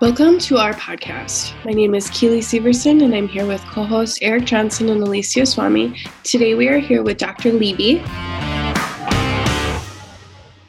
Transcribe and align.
Welcome 0.00 0.38
to 0.40 0.58
our 0.58 0.74
podcast. 0.74 1.52
My 1.64 1.72
name 1.72 1.92
is 1.92 2.08
Keely 2.10 2.38
Severson, 2.38 3.02
and 3.02 3.12
I'm 3.12 3.26
here 3.26 3.44
with 3.44 3.60
co 3.62 3.82
hosts 3.82 4.20
Eric 4.22 4.44
Johnson 4.44 4.88
and 4.90 5.02
Alicia 5.02 5.44
Swami. 5.44 6.00
Today 6.22 6.54
we 6.54 6.68
are 6.68 6.78
here 6.78 7.02
with 7.02 7.18
Dr. 7.18 7.50
Levy. 7.50 7.96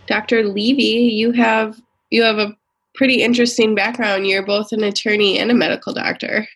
Dr. 0.07 0.45
Levy, 0.45 1.13
you 1.13 1.31
have 1.31 1.79
you 2.09 2.23
have 2.23 2.39
a 2.39 2.57
pretty 2.95 3.21
interesting 3.21 3.75
background. 3.75 4.25
You're 4.25 4.43
both 4.43 4.71
an 4.71 4.83
attorney 4.83 5.37
and 5.37 5.51
a 5.51 5.54
medical 5.54 5.93
doctor, 5.93 6.47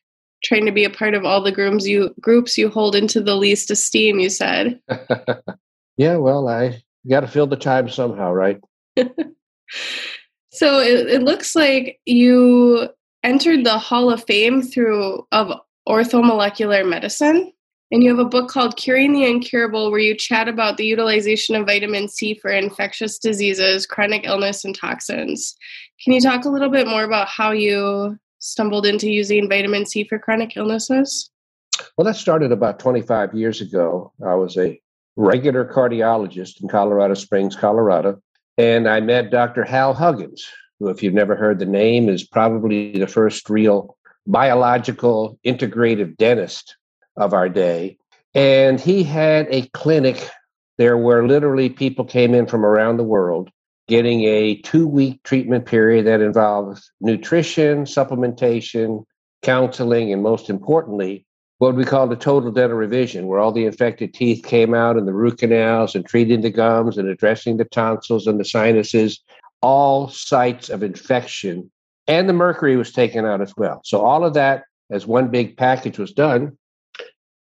trying 0.43 0.65
to 0.65 0.71
be 0.71 0.83
a 0.83 0.89
part 0.89 1.13
of 1.13 1.25
all 1.25 1.43
the 1.43 1.51
groups 1.51 1.85
you 1.85 2.11
groups 2.19 2.57
you 2.57 2.69
hold 2.69 2.95
into 2.95 3.21
the 3.21 3.35
least 3.35 3.69
esteem. 3.69 4.17
You 4.17 4.31
said. 4.31 4.79
yeah, 5.97 6.15
well, 6.15 6.47
I 6.47 6.81
got 7.07 7.19
to 7.19 7.27
fill 7.27 7.45
the 7.45 7.55
time 7.55 7.87
somehow, 7.87 8.31
right? 8.31 8.59
So 10.53 10.79
it, 10.79 11.07
it 11.07 11.23
looks 11.23 11.55
like 11.55 11.99
you 12.05 12.87
entered 13.23 13.65
the 13.65 13.79
Hall 13.79 14.11
of 14.11 14.23
Fame 14.25 14.61
through 14.61 15.25
of 15.31 15.51
orthomolecular 15.89 16.87
medicine. 16.87 17.51
And 17.91 18.03
you 18.03 18.09
have 18.09 18.25
a 18.25 18.29
book 18.29 18.49
called 18.49 18.77
Curing 18.77 19.13
the 19.13 19.25
Incurable, 19.25 19.91
where 19.91 19.99
you 19.99 20.15
chat 20.15 20.47
about 20.47 20.77
the 20.77 20.85
utilization 20.85 21.55
of 21.55 21.65
vitamin 21.65 22.07
C 22.07 22.33
for 22.33 22.49
infectious 22.49 23.19
diseases, 23.19 23.85
chronic 23.85 24.25
illness, 24.25 24.63
and 24.63 24.75
toxins. 24.75 25.55
Can 26.03 26.13
you 26.13 26.21
talk 26.21 26.45
a 26.45 26.49
little 26.49 26.69
bit 26.69 26.87
more 26.87 27.03
about 27.03 27.27
how 27.27 27.51
you 27.51 28.17
stumbled 28.39 28.85
into 28.85 29.11
using 29.11 29.47
vitamin 29.47 29.85
C 29.85 30.03
for 30.03 30.17
chronic 30.17 30.57
illnesses? 30.57 31.29
Well, 31.97 32.05
that 32.05 32.15
started 32.15 32.51
about 32.51 32.79
25 32.79 33.33
years 33.33 33.61
ago. 33.61 34.11
I 34.25 34.35
was 34.35 34.57
a 34.57 34.79
regular 35.15 35.65
cardiologist 35.65 36.61
in 36.61 36.69
Colorado 36.69 37.13
Springs, 37.13 37.55
Colorado. 37.55 38.21
And 38.57 38.87
I 38.87 38.99
met 38.99 39.31
Dr. 39.31 39.63
Hal 39.63 39.93
Huggins, 39.93 40.47
who, 40.79 40.89
if 40.89 41.01
you've 41.01 41.13
never 41.13 41.35
heard 41.35 41.59
the 41.59 41.65
name, 41.65 42.09
is 42.09 42.23
probably 42.23 42.97
the 42.97 43.07
first 43.07 43.49
real 43.49 43.97
biological 44.27 45.39
integrative 45.45 46.17
dentist 46.17 46.75
of 47.17 47.33
our 47.33 47.49
day. 47.49 47.97
And 48.35 48.79
he 48.79 49.03
had 49.03 49.47
a 49.49 49.67
clinic 49.69 50.29
there 50.77 50.97
where 50.97 51.27
literally 51.27 51.69
people 51.69 52.05
came 52.05 52.33
in 52.33 52.47
from 52.47 52.65
around 52.65 52.97
the 52.97 53.03
world 53.03 53.49
getting 53.87 54.23
a 54.23 54.55
two 54.61 54.87
week 54.87 55.21
treatment 55.23 55.65
period 55.65 56.05
that 56.05 56.21
involves 56.21 56.91
nutrition, 57.01 57.83
supplementation, 57.83 59.03
counseling, 59.41 60.13
and 60.13 60.23
most 60.23 60.49
importantly, 60.49 61.25
what 61.63 61.75
we 61.75 61.85
call 61.85 62.07
the 62.07 62.15
total 62.17 62.51
dental 62.51 62.77
revision, 62.77 63.25
where 63.25 63.39
all 63.39 63.53
the 63.53 63.65
infected 63.65 64.13
teeth 64.13 64.43
came 64.43 64.73
out 64.73 64.97
and 64.97 65.07
the 65.07 65.13
root 65.13 65.37
canals 65.37 65.95
and 65.95 66.05
treating 66.05 66.41
the 66.41 66.49
gums 66.49 66.97
and 66.97 67.07
addressing 67.07 67.55
the 67.55 67.63
tonsils 67.63 68.27
and 68.27 68.37
the 68.37 68.43
sinuses, 68.43 69.23
all 69.61 70.09
sites 70.09 70.69
of 70.69 70.83
infection. 70.83 71.71
And 72.05 72.27
the 72.27 72.33
mercury 72.33 72.75
was 72.75 72.91
taken 72.91 73.25
out 73.25 73.39
as 73.39 73.53
well. 73.55 73.79
So 73.85 74.01
all 74.01 74.25
of 74.25 74.33
that 74.33 74.65
as 74.91 75.07
one 75.07 75.29
big 75.29 75.55
package 75.55 75.97
was 75.97 76.11
done. 76.11 76.57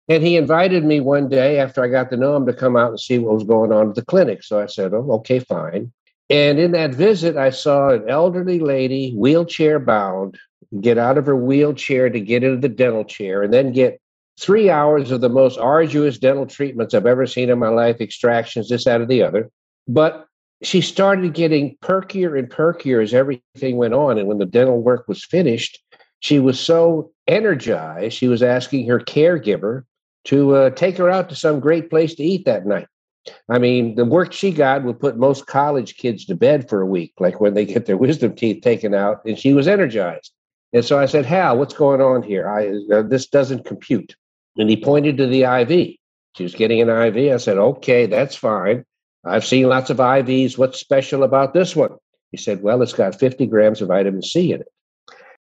And 0.09 0.23
he 0.23 0.37
invited 0.37 0.84
me 0.84 1.00
one 1.00 1.28
day 1.28 1.59
after 1.59 1.83
I 1.83 1.89
got 1.89 2.09
to 2.11 2.17
know 2.17 2.37
him 2.37 2.47
to 2.47 2.53
come 2.53 2.77
out 2.77 2.91
and 2.91 3.00
see 3.00 3.19
what 3.19 3.34
was 3.34 3.43
going 3.43 3.73
on 3.73 3.89
at 3.89 3.97
the 3.97 4.05
clinic. 4.05 4.45
So 4.45 4.61
I 4.61 4.67
said, 4.67 4.95
Oh, 4.95 5.11
okay, 5.15 5.41
fine. 5.41 5.93
And 6.31 6.61
in 6.61 6.70
that 6.73 6.95
visit, 6.95 7.37
I 7.37 7.50
saw 7.50 7.89
an 7.89 8.09
elderly 8.09 8.61
lady, 8.61 9.15
wheelchair 9.17 9.81
bound, 9.81 10.39
get 10.81 10.97
out 10.97 11.19
of 11.19 11.27
her 11.27 11.34
wheelchair 11.34 12.09
to 12.09 12.20
get 12.20 12.45
into 12.45 12.61
the 12.61 12.69
dental 12.69 13.05
chair 13.05 13.43
and 13.43 13.53
then 13.53 13.73
get 13.73 14.00
three 14.43 14.69
hours 14.69 15.12
of 15.12 15.21
the 15.21 15.29
most 15.29 15.57
arduous 15.59 16.19
dental 16.19 16.47
treatments 16.47 16.95
I've 16.95 17.07
ever 17.07 17.27
seen 17.27 17.48
in 17.48 17.59
my 17.59 17.69
life, 17.69 18.01
extractions, 18.01 18.69
this, 18.69 18.87
out 18.89 19.01
of 19.01 19.09
the 19.09 19.23
other. 19.23 19.51
But 19.87 20.27
she 20.62 20.81
started 20.81 21.33
getting 21.33 21.77
perkier 21.83 22.39
and 22.39 22.51
perkier 22.51 23.03
as 23.03 23.15
everything 23.15 23.77
went 23.77 23.95
on. 23.95 24.19
And 24.19 24.29
when 24.29 24.39
the 24.39 24.47
dental 24.47 24.83
work 24.83 25.07
was 25.07 25.25
finished, 25.25 25.81
she 26.21 26.39
was 26.39 26.59
so 26.59 27.12
energized, 27.27 28.16
she 28.16 28.28
was 28.28 28.43
asking 28.43 28.87
her 28.89 28.99
caregiver 28.99 29.84
to 30.25 30.55
uh, 30.55 30.71
take 30.71 30.97
her 30.99 31.11
out 31.11 31.28
to 31.28 31.37
some 31.37 31.61
great 31.61 31.91
place 31.91 32.15
to 32.16 32.22
eat 32.22 32.45
that 32.45 32.66
night. 32.66 32.87
I 33.49 33.59
mean, 33.59 33.95
the 33.95 34.05
work 34.05 34.33
she 34.33 34.50
got 34.50 34.83
would 34.83 34.99
put 34.99 35.16
most 35.16 35.47
college 35.47 35.97
kids 35.97 36.25
to 36.27 36.34
bed 36.34 36.69
for 36.69 36.81
a 36.81 36.87
week, 36.87 37.12
like 37.19 37.41
when 37.41 37.55
they 37.55 37.65
get 37.65 37.87
their 37.87 37.97
wisdom 37.97 38.34
teeth 38.34 38.62
taken 38.62 38.95
out, 38.95 39.21
and 39.25 39.39
she 39.39 39.53
was 39.53 39.69
energized. 39.69 40.33
And 40.72 40.84
so 40.84 40.99
I 40.99 41.06
said, 41.06 41.27
Hal, 41.27 41.59
what's 41.59 41.75
going 41.75 42.00
on 42.00 42.22
here? 42.22 42.49
I, 42.49 42.95
uh, 42.95 43.03
this 43.03 43.27
doesn't 43.27 43.65
compute. 43.65 44.16
And 44.57 44.69
he 44.69 44.77
pointed 44.77 45.17
to 45.17 45.27
the 45.27 45.45
IV. 45.45 45.97
She 46.37 46.43
was 46.43 46.55
getting 46.55 46.81
an 46.81 46.89
IV. 46.89 47.33
I 47.33 47.37
said, 47.37 47.59
okay, 47.59 48.07
that's 48.07 48.37
fine. 48.37 48.85
I've 49.25 49.45
seen 49.45 49.69
lots 49.69 49.91
of 49.91 49.99
IVs. 49.99 50.59
What's 50.59 50.79
special 50.79 51.23
about 51.23 51.55
this 51.55 51.77
one? 51.77 51.93
He 52.31 52.37
said, 52.37 52.63
well, 52.63 52.83
it's 52.83 52.93
got 52.93 53.19
50 53.19 53.47
grams 53.47 53.81
of 53.83 53.89
vitamin 53.89 54.23
C 54.23 54.53
in 54.53 54.61
it. 54.61 54.69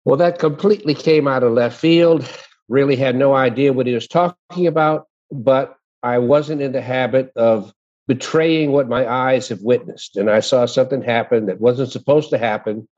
Well, 0.04 0.16
that 0.16 0.38
completely 0.38 0.94
came 0.94 1.28
out 1.28 1.42
of 1.42 1.52
left 1.52 1.78
field. 1.78 2.26
Really 2.68 2.96
had 2.96 3.16
no 3.16 3.34
idea 3.34 3.72
what 3.72 3.86
he 3.86 3.94
was 3.94 4.08
talking 4.08 4.66
about, 4.66 5.06
but 5.30 5.76
I 6.02 6.18
wasn't 6.18 6.62
in 6.62 6.72
the 6.72 6.80
habit 6.80 7.32
of 7.36 7.72
betraying 8.08 8.72
what 8.72 8.88
my 8.88 9.06
eyes 9.06 9.48
have 9.48 9.60
witnessed. 9.60 10.16
And 10.16 10.30
I 10.30 10.40
saw 10.40 10.66
something 10.66 11.02
happen 11.02 11.46
that 11.46 11.60
wasn't 11.60 11.92
supposed 11.92 12.30
to 12.30 12.38
happen. 12.38 12.88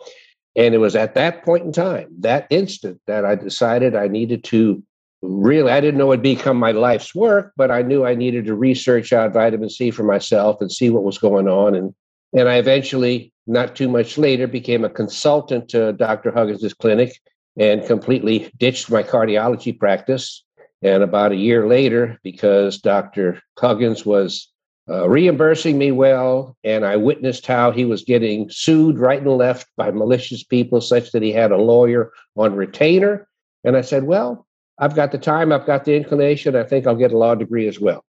And 0.55 0.75
it 0.75 0.79
was 0.79 0.95
at 0.95 1.15
that 1.15 1.45
point 1.45 1.65
in 1.65 1.73
time, 1.73 2.09
that 2.21 2.47
instant, 2.51 3.01
that 3.07 3.25
I 3.25 3.34
decided 3.34 3.97
I 3.97 4.09
needed 4.09 4.45
to 4.45 4.83
really 5.22 5.71
i 5.71 5.81
didn't 5.81 5.99
know 5.99 6.12
it'd 6.12 6.22
become 6.22 6.56
my 6.56 6.72
life's 6.72 7.15
work 7.15 7.53
but 7.56 7.71
i 7.71 7.81
knew 7.81 8.05
i 8.05 8.15
needed 8.15 8.44
to 8.44 8.55
research 8.55 9.12
out 9.12 9.33
vitamin 9.33 9.71
c 9.71 9.91
for 9.91 10.03
myself 10.03 10.60
and 10.60 10.71
see 10.71 10.91
what 10.91 11.05
was 11.05 11.19
going 11.19 11.49
on. 11.49 11.75
And 11.75 11.94
and 12.37 12.49
i 12.49 12.56
eventually 12.56 13.33
not 13.47 13.77
too 13.77 13.88
much 13.88 14.19
later 14.19 14.47
became 14.47 14.84
a 14.84 14.91
consultant 14.91 15.69
to 15.71 15.93
dr 15.93 16.31
huggins' 16.33 16.75
clinic 16.75 17.19
and 17.56 17.87
completely 17.87 18.50
ditched 18.56 18.91
my 18.91 19.03
cardiology 19.03 19.78
practice. 19.78 20.43
And 20.81 21.03
about 21.03 21.33
a 21.33 21.37
year 21.37 21.69
later 21.69 22.19
because 22.25 22.78
dr 22.78 23.41
huggins 23.59 24.04
was 24.04 24.49
uh, 24.91 25.09
reimbursing 25.09 25.78
me 25.78 25.93
well 25.93 26.56
and 26.65 26.84
i 26.84 26.97
witnessed 26.97 27.47
how 27.47 27.71
he 27.71 27.84
was 27.84 28.03
getting 28.03 28.50
sued 28.50 28.99
right 28.99 29.22
and 29.22 29.31
left 29.31 29.69
by 29.77 29.93
malicious 29.93 30.43
people 30.43 30.81
such 30.81 31.12
that 31.12 31.22
he 31.22 31.31
had 31.31 31.53
a 31.53 31.56
lawyer 31.56 32.10
on 32.34 32.56
retainer. 32.56 33.28
And 33.62 33.77
i 33.77 33.83
said 33.83 34.03
well 34.03 34.49
I've 34.78 34.94
got 34.94 35.12
the 35.12 35.19
time, 35.19 35.53
I've 35.53 35.66
got 35.66 35.84
the 35.84 35.94
inclination. 35.94 36.56
I 36.56 36.65
think 36.65 36.87
I'll 36.87 36.97
get 36.97 37.12
a 37.12 37.19
law 37.19 37.34
degree 37.34 37.69
as 37.69 37.81
well. 37.81 38.05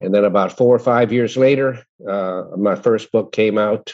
And 0.00 0.14
then 0.14 0.24
about 0.24 0.56
four 0.56 0.74
or 0.74 0.78
five 0.78 1.12
years 1.12 1.36
later, 1.36 1.82
uh, 2.08 2.44
my 2.56 2.76
first 2.76 3.10
book 3.10 3.32
came 3.32 3.58
out 3.58 3.92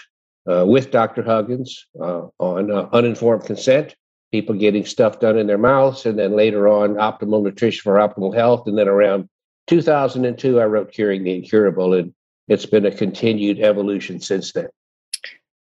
uh, 0.51 0.65
with 0.67 0.91
Dr. 0.91 1.23
Huggins 1.23 1.87
uh, 2.01 2.27
on 2.39 2.71
uh, 2.71 2.89
uninformed 2.93 3.45
consent, 3.45 3.97
people 4.31 4.55
getting 4.55 4.85
stuff 4.85 5.21
done 5.21 5.39
in 5.39 5.47
their 5.47 5.59
mouths, 5.59 6.05
and 6.05 6.19
then 6.19 6.37
later 6.37 6.69
on, 6.69 6.95
optimal 6.95 7.43
nutrition 7.43 7.83
for 7.83 7.95
optimal 7.95 8.35
health. 8.35 8.67
And 8.67 8.77
then 8.77 8.89
around 8.89 9.29
2002, 9.69 10.61
I 10.61 10.65
wrote 10.65 10.93
Curing 10.93 11.25
the 11.25 11.35
Incurable, 11.35 11.95
and 11.95 12.13
it's 12.49 12.67
been 12.67 12.85
a 12.85 12.91
continued 12.91 13.61
evolution 13.61 14.21
since 14.21 14.53
then. 14.53 14.69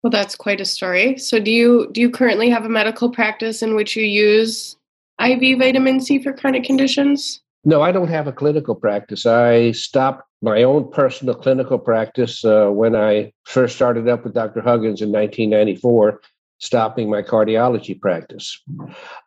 Well, 0.04 0.10
that's 0.12 0.36
quite 0.36 0.60
a 0.60 0.64
story. 0.64 1.18
So, 1.18 1.40
do 1.40 1.50
you 1.50 1.88
do 1.90 2.00
you 2.00 2.08
currently 2.08 2.48
have 2.50 2.64
a 2.64 2.68
medical 2.68 3.10
practice 3.10 3.62
in 3.62 3.74
which 3.74 3.96
you 3.96 4.04
use 4.04 4.76
IV 5.20 5.58
vitamin 5.58 6.00
C 6.00 6.18
for 6.22 6.32
chronic 6.32 6.64
conditions? 6.64 7.40
No, 7.64 7.82
I 7.82 7.92
don't 7.92 8.08
have 8.08 8.26
a 8.26 8.32
clinical 8.32 8.74
practice. 8.74 9.26
I 9.26 9.72
stopped 9.72 10.22
my 10.40 10.62
own 10.62 10.90
personal 10.90 11.34
clinical 11.34 11.78
practice 11.78 12.44
uh, 12.44 12.68
when 12.68 12.94
I 12.94 13.32
first 13.44 13.76
started 13.76 14.08
up 14.08 14.24
with 14.24 14.34
Dr. 14.34 14.60
Huggins 14.60 15.02
in 15.02 15.10
1994, 15.10 16.20
stopping 16.58 17.10
my 17.10 17.22
cardiology 17.22 18.00
practice. 18.00 18.62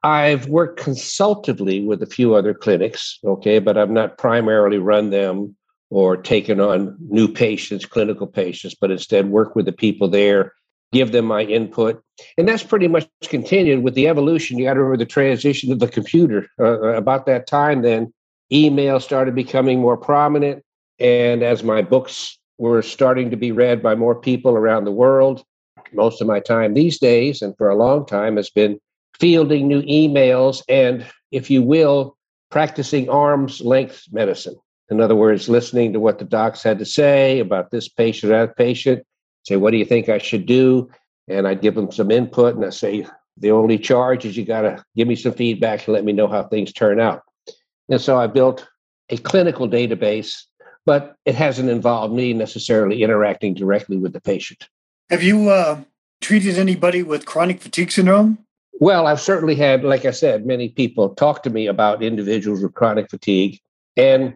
I've 0.03 0.47
worked 0.47 0.79
consultatively 0.79 1.85
with 1.85 2.01
a 2.01 2.07
few 2.07 2.35
other 2.35 2.53
clinics, 2.53 3.19
okay, 3.25 3.59
but 3.59 3.77
I've 3.77 3.89
not 3.89 4.17
primarily 4.17 4.77
run 4.77 5.09
them 5.09 5.55
or 5.89 6.15
taken 6.15 6.61
on 6.61 6.95
new 7.09 7.27
patients, 7.27 7.85
clinical 7.85 8.27
patients, 8.27 8.73
but 8.73 8.91
instead 8.91 9.29
work 9.29 9.55
with 9.55 9.65
the 9.65 9.73
people 9.73 10.07
there 10.07 10.53
give 10.91 11.11
them 11.11 11.25
my 11.25 11.43
input. 11.43 12.03
And 12.37 12.47
that's 12.47 12.63
pretty 12.63 12.87
much 12.87 13.07
continued 13.23 13.83
with 13.83 13.95
the 13.95 14.07
evolution. 14.07 14.57
You 14.57 14.65
got 14.65 14.73
to 14.73 14.81
remember 14.81 14.97
the 14.97 15.05
transition 15.05 15.71
of 15.71 15.79
the 15.79 15.87
computer. 15.87 16.47
Uh, 16.59 16.63
uh, 16.63 16.93
about 16.93 17.25
that 17.25 17.47
time, 17.47 17.81
then 17.81 18.13
email 18.51 18.99
started 18.99 19.33
becoming 19.33 19.79
more 19.79 19.97
prominent. 19.97 20.63
And 20.99 21.43
as 21.43 21.63
my 21.63 21.81
books 21.81 22.37
were 22.57 22.81
starting 22.81 23.31
to 23.31 23.37
be 23.37 23.51
read 23.51 23.81
by 23.81 23.95
more 23.95 24.15
people 24.15 24.53
around 24.53 24.83
the 24.83 24.91
world, 24.91 25.43
most 25.93 26.21
of 26.21 26.27
my 26.27 26.39
time 26.39 26.73
these 26.73 26.99
days, 26.99 27.41
and 27.41 27.55
for 27.57 27.69
a 27.69 27.75
long 27.75 28.05
time, 28.05 28.35
has 28.37 28.49
been 28.49 28.79
fielding 29.19 29.67
new 29.67 29.81
emails 29.83 30.61
and, 30.69 31.05
if 31.31 31.49
you 31.49 31.63
will, 31.63 32.17
practicing 32.49 33.09
arm's 33.09 33.61
length 33.61 34.03
medicine. 34.11 34.55
In 34.89 34.99
other 34.99 35.15
words, 35.15 35.47
listening 35.47 35.93
to 35.93 35.99
what 35.99 36.19
the 36.19 36.25
docs 36.25 36.61
had 36.61 36.77
to 36.79 36.85
say 36.85 37.39
about 37.39 37.71
this 37.71 37.87
patient, 37.87 38.31
that 38.31 38.57
patient, 38.57 39.05
say, 39.43 39.57
What 39.57 39.71
do 39.71 39.77
you 39.77 39.85
think 39.85 40.09
I 40.09 40.17
should 40.17 40.45
do? 40.45 40.89
And 41.27 41.47
I'd 41.47 41.61
give 41.61 41.75
them 41.75 41.91
some 41.91 42.11
input 42.11 42.55
and 42.55 42.65
I 42.65 42.69
say, 42.69 43.05
The 43.37 43.51
only 43.51 43.77
charge 43.77 44.25
is 44.25 44.37
you 44.37 44.45
got 44.45 44.61
to 44.61 44.83
give 44.95 45.07
me 45.07 45.15
some 45.15 45.33
feedback 45.33 45.87
and 45.87 45.93
let 45.93 46.03
me 46.03 46.13
know 46.13 46.27
how 46.27 46.43
things 46.43 46.73
turn 46.73 46.99
out. 46.99 47.23
And 47.89 47.99
so 47.99 48.17
I 48.17 48.27
built 48.27 48.67
a 49.09 49.17
clinical 49.17 49.67
database, 49.67 50.43
but 50.85 51.15
it 51.25 51.35
hasn't 51.35 51.69
involved 51.69 52.13
me 52.13 52.33
necessarily 52.33 53.03
interacting 53.03 53.53
directly 53.53 53.97
with 53.97 54.13
the 54.13 54.21
patient. 54.21 54.67
Have 55.09 55.23
you 55.23 55.49
uh, 55.49 55.81
treated 56.21 56.57
anybody 56.57 57.03
with 57.03 57.25
chronic 57.25 57.61
fatigue 57.61 57.91
syndrome? 57.91 58.37
Well, 58.79 59.05
I've 59.05 59.21
certainly 59.21 59.55
had, 59.55 59.83
like 59.83 60.05
I 60.05 60.11
said, 60.11 60.45
many 60.45 60.69
people 60.69 61.09
talk 61.09 61.43
to 61.43 61.49
me 61.49 61.67
about 61.67 62.01
individuals 62.01 62.63
with 62.63 62.73
chronic 62.73 63.09
fatigue. 63.09 63.59
And 63.97 64.35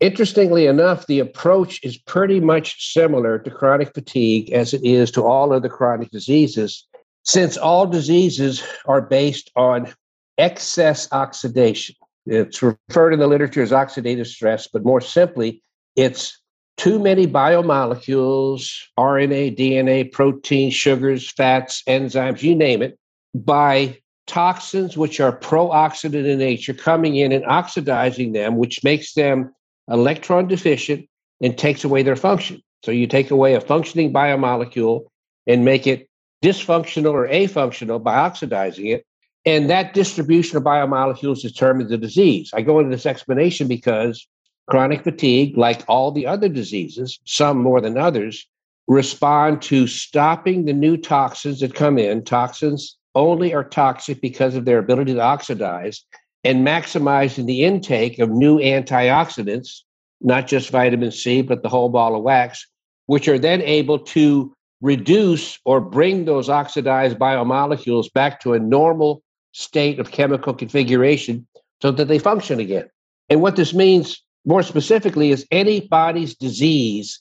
interestingly 0.00 0.66
enough, 0.66 1.06
the 1.06 1.20
approach 1.20 1.80
is 1.82 1.96
pretty 1.96 2.40
much 2.40 2.92
similar 2.92 3.38
to 3.38 3.50
chronic 3.50 3.94
fatigue 3.94 4.50
as 4.52 4.74
it 4.74 4.84
is 4.84 5.10
to 5.12 5.22
all 5.22 5.52
other 5.52 5.68
chronic 5.68 6.10
diseases, 6.10 6.86
since 7.22 7.56
all 7.56 7.86
diseases 7.86 8.62
are 8.86 9.00
based 9.00 9.50
on 9.56 9.92
excess 10.38 11.08
oxidation. 11.12 11.94
It's 12.26 12.62
referred 12.62 13.12
in 13.12 13.20
the 13.20 13.26
literature 13.26 13.62
as 13.62 13.70
oxidative 13.70 14.26
stress, 14.26 14.66
but 14.66 14.84
more 14.84 15.00
simply, 15.00 15.62
it's 15.96 16.40
too 16.76 16.98
many 16.98 17.26
biomolecules, 17.26 18.70
RNA, 18.98 19.56
DNA, 19.56 20.10
protein, 20.10 20.70
sugars, 20.70 21.30
fats, 21.30 21.82
enzymes, 21.86 22.42
you 22.42 22.54
name 22.54 22.82
it, 22.82 22.98
by 23.34 23.98
toxins 24.26 24.96
which 24.96 25.20
are 25.20 25.32
pro-oxidant 25.32 26.26
in 26.26 26.38
nature 26.38 26.74
coming 26.74 27.16
in 27.16 27.30
and 27.30 27.44
oxidizing 27.44 28.32
them, 28.32 28.56
which 28.56 28.82
makes 28.82 29.12
them 29.14 29.52
electron 29.88 30.48
deficient 30.48 31.08
and 31.40 31.56
takes 31.56 31.84
away 31.84 32.02
their 32.02 32.16
function. 32.16 32.62
So 32.84 32.90
you 32.90 33.06
take 33.06 33.30
away 33.30 33.54
a 33.54 33.60
functioning 33.60 34.12
biomolecule 34.12 35.06
and 35.46 35.64
make 35.64 35.86
it 35.86 36.08
dysfunctional 36.42 37.12
or 37.12 37.28
afunctional 37.28 38.02
by 38.02 38.14
oxidizing 38.14 38.86
it. 38.86 39.06
And 39.46 39.68
that 39.68 39.94
distribution 39.94 40.56
of 40.56 40.62
biomolecules 40.62 41.42
determines 41.42 41.90
the 41.90 41.98
disease. 41.98 42.50
I 42.54 42.62
go 42.62 42.78
into 42.78 42.90
this 42.90 43.06
explanation 43.06 43.68
because 43.68 44.26
chronic 44.68 45.02
fatigue, 45.02 45.56
like 45.56 45.82
all 45.88 46.10
the 46.12 46.26
other 46.26 46.48
diseases, 46.48 47.18
some 47.24 47.58
more 47.58 47.80
than 47.80 47.98
others, 47.98 48.46
respond 48.86 49.62
to 49.62 49.86
stopping 49.86 50.64
the 50.64 50.72
new 50.72 50.96
toxins 50.96 51.60
that 51.60 51.74
come 51.74 51.98
in. 51.98 52.24
Toxins 52.24 52.96
only 53.14 53.54
are 53.54 53.64
toxic 53.64 54.20
because 54.20 54.54
of 54.54 54.64
their 54.64 54.78
ability 54.78 55.14
to 55.14 55.20
oxidize 55.20 56.04
and 56.44 56.66
maximizing 56.66 57.46
the 57.46 57.64
intake 57.64 58.18
of 58.18 58.30
new 58.30 58.58
antioxidants, 58.58 59.80
not 60.20 60.46
just 60.46 60.70
vitamin 60.70 61.10
C, 61.10 61.42
but 61.42 61.62
the 61.62 61.68
whole 61.68 61.88
ball 61.88 62.14
of 62.14 62.22
wax, 62.22 62.66
which 63.06 63.28
are 63.28 63.38
then 63.38 63.62
able 63.62 63.98
to 63.98 64.54
reduce 64.80 65.58
or 65.64 65.80
bring 65.80 66.24
those 66.24 66.48
oxidized 66.48 67.18
biomolecules 67.18 68.12
back 68.12 68.40
to 68.40 68.52
a 68.52 68.58
normal 68.58 69.22
state 69.52 69.98
of 69.98 70.10
chemical 70.10 70.52
configuration 70.52 71.46
so 71.80 71.90
that 71.90 72.08
they 72.08 72.18
function 72.18 72.60
again. 72.60 72.88
And 73.30 73.40
what 73.40 73.56
this 73.56 73.72
means 73.72 74.22
more 74.44 74.62
specifically 74.62 75.30
is 75.30 75.46
any 75.50 75.80
body's 75.80 76.34
disease 76.34 77.20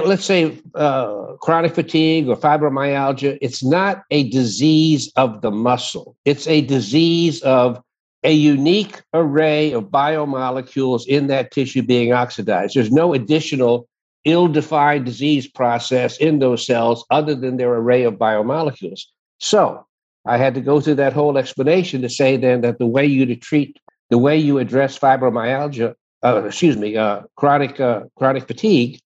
let's 0.00 0.24
say 0.24 0.58
uh, 0.74 1.34
chronic 1.40 1.74
fatigue 1.74 2.28
or 2.28 2.36
fibromyalgia, 2.36 3.38
it's 3.40 3.62
not 3.62 4.02
a 4.10 4.28
disease 4.30 5.12
of 5.16 5.42
the 5.42 5.50
muscle. 5.50 6.16
It's 6.24 6.46
a 6.46 6.62
disease 6.62 7.42
of 7.42 7.82
a 8.24 8.32
unique 8.32 9.02
array 9.14 9.72
of 9.72 9.84
biomolecules 9.84 11.06
in 11.06 11.26
that 11.26 11.50
tissue 11.50 11.82
being 11.82 12.12
oxidized. 12.12 12.74
There's 12.74 12.92
no 12.92 13.14
additional 13.14 13.88
ill 14.24 14.48
defined 14.48 15.04
disease 15.04 15.48
process 15.48 16.16
in 16.18 16.38
those 16.38 16.64
cells 16.64 17.04
other 17.10 17.34
than 17.34 17.56
their 17.56 17.74
array 17.74 18.04
of 18.04 18.14
biomolecules. 18.14 19.02
So 19.38 19.84
I 20.24 20.36
had 20.36 20.54
to 20.54 20.60
go 20.60 20.80
through 20.80 20.96
that 20.96 21.12
whole 21.12 21.36
explanation 21.36 22.02
to 22.02 22.08
say 22.08 22.36
then 22.36 22.60
that 22.60 22.78
the 22.78 22.86
way 22.86 23.04
you 23.04 23.26
to 23.26 23.34
treat, 23.34 23.78
the 24.10 24.18
way 24.18 24.38
you 24.38 24.58
address 24.58 24.98
fibromyalgia, 24.98 25.94
uh, 26.22 26.44
excuse 26.44 26.76
me, 26.76 26.96
uh, 26.96 27.22
chronic 27.36 27.80
uh, 27.80 28.02
chronic 28.16 28.46
fatigue 28.46 29.00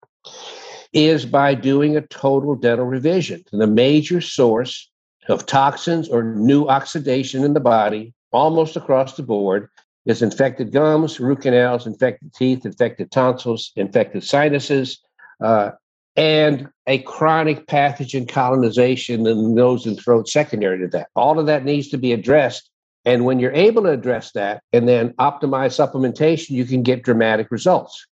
is 0.95 1.27
by 1.27 1.55
doing 1.55 1.97
a 1.97 2.03
total 2.03 2.55
dental 2.55 2.87
revision. 2.87 3.43
the 3.53 3.67
major 3.67 4.21
source 4.21 4.91
of 5.29 5.47
toxins 5.47 6.09
or 6.09 6.23
new 6.23 6.67
oxidation 6.67 7.45
in 7.45 7.55
the 7.55 7.61
body, 7.61 8.13
almost 8.33 8.77
across 8.77 9.17
the 9.17 9.23
board, 9.23 9.69
is 10.07 10.23
infected 10.23 10.73
gums, 10.73 11.21
root 11.21 11.43
canals, 11.43 11.87
infected 11.87 12.35
teeth, 12.35 12.67
infected 12.67 13.11
tonsils, 13.11 13.73
infected 13.77 14.25
sinuses, 14.25 15.01
uh, 15.43 15.71
and 16.17 16.69
a 16.87 16.99
chronic 16.99 17.67
pathogen 17.67 18.29
colonization 18.29 19.27
in 19.27 19.43
the 19.43 19.49
nose 19.49 19.87
and 19.87 19.99
throat 19.99 20.29
secondary 20.29 20.79
to 20.81 20.89
that. 20.89 21.09
All 21.15 21.39
of 21.39 21.47
that 21.47 21.65
needs 21.65 21.89
to 21.89 21.99
be 21.99 22.13
addressed. 22.13 22.69
And 23.05 23.25
when 23.25 23.39
you're 23.39 23.53
able 23.53 23.83
to 23.85 23.91
address 23.91 24.33
that 24.33 24.63
and 24.73 24.89
then 24.89 25.11
optimize 25.15 25.75
supplementation, 25.75 26.51
you 26.51 26.65
can 26.65 26.83
get 26.83 27.03
dramatic 27.03 27.51
results. 27.51 28.07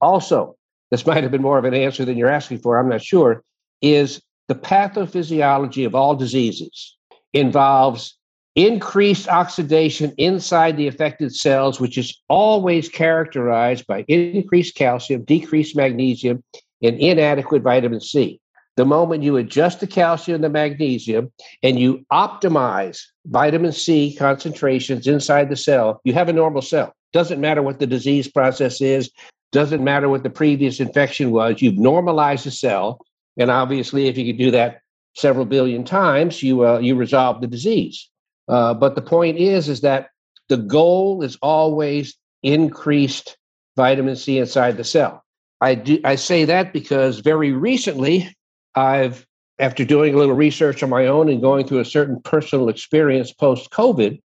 Also, 0.00 0.56
this 0.90 1.06
might 1.06 1.22
have 1.22 1.32
been 1.32 1.42
more 1.42 1.58
of 1.58 1.64
an 1.64 1.74
answer 1.74 2.04
than 2.04 2.16
you're 2.16 2.28
asking 2.28 2.58
for, 2.58 2.78
I'm 2.78 2.88
not 2.88 3.02
sure, 3.02 3.42
is 3.80 4.22
the 4.48 4.54
pathophysiology 4.54 5.84
of 5.86 5.94
all 5.94 6.14
diseases 6.14 6.96
involves 7.32 8.16
increased 8.54 9.28
oxidation 9.28 10.12
inside 10.18 10.76
the 10.76 10.88
affected 10.88 11.34
cells, 11.34 11.80
which 11.80 11.96
is 11.96 12.20
always 12.28 12.88
characterized 12.88 13.86
by 13.86 14.04
increased 14.08 14.74
calcium, 14.74 15.24
decreased 15.24 15.74
magnesium, 15.74 16.42
and 16.82 16.98
inadequate 16.98 17.62
vitamin 17.62 18.00
C. 18.00 18.40
The 18.76 18.84
moment 18.84 19.22
you 19.22 19.36
adjust 19.36 19.80
the 19.80 19.86
calcium 19.86 20.36
and 20.36 20.44
the 20.44 20.48
magnesium 20.48 21.30
and 21.62 21.78
you 21.78 22.04
optimize 22.10 23.02
vitamin 23.26 23.72
C 23.72 24.14
concentrations 24.14 25.06
inside 25.06 25.50
the 25.50 25.56
cell, 25.56 26.00
you 26.04 26.14
have 26.14 26.28
a 26.28 26.32
normal 26.32 26.62
cell. 26.62 26.94
Doesn't 27.12 27.40
matter 27.40 27.62
what 27.62 27.78
the 27.78 27.86
disease 27.86 28.28
process 28.28 28.80
is, 28.80 29.10
doesn't 29.52 29.84
matter 29.84 30.08
what 30.08 30.22
the 30.22 30.30
previous 30.30 30.80
infection 30.80 31.30
was, 31.30 31.60
you've 31.60 31.76
normalized 31.76 32.46
the 32.46 32.50
cell. 32.50 32.98
And 33.36 33.50
obviously, 33.50 34.08
if 34.08 34.16
you 34.16 34.32
could 34.32 34.42
do 34.42 34.50
that 34.52 34.80
several 35.14 35.44
billion 35.44 35.84
times, 35.84 36.42
you, 36.42 36.66
uh, 36.66 36.78
you 36.78 36.94
resolve 36.96 37.42
the 37.42 37.46
disease. 37.46 38.08
Uh, 38.52 38.74
but 38.74 38.94
the 38.94 39.02
point 39.02 39.38
is, 39.38 39.68
is 39.68 39.80
that 39.80 40.08
the 40.48 40.56
goal 40.56 41.22
is 41.22 41.38
always 41.42 42.16
increased 42.42 43.36
vitamin 43.76 44.16
C 44.16 44.38
inside 44.38 44.76
the 44.76 44.84
cell. 44.84 45.24
I 45.60 45.74
do 45.74 46.00
I 46.04 46.16
say 46.16 46.44
that 46.44 46.72
because 46.72 47.20
very 47.20 47.52
recently 47.52 48.34
I've 48.74 49.26
after 49.58 49.84
doing 49.84 50.14
a 50.14 50.18
little 50.18 50.34
research 50.34 50.82
on 50.82 50.90
my 50.90 51.06
own 51.06 51.28
and 51.28 51.40
going 51.40 51.66
through 51.66 51.78
a 51.78 51.84
certain 51.84 52.20
personal 52.20 52.68
experience 52.68 53.32
post 53.32 53.70
COVID, 53.70 54.20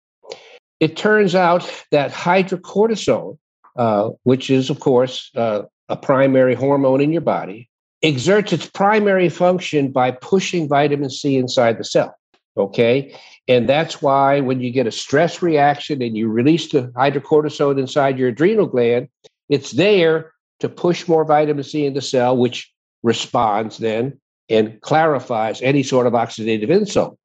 it 0.79 0.95
turns 0.95 1.33
out 1.35 1.69
that 1.91 2.11
hydrocortisone 2.11 3.37
uh, 3.75 4.09
which 4.23 4.49
is, 4.49 4.69
of 4.69 4.79
course, 4.79 5.31
uh, 5.35 5.63
a 5.89 5.97
primary 5.97 6.55
hormone 6.55 7.01
in 7.01 7.11
your 7.11 7.21
body, 7.21 7.69
exerts 8.03 8.53
its 8.53 8.69
primary 8.69 9.29
function 9.29 9.91
by 9.91 10.11
pushing 10.11 10.67
vitamin 10.67 11.09
C 11.09 11.37
inside 11.37 11.77
the 11.77 11.83
cell. 11.83 12.15
Okay. 12.55 13.15
And 13.47 13.67
that's 13.67 14.01
why 14.01 14.39
when 14.39 14.61
you 14.61 14.71
get 14.71 14.87
a 14.87 14.91
stress 14.91 15.41
reaction 15.41 16.01
and 16.01 16.15
you 16.15 16.29
release 16.29 16.71
the 16.71 16.83
hydrocortisone 16.89 17.79
inside 17.79 18.17
your 18.17 18.29
adrenal 18.29 18.67
gland, 18.67 19.09
it's 19.49 19.71
there 19.71 20.31
to 20.59 20.69
push 20.69 21.07
more 21.07 21.25
vitamin 21.25 21.63
C 21.63 21.85
in 21.85 21.93
the 21.93 22.01
cell, 22.01 22.37
which 22.37 22.71
responds 23.03 23.77
then 23.79 24.19
and 24.49 24.79
clarifies 24.81 25.61
any 25.61 25.83
sort 25.83 26.07
of 26.07 26.13
oxidative 26.13 26.69
insult. 26.69 27.17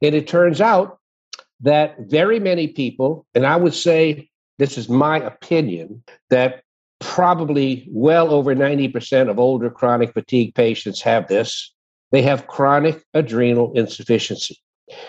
And 0.00 0.14
it 0.14 0.26
turns 0.26 0.60
out 0.60 0.98
that 1.60 1.96
very 2.00 2.40
many 2.40 2.68
people, 2.68 3.24
and 3.34 3.46
I 3.46 3.56
would 3.56 3.74
say 3.74 4.28
this 4.58 4.76
is 4.76 4.88
my 4.88 5.18
opinion, 5.18 6.02
that 6.30 6.62
probably 6.98 7.88
well 7.90 8.32
over 8.32 8.54
90% 8.54 9.28
of 9.28 9.38
older 9.38 9.70
chronic 9.70 10.12
fatigue 10.12 10.54
patients 10.54 11.00
have 11.02 11.28
this. 11.28 11.72
They 12.10 12.22
have 12.22 12.46
chronic 12.46 13.02
adrenal 13.14 13.72
insufficiency. 13.74 14.58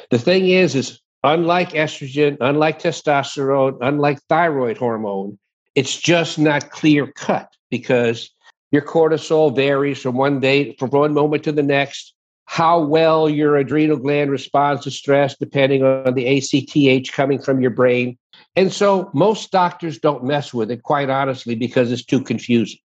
The 0.10 0.20
thing 0.20 0.48
is, 0.48 0.76
is 0.76 1.00
unlike 1.24 1.72
estrogen, 1.72 2.38
unlike 2.42 2.80
testosterone, 2.80 3.78
unlike 3.82 4.20
thyroid 4.30 4.78
hormone, 4.78 5.38
it's 5.76 6.00
just 6.00 6.38
not 6.38 6.70
clear 6.70 7.08
cut 7.08 7.50
because 7.72 8.30
your 8.72 8.82
cortisol 8.82 9.56
varies 9.56 10.02
from 10.02 10.16
one 10.16 10.40
day, 10.40 10.76
from 10.80 10.90
one 10.90 11.14
moment 11.14 11.44
to 11.44 11.52
the 11.52 11.64
next. 11.64 12.14
How 12.46 12.84
well 12.84 13.30
your 13.30 13.56
adrenal 13.56 13.98
gland 13.98 14.30
responds 14.30 14.84
to 14.84 14.92
stress, 14.92 15.36
depending 15.38 15.84
on 15.84 16.14
the 16.14 16.28
ACTH 16.28 17.12
coming 17.12 17.42
from 17.42 17.62
your 17.62 17.72
brain, 17.72 18.18
and 18.56 18.72
so 18.72 19.10
most 19.14 19.52
doctors 19.52 19.98
don't 19.98 20.24
mess 20.24 20.54
with 20.54 20.70
it, 20.70 20.84
quite 20.84 21.10
honestly, 21.10 21.56
because 21.56 21.92
it's 21.92 22.04
too 22.04 22.22
confusing. 22.22 22.80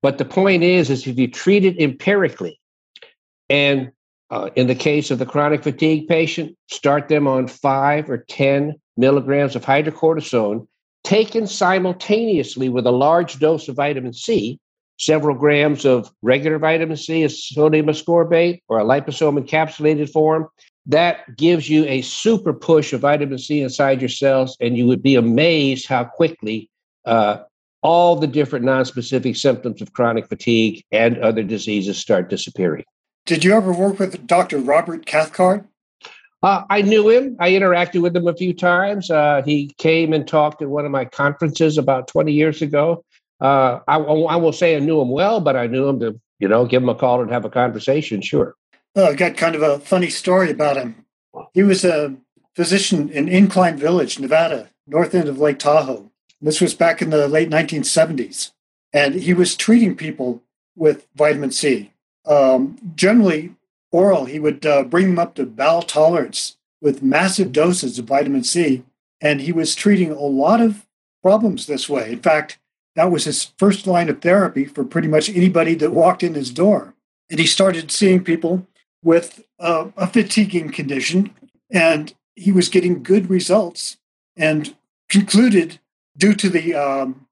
But 0.00 0.18
the 0.18 0.24
point 0.24 0.62
is, 0.62 0.88
is 0.90 1.06
if 1.06 1.18
you 1.18 1.28
treat 1.28 1.64
it 1.64 1.78
empirically, 1.78 2.58
and 3.50 3.92
uh, 4.32 4.48
in 4.56 4.66
the 4.66 4.74
case 4.74 5.10
of 5.10 5.18
the 5.18 5.26
chronic 5.26 5.62
fatigue 5.62 6.08
patient, 6.08 6.56
start 6.70 7.08
them 7.08 7.28
on 7.28 7.46
five 7.46 8.08
or 8.08 8.24
10 8.28 8.74
milligrams 8.96 9.54
of 9.54 9.64
hydrocortisone 9.64 10.66
taken 11.04 11.46
simultaneously 11.46 12.70
with 12.70 12.86
a 12.86 12.90
large 12.90 13.38
dose 13.38 13.68
of 13.68 13.76
vitamin 13.76 14.14
C, 14.14 14.58
several 14.98 15.36
grams 15.36 15.84
of 15.84 16.10
regular 16.22 16.58
vitamin 16.58 16.96
C, 16.96 17.24
a 17.24 17.28
sodium 17.28 17.86
ascorbate, 17.86 18.60
or 18.68 18.78
a 18.78 18.84
liposome 18.84 19.38
encapsulated 19.38 20.10
form, 20.10 20.48
that 20.86 21.36
gives 21.36 21.68
you 21.68 21.84
a 21.84 22.00
super 22.00 22.54
push 22.54 22.94
of 22.94 23.02
vitamin 23.02 23.38
C 23.38 23.60
inside 23.60 24.00
your 24.00 24.08
cells, 24.08 24.56
and 24.60 24.78
you 24.78 24.86
would 24.86 25.02
be 25.02 25.14
amazed 25.14 25.86
how 25.86 26.04
quickly 26.04 26.70
uh, 27.04 27.38
all 27.82 28.16
the 28.16 28.26
different 28.26 28.64
non-specific 28.64 29.36
symptoms 29.36 29.82
of 29.82 29.92
chronic 29.92 30.26
fatigue 30.28 30.82
and 30.90 31.18
other 31.18 31.42
diseases 31.42 31.98
start 31.98 32.30
disappearing. 32.30 32.84
Did 33.24 33.44
you 33.44 33.54
ever 33.54 33.72
work 33.72 33.98
with 33.98 34.26
Dr. 34.26 34.58
Robert 34.58 35.06
Cathcart? 35.06 35.64
Uh, 36.42 36.64
I 36.68 36.82
knew 36.82 37.08
him. 37.08 37.36
I 37.38 37.50
interacted 37.50 38.02
with 38.02 38.16
him 38.16 38.26
a 38.26 38.34
few 38.34 38.52
times. 38.52 39.10
Uh, 39.10 39.42
he 39.44 39.72
came 39.78 40.12
and 40.12 40.26
talked 40.26 40.60
at 40.60 40.68
one 40.68 40.84
of 40.84 40.90
my 40.90 41.04
conferences 41.04 41.78
about 41.78 42.08
20 42.08 42.32
years 42.32 42.62
ago. 42.62 43.04
Uh, 43.40 43.78
I, 43.86 43.96
I, 43.96 44.36
will 44.36 44.52
say 44.52 44.76
I 44.76 44.80
knew 44.80 45.00
him 45.00 45.10
well, 45.10 45.40
but 45.40 45.56
I 45.56 45.68
knew 45.68 45.88
him 45.88 46.00
to, 46.00 46.20
you 46.40 46.48
know, 46.48 46.66
give 46.66 46.82
him 46.82 46.88
a 46.88 46.94
call 46.96 47.22
and 47.22 47.30
have 47.30 47.44
a 47.44 47.50
conversation. 47.50 48.22
Sure. 48.22 48.56
Oh, 48.96 49.06
I 49.06 49.14
got 49.14 49.36
kind 49.36 49.54
of 49.54 49.62
a 49.62 49.78
funny 49.78 50.10
story 50.10 50.50
about 50.50 50.76
him. 50.76 51.04
He 51.54 51.62
was 51.62 51.84
a 51.84 52.16
physician 52.54 53.08
in 53.08 53.28
Incline 53.28 53.76
Village, 53.76 54.18
Nevada, 54.18 54.68
north 54.86 55.14
end 55.14 55.28
of 55.28 55.38
Lake 55.38 55.60
Tahoe. 55.60 56.10
This 56.40 56.60
was 56.60 56.74
back 56.74 57.00
in 57.00 57.10
the 57.10 57.28
late 57.28 57.50
1970s. 57.50 58.50
And 58.92 59.14
he 59.14 59.32
was 59.32 59.56
treating 59.56 59.96
people 59.96 60.42
with 60.76 61.06
vitamin 61.14 61.52
C. 61.52 61.91
Um, 62.24 62.78
generally, 62.94 63.54
oral, 63.90 64.26
he 64.26 64.38
would 64.38 64.64
uh, 64.64 64.84
bring 64.84 65.06
them 65.06 65.18
up 65.18 65.34
to 65.34 65.46
bowel 65.46 65.82
tolerance 65.82 66.56
with 66.80 67.02
massive 67.02 67.52
doses 67.52 67.98
of 67.98 68.06
vitamin 68.06 68.44
C. 68.44 68.84
And 69.20 69.40
he 69.40 69.52
was 69.52 69.74
treating 69.74 70.10
a 70.10 70.20
lot 70.20 70.60
of 70.60 70.86
problems 71.22 71.66
this 71.66 71.88
way. 71.88 72.12
In 72.12 72.20
fact, 72.20 72.58
that 72.96 73.10
was 73.10 73.24
his 73.24 73.52
first 73.58 73.86
line 73.86 74.08
of 74.08 74.20
therapy 74.20 74.64
for 74.64 74.84
pretty 74.84 75.08
much 75.08 75.30
anybody 75.30 75.74
that 75.76 75.92
walked 75.92 76.22
in 76.22 76.34
his 76.34 76.50
door. 76.50 76.94
And 77.30 77.38
he 77.38 77.46
started 77.46 77.90
seeing 77.90 78.24
people 78.24 78.66
with 79.02 79.44
uh, 79.58 79.88
a 79.96 80.06
fatiguing 80.06 80.70
condition, 80.70 81.34
and 81.70 82.12
he 82.36 82.52
was 82.52 82.68
getting 82.68 83.02
good 83.02 83.30
results 83.30 83.96
and 84.36 84.74
concluded, 85.08 85.80
due 86.16 86.34
to 86.34 86.48
the 86.48 86.74
um, 86.74 87.26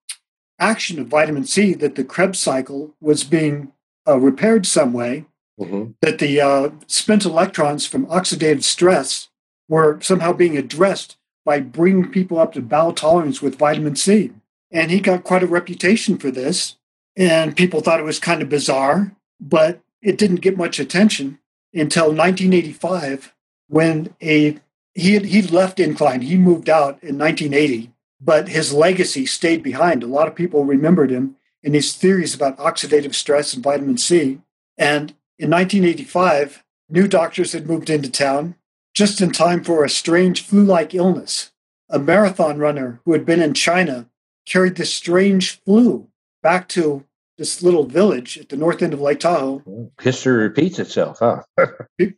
action 0.59 0.99
of 0.99 1.09
vitamin 1.09 1.45
C, 1.45 1.75
that 1.75 1.95
the 1.97 2.05
Krebs 2.05 2.39
cycle 2.39 2.95
was 3.01 3.25
being 3.25 3.73
uh, 4.11 4.19
repaired 4.19 4.67
some 4.67 4.93
way, 4.93 5.27
mm-hmm. 5.59 5.93
that 6.01 6.19
the 6.19 6.41
uh, 6.41 6.71
spent 6.87 7.25
electrons 7.25 7.87
from 7.87 8.07
oxidative 8.07 8.65
stress 8.65 9.29
were 9.69 10.01
somehow 10.01 10.33
being 10.33 10.57
addressed 10.59 11.17
by 11.45 11.61
bringing 11.61 12.11
people 12.11 12.39
up 12.39 12.53
to 12.53 12.61
bowel 12.61 12.93
tolerance 12.93 13.41
with 13.41 13.59
vitamin 13.59 13.97
C. 13.97 14.33
And 14.71 14.91
he 14.91 15.01
got 15.01 15.25
quite 15.25 15.43
a 15.43 15.49
reputation 15.49 16.19
for 16.19 16.31
this. 16.31 16.77
And 17.17 17.57
people 17.57 17.81
thought 17.81 18.01
it 18.01 18.05
was 18.05 18.19
kind 18.19 18.43
of 18.43 18.49
bizarre, 18.49 19.17
but 19.41 19.81
it 20.03 20.19
didn't 20.19 20.37
get 20.37 20.57
much 20.57 20.79
attention 20.79 21.39
until 21.75 22.07
1985 22.07 23.35
when 23.69 24.15
a 24.23 24.59
he 24.95 25.15
had, 25.15 25.27
he 25.27 25.43
left 25.43 25.79
Incline. 25.79 26.23
He 26.23 26.37
moved 26.37 26.69
out 26.69 27.01
in 27.03 27.17
1980, 27.17 27.93
but 28.21 28.49
his 28.49 28.73
legacy 28.73 29.25
stayed 29.25 29.63
behind. 29.63 30.03
A 30.03 30.09
lot 30.09 30.27
of 30.27 30.35
people 30.35 30.65
remembered 30.65 31.11
him 31.11 31.37
and 31.63 31.75
his 31.75 31.95
theories 31.95 32.35
about 32.35 32.59
oxidative 32.59 33.15
stress 33.15 33.55
and 33.55 33.63
vitamin 33.63 33.99
C. 33.99 34.41
And 34.79 35.15
in 35.39 35.51
1985, 35.51 36.65
new 36.89 37.07
doctors 37.07 37.53
had 37.53 37.69
moved 37.69 37.91
into 37.91 38.11
town 38.11 38.57
just 38.95 39.21
in 39.21 39.31
time 39.31 39.63
for 39.63 39.85
a 39.85 39.91
strange 39.91 40.43
flu 40.43 40.65
like 40.65 40.95
illness. 40.95 41.53
A 41.89 41.99
marathon 41.99 42.59
runner 42.59 43.01
who 43.05 43.13
had 43.13 43.27
been 43.27 43.43
in 43.43 43.55
China 43.55 44.07
carried 44.47 44.77
this 44.77 44.93
strange 44.93 45.61
flu 45.61 46.09
back 46.43 46.69
to 46.69 47.05
this 47.39 47.63
little 47.63 47.85
village 47.85 48.37
at 48.39 48.51
the 48.51 48.57
north 48.57 48.83
end 48.83 48.93
of 48.93 49.01
Lake 49.01 49.21
Tahoe. 49.21 49.91
History 50.01 50.43
repeats 50.43 50.79
itself, 50.79 51.21
huh? 51.21 51.43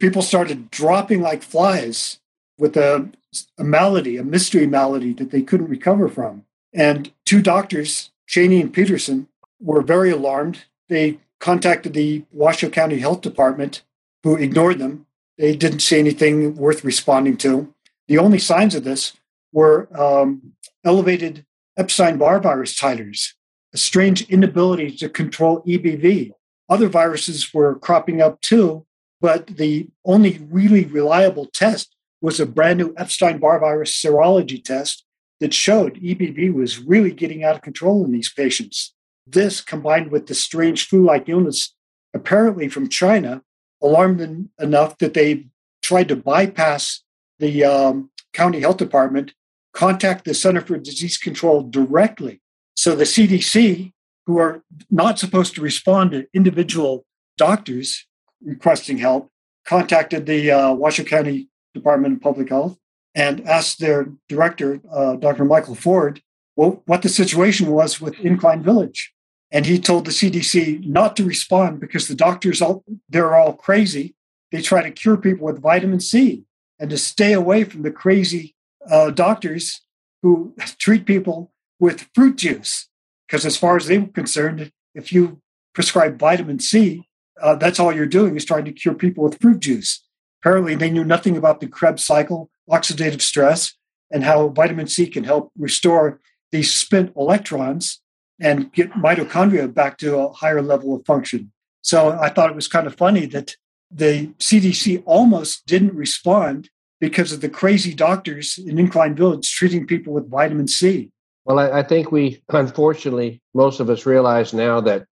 People 0.00 0.22
started 0.22 0.70
dropping 0.70 1.20
like 1.20 1.42
flies 1.42 2.18
with 2.58 2.76
a, 2.76 3.08
a 3.56 3.64
malady, 3.64 4.16
a 4.16 4.24
mystery 4.24 4.66
malady 4.66 5.12
that 5.14 5.30
they 5.30 5.42
couldn't 5.42 5.68
recover 5.68 6.08
from. 6.08 6.44
And 6.74 7.12
two 7.24 7.40
doctors, 7.40 8.10
Cheney 8.26 8.60
and 8.60 8.72
Peterson, 8.72 9.28
were 9.62 9.82
very 9.82 10.10
alarmed. 10.10 10.64
They 10.88 11.18
contacted 11.40 11.94
the 11.94 12.24
Washoe 12.32 12.70
County 12.70 12.98
Health 12.98 13.20
Department, 13.20 13.82
who 14.22 14.36
ignored 14.36 14.78
them. 14.78 15.06
They 15.38 15.56
didn't 15.56 15.80
see 15.80 15.98
anything 15.98 16.56
worth 16.56 16.84
responding 16.84 17.36
to. 17.38 17.72
The 18.08 18.18
only 18.18 18.38
signs 18.38 18.74
of 18.74 18.84
this 18.84 19.14
were 19.52 19.88
um, 19.98 20.52
elevated 20.84 21.46
Epstein 21.76 22.18
Barr 22.18 22.40
virus 22.40 22.78
titers, 22.78 23.32
a 23.72 23.78
strange 23.78 24.22
inability 24.28 24.90
to 24.96 25.08
control 25.08 25.62
EBV. 25.62 26.32
Other 26.68 26.88
viruses 26.88 27.52
were 27.54 27.78
cropping 27.78 28.20
up 28.20 28.40
too, 28.40 28.86
but 29.20 29.46
the 29.46 29.88
only 30.04 30.40
really 30.50 30.84
reliable 30.84 31.46
test 31.46 31.94
was 32.20 32.38
a 32.38 32.46
brand 32.46 32.78
new 32.78 32.94
Epstein 32.96 33.38
Barr 33.38 33.58
virus 33.58 34.00
serology 34.00 34.62
test 34.62 35.04
that 35.40 35.52
showed 35.52 35.96
EBV 35.96 36.52
was 36.52 36.78
really 36.78 37.10
getting 37.10 37.42
out 37.42 37.56
of 37.56 37.62
control 37.62 38.04
in 38.04 38.12
these 38.12 38.32
patients. 38.32 38.94
This, 39.26 39.60
combined 39.60 40.10
with 40.10 40.26
the 40.26 40.34
strange 40.34 40.88
flu 40.88 41.04
like 41.04 41.28
illness 41.28 41.74
apparently 42.14 42.68
from 42.68 42.88
China, 42.88 43.42
alarmed 43.82 44.20
them 44.20 44.50
enough 44.58 44.98
that 44.98 45.14
they 45.14 45.46
tried 45.82 46.08
to 46.08 46.16
bypass 46.16 47.02
the 47.38 47.64
um, 47.64 48.10
county 48.32 48.60
health 48.60 48.76
department, 48.76 49.34
contact 49.72 50.24
the 50.24 50.34
Center 50.34 50.60
for 50.60 50.78
Disease 50.78 51.18
Control 51.18 51.62
directly. 51.62 52.40
So 52.76 52.94
the 52.94 53.04
CDC, 53.04 53.92
who 54.26 54.38
are 54.38 54.62
not 54.90 55.18
supposed 55.18 55.54
to 55.54 55.60
respond 55.60 56.12
to 56.12 56.26
individual 56.32 57.04
doctors 57.36 58.06
requesting 58.44 58.98
help, 58.98 59.30
contacted 59.66 60.26
the 60.26 60.50
uh, 60.50 60.72
Washoe 60.72 61.04
County 61.04 61.48
Department 61.74 62.14
of 62.14 62.20
Public 62.20 62.48
Health 62.48 62.78
and 63.14 63.46
asked 63.48 63.78
their 63.78 64.08
director, 64.28 64.80
uh, 64.90 65.16
Dr. 65.16 65.44
Michael 65.44 65.74
Ford, 65.74 66.22
well, 66.56 66.82
what 66.86 67.02
the 67.02 67.08
situation 67.08 67.70
was 67.70 68.00
with 68.00 68.18
Incline 68.20 68.62
Village. 68.62 69.12
And 69.50 69.66
he 69.66 69.78
told 69.78 70.06
the 70.06 70.10
CDC 70.10 70.86
not 70.86 71.14
to 71.16 71.24
respond 71.24 71.80
because 71.80 72.08
the 72.08 72.14
doctors, 72.14 72.62
all, 72.62 72.84
they're 73.08 73.34
all 73.34 73.52
crazy. 73.52 74.14
They 74.50 74.62
try 74.62 74.82
to 74.82 74.90
cure 74.90 75.16
people 75.16 75.46
with 75.46 75.60
vitamin 75.60 76.00
C 76.00 76.44
and 76.78 76.90
to 76.90 76.96
stay 76.96 77.32
away 77.32 77.64
from 77.64 77.82
the 77.82 77.90
crazy 77.90 78.54
uh, 78.90 79.10
doctors 79.10 79.82
who 80.22 80.54
treat 80.78 81.04
people 81.04 81.52
with 81.78 82.08
fruit 82.14 82.36
juice. 82.36 82.88
Because 83.26 83.44
as 83.44 83.56
far 83.56 83.76
as 83.76 83.86
they 83.86 83.98
were 83.98 84.06
concerned, 84.08 84.72
if 84.94 85.12
you 85.12 85.40
prescribe 85.74 86.18
vitamin 86.18 86.58
C, 86.58 87.08
uh, 87.40 87.56
that's 87.56 87.80
all 87.80 87.92
you're 87.92 88.06
doing 88.06 88.36
is 88.36 88.44
trying 88.44 88.64
to 88.64 88.72
cure 88.72 88.94
people 88.94 89.24
with 89.24 89.40
fruit 89.40 89.60
juice. 89.60 90.04
Apparently, 90.42 90.74
they 90.74 90.90
knew 90.90 91.04
nothing 91.04 91.36
about 91.36 91.60
the 91.60 91.66
Krebs 91.66 92.04
cycle, 92.04 92.50
oxidative 92.70 93.22
stress, 93.22 93.74
and 94.10 94.24
how 94.24 94.48
vitamin 94.48 94.86
C 94.86 95.06
can 95.06 95.24
help 95.24 95.50
restore 95.56 96.20
these 96.52 96.72
spent 96.72 97.12
electrons 97.16 98.00
and 98.40 98.72
get 98.72 98.92
mitochondria 98.92 99.72
back 99.72 99.98
to 99.98 100.16
a 100.18 100.32
higher 100.32 100.62
level 100.62 100.94
of 100.94 101.04
function. 101.04 101.50
So 101.80 102.10
I 102.10 102.28
thought 102.28 102.50
it 102.50 102.56
was 102.56 102.68
kind 102.68 102.86
of 102.86 102.94
funny 102.94 103.26
that 103.26 103.56
the 103.90 104.28
CDC 104.38 105.02
almost 105.04 105.66
didn't 105.66 105.94
respond 105.94 106.70
because 107.00 107.32
of 107.32 107.40
the 107.40 107.48
crazy 107.48 107.94
doctors 107.94 108.58
in 108.58 108.78
Incline 108.78 109.16
Village 109.16 109.50
treating 109.50 109.86
people 109.86 110.12
with 110.12 110.30
vitamin 110.30 110.68
C. 110.68 111.10
Well, 111.44 111.58
I, 111.58 111.80
I 111.80 111.82
think 111.82 112.12
we, 112.12 112.42
unfortunately, 112.48 113.42
most 113.54 113.80
of 113.80 113.90
us 113.90 114.06
realize 114.06 114.54
now 114.54 114.80
that 114.82 115.06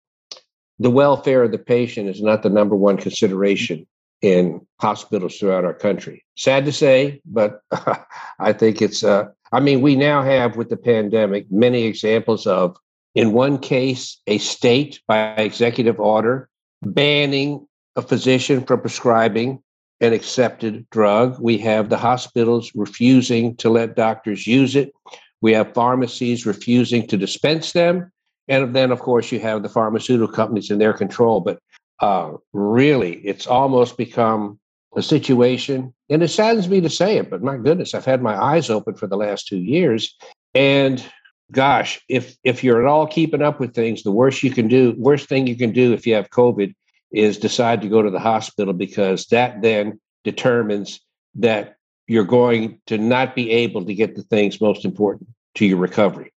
the 0.77 0.91
welfare 0.91 1.43
of 1.43 1.51
the 1.51 1.57
patient 1.57 2.07
is 2.07 2.21
not 2.21 2.43
the 2.43 2.49
number 2.49 2.75
one 2.75 2.97
consideration 2.97 3.87
in 4.21 4.65
hospitals 4.79 5.37
throughout 5.37 5.65
our 5.65 5.73
country. 5.73 6.25
Sad 6.35 6.65
to 6.65 6.71
say, 6.71 7.21
but 7.25 7.61
I 8.39 8.53
think 8.53 8.81
it's, 8.81 9.03
uh, 9.03 9.25
I 9.51 9.59
mean, 9.59 9.81
we 9.81 9.95
now 9.95 10.21
have 10.21 10.55
with 10.55 10.69
the 10.69 10.77
pandemic 10.77 11.51
many 11.51 11.83
examples 11.83 12.45
of, 12.45 12.77
in 13.15 13.33
one 13.33 13.57
case, 13.57 14.19
a 14.27 14.37
state 14.37 15.01
by 15.07 15.33
executive 15.33 15.99
order 15.99 16.49
banning 16.81 17.65
a 17.95 18.01
physician 18.01 18.63
from 18.63 18.81
prescribing 18.81 19.61
an 20.01 20.13
accepted 20.13 20.89
drug. 20.89 21.37
We 21.39 21.57
have 21.59 21.89
the 21.89 21.97
hospitals 21.97 22.71
refusing 22.75 23.55
to 23.57 23.69
let 23.69 23.95
doctors 23.95 24.47
use 24.47 24.75
it. 24.75 24.93
We 25.41 25.53
have 25.53 25.73
pharmacies 25.73 26.45
refusing 26.45 27.07
to 27.07 27.17
dispense 27.17 27.73
them. 27.73 28.11
And 28.47 28.75
then, 28.75 28.91
of 28.91 28.99
course, 28.99 29.31
you 29.31 29.39
have 29.41 29.63
the 29.63 29.69
pharmaceutical 29.69 30.33
companies 30.33 30.71
in 30.71 30.79
their 30.79 30.93
control. 30.93 31.41
But 31.41 31.59
uh, 31.99 32.33
really, 32.53 33.15
it's 33.17 33.47
almost 33.47 33.97
become 33.97 34.59
a 34.95 35.01
situation, 35.01 35.93
and 36.09 36.23
it 36.23 36.29
saddens 36.29 36.67
me 36.67 36.81
to 36.81 36.89
say 36.89 37.17
it, 37.17 37.29
but 37.29 37.43
my 37.43 37.57
goodness, 37.57 37.93
I've 37.93 38.05
had 38.05 38.21
my 38.21 38.35
eyes 38.41 38.69
open 38.69 38.95
for 38.95 39.07
the 39.07 39.17
last 39.17 39.47
two 39.47 39.59
years. 39.59 40.15
And 40.55 41.03
gosh, 41.51 42.01
if 42.09 42.35
if 42.43 42.63
you're 42.63 42.81
at 42.81 42.87
all 42.87 43.05
keeping 43.05 43.41
up 43.41 43.59
with 43.59 43.73
things, 43.73 44.03
the 44.03 44.11
worst 44.11 44.43
you 44.43 44.51
can 44.51 44.67
do, 44.67 44.95
worst 44.97 45.29
thing 45.29 45.47
you 45.47 45.55
can 45.55 45.71
do 45.71 45.93
if 45.93 46.07
you 46.07 46.15
have 46.15 46.29
COVID 46.29 46.73
is 47.11 47.37
decide 47.37 47.81
to 47.81 47.89
go 47.89 48.01
to 48.01 48.09
the 48.09 48.19
hospital 48.19 48.73
because 48.73 49.25
that 49.27 49.61
then 49.61 49.99
determines 50.23 50.99
that 51.35 51.75
you're 52.07 52.23
going 52.23 52.79
to 52.87 52.97
not 52.97 53.35
be 53.35 53.51
able 53.51 53.85
to 53.85 53.93
get 53.93 54.15
the 54.15 54.23
things 54.23 54.61
most 54.61 54.85
important 54.85 55.29
to 55.55 55.65
your 55.65 55.77
recovery. 55.77 56.31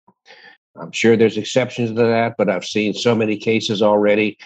I'm 0.76 0.92
sure 0.92 1.16
there's 1.16 1.36
exceptions 1.36 1.90
to 1.90 1.96
that, 1.96 2.34
but 2.38 2.48
I've 2.48 2.64
seen 2.64 2.94
so 2.94 3.14
many 3.14 3.36
cases 3.36 3.82
already 3.82 4.38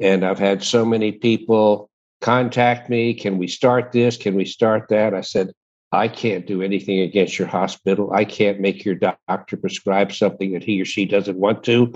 and 0.00 0.24
I've 0.24 0.38
had 0.38 0.62
so 0.62 0.84
many 0.84 1.12
people 1.12 1.90
contact 2.20 2.88
me. 2.88 3.14
Can 3.14 3.38
we 3.38 3.46
start 3.46 3.92
this? 3.92 4.16
Can 4.16 4.34
we 4.34 4.44
start 4.44 4.88
that? 4.88 5.14
I 5.14 5.20
said, 5.20 5.52
I 5.92 6.08
can't 6.08 6.46
do 6.46 6.62
anything 6.62 7.00
against 7.00 7.38
your 7.38 7.48
hospital. 7.48 8.12
I 8.12 8.24
can't 8.24 8.60
make 8.60 8.84
your 8.84 8.94
doctor 8.94 9.56
prescribe 9.56 10.12
something 10.12 10.52
that 10.52 10.62
he 10.62 10.80
or 10.80 10.84
she 10.84 11.04
doesn't 11.04 11.36
want 11.36 11.64
to. 11.64 11.94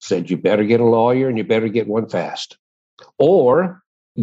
Said, 0.00 0.30
you 0.30 0.36
better 0.36 0.64
get 0.64 0.80
a 0.80 0.84
lawyer 0.84 1.28
and 1.28 1.38
you 1.38 1.44
better 1.44 1.68
get 1.68 1.86
one 1.86 2.08
fast. 2.08 2.58
Or 3.18 3.82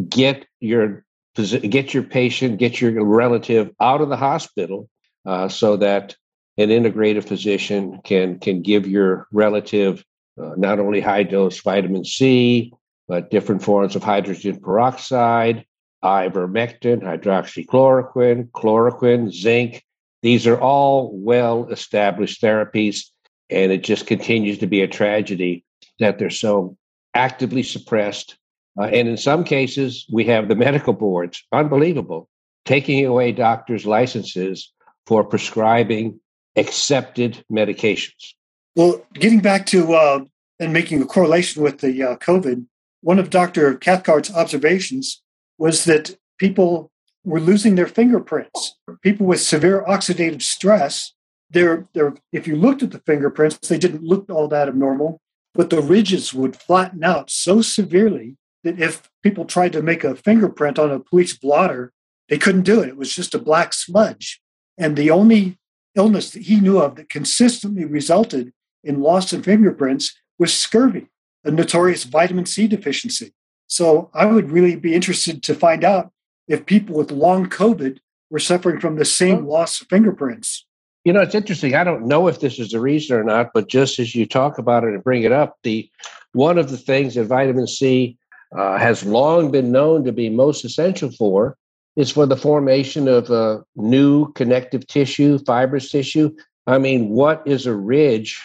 get 0.10 0.46
your 0.60 1.06
get 1.36 1.94
your 1.94 2.04
patient, 2.04 2.60
get 2.60 2.82
your 2.82 3.04
relative 3.06 3.72
out 3.80 4.02
of 4.02 4.10
the 4.10 4.18
hospital 4.18 4.90
uh, 5.26 5.48
so 5.48 5.78
that 5.78 6.16
an 6.58 6.70
integrative 6.70 7.26
physician 7.26 8.02
can 8.04 8.40
can 8.40 8.62
give 8.62 8.88
your 8.88 9.28
relative 9.32 10.04
uh, 10.42 10.52
not 10.58 10.80
only 10.80 11.00
high 11.00 11.24
dose 11.24 11.62
vitamin 11.62 12.04
C, 12.04 12.74
but 13.08 13.32
different 13.32 13.64
forms 13.64 13.96
of 13.96 14.04
hydrogen 14.04 14.60
peroxide, 14.60 15.66
ivermectin, 16.04 17.02
hydroxychloroquine, 17.02 18.50
chloroquine, 18.52 19.32
zinc. 19.32 19.84
These 20.22 20.48
are 20.48 20.60
all 20.60 21.12
well 21.14 21.68
established 21.70 22.42
therapies, 22.42 23.06
and 23.50 23.72
it 23.72 23.84
just 23.84 24.08
continues 24.08 24.58
to 24.60 24.68
be 24.68 24.82
a 24.82 24.88
tragedy 24.88 25.66
that 26.00 26.20
they're 26.20 26.30
so 26.30 26.78
actively 27.14 27.64
suppressed. 27.64 28.38
Uh, 28.80 28.84
and 28.84 29.08
in 29.08 29.18
some 29.18 29.44
cases, 29.44 30.06
we 30.12 30.24
have 30.26 30.48
the 30.48 30.56
medical 30.56 30.94
boards, 30.94 31.44
unbelievable, 31.52 32.30
taking 32.66 33.06
away 33.06 33.32
doctors' 33.32 33.86
licenses 33.86 34.72
for 35.06 35.24
prescribing 35.24 36.20
accepted 36.56 37.44
medications. 37.52 38.34
Well, 38.76 39.06
getting 39.14 39.42
back 39.42 39.66
to 39.68 39.94
uh, 39.94 40.20
and 40.60 40.72
making 40.72 41.02
a 41.02 41.06
correlation 41.06 41.64
with 41.64 41.80
the 41.80 42.04
uh, 42.04 42.16
COVID, 42.18 42.66
one 43.02 43.20
of 43.20 43.30
Dr. 43.30 43.76
Cathcart's 43.76 44.34
observations 44.34 45.22
was 45.58 45.86
that 45.86 46.18
people 46.40 46.92
were 47.24 47.40
losing 47.40 47.76
their 47.76 47.88
fingerprints. 47.88 48.78
People 49.02 49.28
with 49.28 49.42
severe 49.42 49.84
oxidative 49.88 50.42
stress, 50.42 51.14
they're, 51.50 51.88
they're, 51.94 52.16
if 52.32 52.48
you 52.48 52.56
looked 52.56 52.82
at 52.82 52.92
the 52.92 53.00
fingerprints, 53.06 53.68
they 53.68 53.78
didn't 53.78 54.04
look 54.04 54.30
all 54.30 54.48
that 54.48 54.68
abnormal, 54.68 55.20
but 55.54 55.70
the 55.70 55.82
ridges 55.82 56.34
would 56.34 56.56
flatten 56.56 57.04
out 57.04 57.30
so 57.30 57.62
severely 57.62 58.38
that 58.64 58.80
if 58.80 59.10
people 59.24 59.46
tried 59.46 59.74
to 59.74 59.82
make 59.82 60.04
a 60.04 60.16
fingerprint 60.16 60.80
on 60.80 60.92
a 60.92 61.00
police 61.00 61.38
blotter, 61.38 61.92
they 62.30 62.38
couldn't 62.38 62.64
do 62.64 62.82
it. 62.82 62.90
It 62.90 62.98
was 62.98 63.14
just 63.14 63.36
a 63.36 63.40
black 63.40 63.74
smudge. 63.74 64.42
And 64.78 64.96
the 64.96 65.12
only 65.12 65.60
illness 65.96 66.32
that 66.32 66.44
he 66.44 66.60
knew 66.60 66.80
of 66.80 66.96
that 66.96 67.10
consistently 67.10 67.86
resulted 67.86 68.54
in 68.84 69.02
loss 69.02 69.34
of 69.34 69.44
fingerprints 69.44 70.16
was 70.40 70.54
scurvy, 70.54 71.08
a 71.44 71.52
notorious 71.52 72.04
vitamin 72.04 72.46
C 72.46 72.68
deficiency. 72.68 73.34
So 73.68 74.10
I 74.14 74.26
would 74.26 74.52
really 74.52 74.76
be 74.76 74.94
interested 74.94 75.42
to 75.44 75.56
find 75.56 75.84
out 75.84 76.12
if 76.48 76.66
people 76.66 76.96
with 76.96 77.12
long 77.12 77.50
COVID 77.50 78.00
were 78.30 78.40
suffering 78.40 78.80
from 78.80 78.96
the 78.96 79.06
same 79.06 79.46
loss 79.46 79.82
of 79.82 79.88
fingerprints. 79.88 80.66
You 81.04 81.14
know, 81.14 81.22
it's 81.22 81.36
interesting. 81.36 81.74
I 81.74 81.84
don't 81.84 82.06
know 82.06 82.28
if 82.28 82.40
this 82.40 82.60
is 82.60 82.72
the 82.72 82.80
reason 82.80 83.18
or 83.18 83.24
not, 83.24 83.52
but 83.54 83.70
just 83.70 83.98
as 83.98 84.14
you 84.14 84.26
talk 84.26 84.58
about 84.58 84.84
it 84.84 84.94
and 84.94 85.04
bring 85.04 85.24
it 85.24 85.32
up, 85.32 85.58
the 85.64 85.90
one 86.34 86.58
of 86.58 86.70
the 86.70 86.78
things 86.78 87.16
that 87.16 87.26
vitamin 87.26 87.68
C 87.68 88.18
uh, 88.56 88.78
has 88.78 89.04
long 89.04 89.52
been 89.52 89.72
known 89.72 90.04
to 90.04 90.12
be 90.12 90.30
most 90.30 90.64
essential 90.64 91.10
for 91.12 91.58
is 91.96 92.12
for 92.12 92.26
the 92.26 92.38
formation 92.38 93.08
of 93.08 93.30
a 93.30 93.64
new 93.76 94.32
connective 94.34 94.86
tissue, 94.88 95.40
fibrous 95.40 95.90
tissue. 95.90 96.32
I 96.68 96.78
mean, 96.78 97.10
what 97.10 97.42
is 97.46 97.66
a 97.66 97.76
ridge 97.76 98.40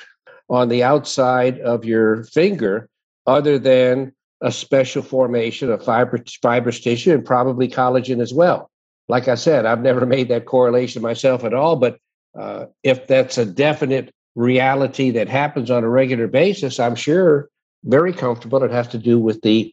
on 0.48 0.68
the 0.68 0.82
outside 0.82 1.58
of 1.60 1.84
your 1.84 2.24
finger 2.24 2.88
other 3.26 3.58
than 3.58 4.12
a 4.40 4.52
special 4.52 5.02
formation 5.02 5.70
of 5.70 5.84
fibrous, 5.84 6.36
fibrous 6.42 6.80
tissue 6.80 7.12
and 7.12 7.24
probably 7.24 7.68
collagen 7.68 8.20
as 8.20 8.32
well? 8.32 8.70
Like 9.08 9.28
I 9.28 9.34
said, 9.34 9.66
I've 9.66 9.82
never 9.82 10.06
made 10.06 10.28
that 10.28 10.46
correlation 10.46 11.02
myself 11.02 11.44
at 11.44 11.54
all, 11.54 11.76
but 11.76 11.98
uh, 12.38 12.66
if 12.82 13.06
that's 13.06 13.38
a 13.38 13.46
definite 13.46 14.12
reality 14.34 15.10
that 15.10 15.28
happens 15.28 15.70
on 15.70 15.84
a 15.84 15.88
regular 15.88 16.28
basis, 16.28 16.78
I'm 16.78 16.94
sure 16.94 17.48
very 17.84 18.12
comfortable 18.12 18.62
it 18.62 18.70
has 18.70 18.88
to 18.88 18.98
do 18.98 19.18
with 19.18 19.40
the 19.42 19.72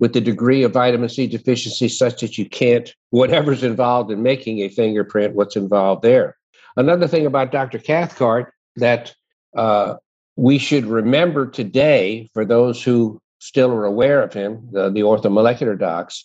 with 0.00 0.12
the 0.12 0.20
degree 0.20 0.64
of 0.64 0.72
vitamin 0.72 1.08
C 1.08 1.26
deficiency 1.26 1.88
such 1.88 2.20
that 2.20 2.36
you 2.36 2.48
can't, 2.48 2.92
whatever's 3.10 3.62
involved 3.62 4.10
in 4.10 4.22
making 4.22 4.58
a 4.58 4.68
fingerprint, 4.68 5.34
what's 5.34 5.56
involved 5.56 6.02
there. 6.02 6.36
Another 6.76 7.06
thing 7.06 7.26
about 7.26 7.52
Dr. 7.52 7.78
Cathcart 7.78 8.52
that 8.76 9.14
uh, 9.54 9.96
we 10.36 10.58
should 10.58 10.86
remember 10.86 11.46
today, 11.46 12.28
for 12.34 12.44
those 12.44 12.82
who 12.82 13.20
still 13.38 13.70
are 13.72 13.84
aware 13.84 14.22
of 14.22 14.32
him, 14.32 14.68
the, 14.72 14.90
the 14.90 15.00
orthomolecular 15.00 15.78
docs, 15.78 16.24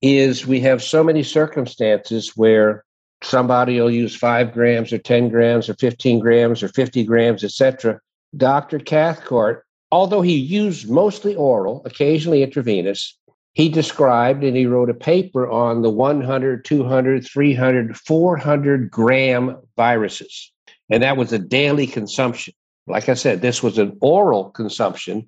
is 0.00 0.46
we 0.46 0.60
have 0.60 0.82
so 0.82 1.02
many 1.02 1.22
circumstances 1.22 2.32
where 2.36 2.84
somebody 3.22 3.80
will 3.80 3.90
use 3.90 4.14
five 4.14 4.52
grams 4.52 4.92
or 4.92 4.98
10 4.98 5.28
grams 5.28 5.68
or 5.68 5.74
15 5.74 6.18
grams 6.18 6.62
or 6.62 6.68
50 6.68 7.04
grams, 7.04 7.44
etc. 7.44 8.00
Dr. 8.36 8.78
Cathcart 8.78 9.64
although 9.92 10.22
he 10.22 10.34
used 10.34 10.90
mostly 10.90 11.36
oral, 11.36 11.82
occasionally 11.84 12.42
intravenous, 12.42 13.16
he 13.52 13.68
described 13.68 14.42
and 14.42 14.56
he 14.56 14.66
wrote 14.66 14.88
a 14.88 14.94
paper 14.94 15.48
on 15.48 15.82
the 15.82 15.90
100, 15.90 16.64
200, 16.64 17.24
300, 17.24 17.96
400 17.98 18.90
gram 18.90 19.58
viruses. 19.76 20.50
And 20.92 21.02
that 21.02 21.16
was 21.16 21.32
a 21.32 21.38
daily 21.38 21.86
consumption. 21.86 22.52
Like 22.86 23.08
I 23.08 23.14
said, 23.14 23.40
this 23.40 23.62
was 23.62 23.78
an 23.78 23.96
oral 24.02 24.50
consumption, 24.50 25.26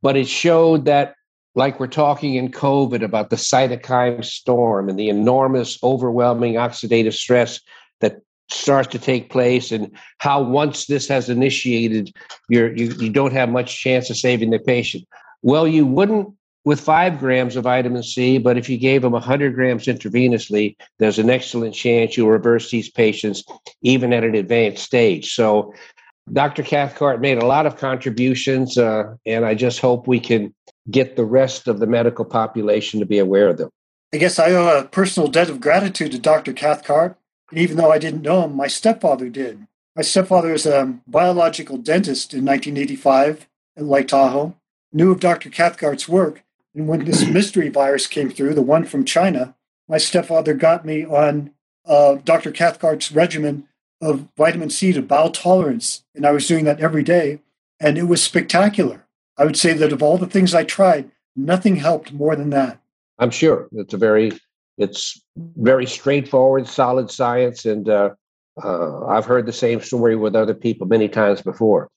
but 0.00 0.16
it 0.16 0.28
showed 0.28 0.84
that, 0.84 1.16
like 1.54 1.80
we're 1.80 1.88
talking 1.88 2.36
in 2.36 2.50
COVID 2.50 3.02
about 3.02 3.28
the 3.28 3.36
cytokine 3.36 4.24
storm 4.24 4.88
and 4.88 4.98
the 4.98 5.08
enormous, 5.08 5.78
overwhelming 5.82 6.54
oxidative 6.54 7.14
stress 7.14 7.60
that 8.00 8.22
starts 8.48 8.88
to 8.88 8.98
take 8.98 9.28
place 9.28 9.72
and 9.72 9.90
how 10.18 10.40
once 10.40 10.86
this 10.86 11.08
has 11.08 11.28
initiated 11.28 12.12
you're, 12.48 12.74
you, 12.76 12.92
you 12.92 13.10
don't 13.10 13.32
have 13.32 13.48
much 13.48 13.80
chance 13.80 14.10
of 14.10 14.16
saving 14.16 14.50
the 14.50 14.58
patient 14.58 15.04
well 15.40 15.66
you 15.66 15.86
wouldn't 15.86 16.28
with 16.64 16.80
five 16.80 17.18
grams 17.18 17.56
of 17.56 17.64
vitamin 17.64 18.02
c 18.02 18.38
but 18.38 18.56
if 18.56 18.68
you 18.68 18.76
gave 18.78 19.02
them 19.02 19.12
100 19.12 19.54
grams 19.54 19.86
intravenously 19.86 20.76
there's 20.98 21.18
an 21.18 21.30
excellent 21.30 21.74
chance 21.74 22.16
you'll 22.16 22.28
reverse 22.28 22.70
these 22.70 22.90
patients 22.90 23.44
even 23.82 24.12
at 24.12 24.24
an 24.24 24.34
advanced 24.34 24.84
stage 24.84 25.34
so 25.34 25.72
dr 26.32 26.62
cathcart 26.62 27.20
made 27.20 27.38
a 27.38 27.46
lot 27.46 27.66
of 27.66 27.76
contributions 27.76 28.78
uh, 28.78 29.14
and 29.26 29.44
i 29.44 29.54
just 29.54 29.80
hope 29.80 30.06
we 30.06 30.20
can 30.20 30.54
get 30.90 31.16
the 31.16 31.24
rest 31.24 31.68
of 31.68 31.78
the 31.78 31.86
medical 31.86 32.24
population 32.24 33.00
to 33.00 33.06
be 33.06 33.18
aware 33.18 33.48
of 33.48 33.58
them 33.58 33.70
i 34.12 34.16
guess 34.16 34.38
i 34.38 34.50
owe 34.50 34.78
a 34.78 34.84
personal 34.84 35.28
debt 35.28 35.50
of 35.50 35.60
gratitude 35.60 36.12
to 36.12 36.18
dr 36.18 36.52
cathcart 36.52 37.16
even 37.54 37.76
though 37.76 37.92
I 37.92 37.98
didn't 37.98 38.22
know 38.22 38.44
him, 38.44 38.56
my 38.56 38.66
stepfather 38.66 39.28
did. 39.28 39.66
My 39.94 40.02
stepfather 40.02 40.52
was 40.52 40.66
a 40.66 40.98
biological 41.06 41.76
dentist 41.76 42.32
in 42.32 42.44
1985 42.44 43.46
at 43.76 43.84
Lake 43.84 44.08
Tahoe, 44.08 44.56
knew 44.92 45.12
of 45.12 45.20
Dr. 45.20 45.50
Cathcart's 45.50 46.08
work. 46.08 46.42
And 46.74 46.88
when 46.88 47.04
this 47.04 47.26
mystery 47.26 47.68
virus 47.68 48.06
came 48.06 48.30
through, 48.30 48.54
the 48.54 48.62
one 48.62 48.84
from 48.84 49.04
China, 49.04 49.54
my 49.88 49.98
stepfather 49.98 50.54
got 50.54 50.84
me 50.84 51.04
on 51.04 51.52
uh, 51.86 52.16
Dr. 52.24 52.50
Cathcart's 52.50 53.12
regimen 53.12 53.68
of 54.00 54.28
vitamin 54.36 54.70
C 54.70 54.92
to 54.92 55.02
bowel 55.02 55.30
tolerance. 55.30 56.04
And 56.14 56.26
I 56.26 56.32
was 56.32 56.48
doing 56.48 56.64
that 56.64 56.80
every 56.80 57.02
day. 57.02 57.40
And 57.78 57.98
it 57.98 58.04
was 58.04 58.22
spectacular. 58.22 59.06
I 59.36 59.44
would 59.44 59.56
say 59.56 59.72
that 59.74 59.92
of 59.92 60.02
all 60.02 60.18
the 60.18 60.26
things 60.26 60.54
I 60.54 60.64
tried, 60.64 61.10
nothing 61.36 61.76
helped 61.76 62.12
more 62.12 62.36
than 62.36 62.50
that. 62.50 62.80
I'm 63.18 63.30
sure. 63.30 63.68
It's 63.72 63.94
a 63.94 63.98
very 63.98 64.32
it's 64.78 65.20
very 65.36 65.86
straightforward, 65.86 66.66
solid 66.66 67.10
science, 67.10 67.66
and 67.66 67.88
uh, 67.88 68.10
uh, 68.62 69.06
I've 69.06 69.26
heard 69.26 69.46
the 69.46 69.52
same 69.52 69.80
story 69.80 70.16
with 70.16 70.34
other 70.34 70.54
people 70.54 70.86
many 70.86 71.08
times 71.08 71.42
before. 71.42 71.88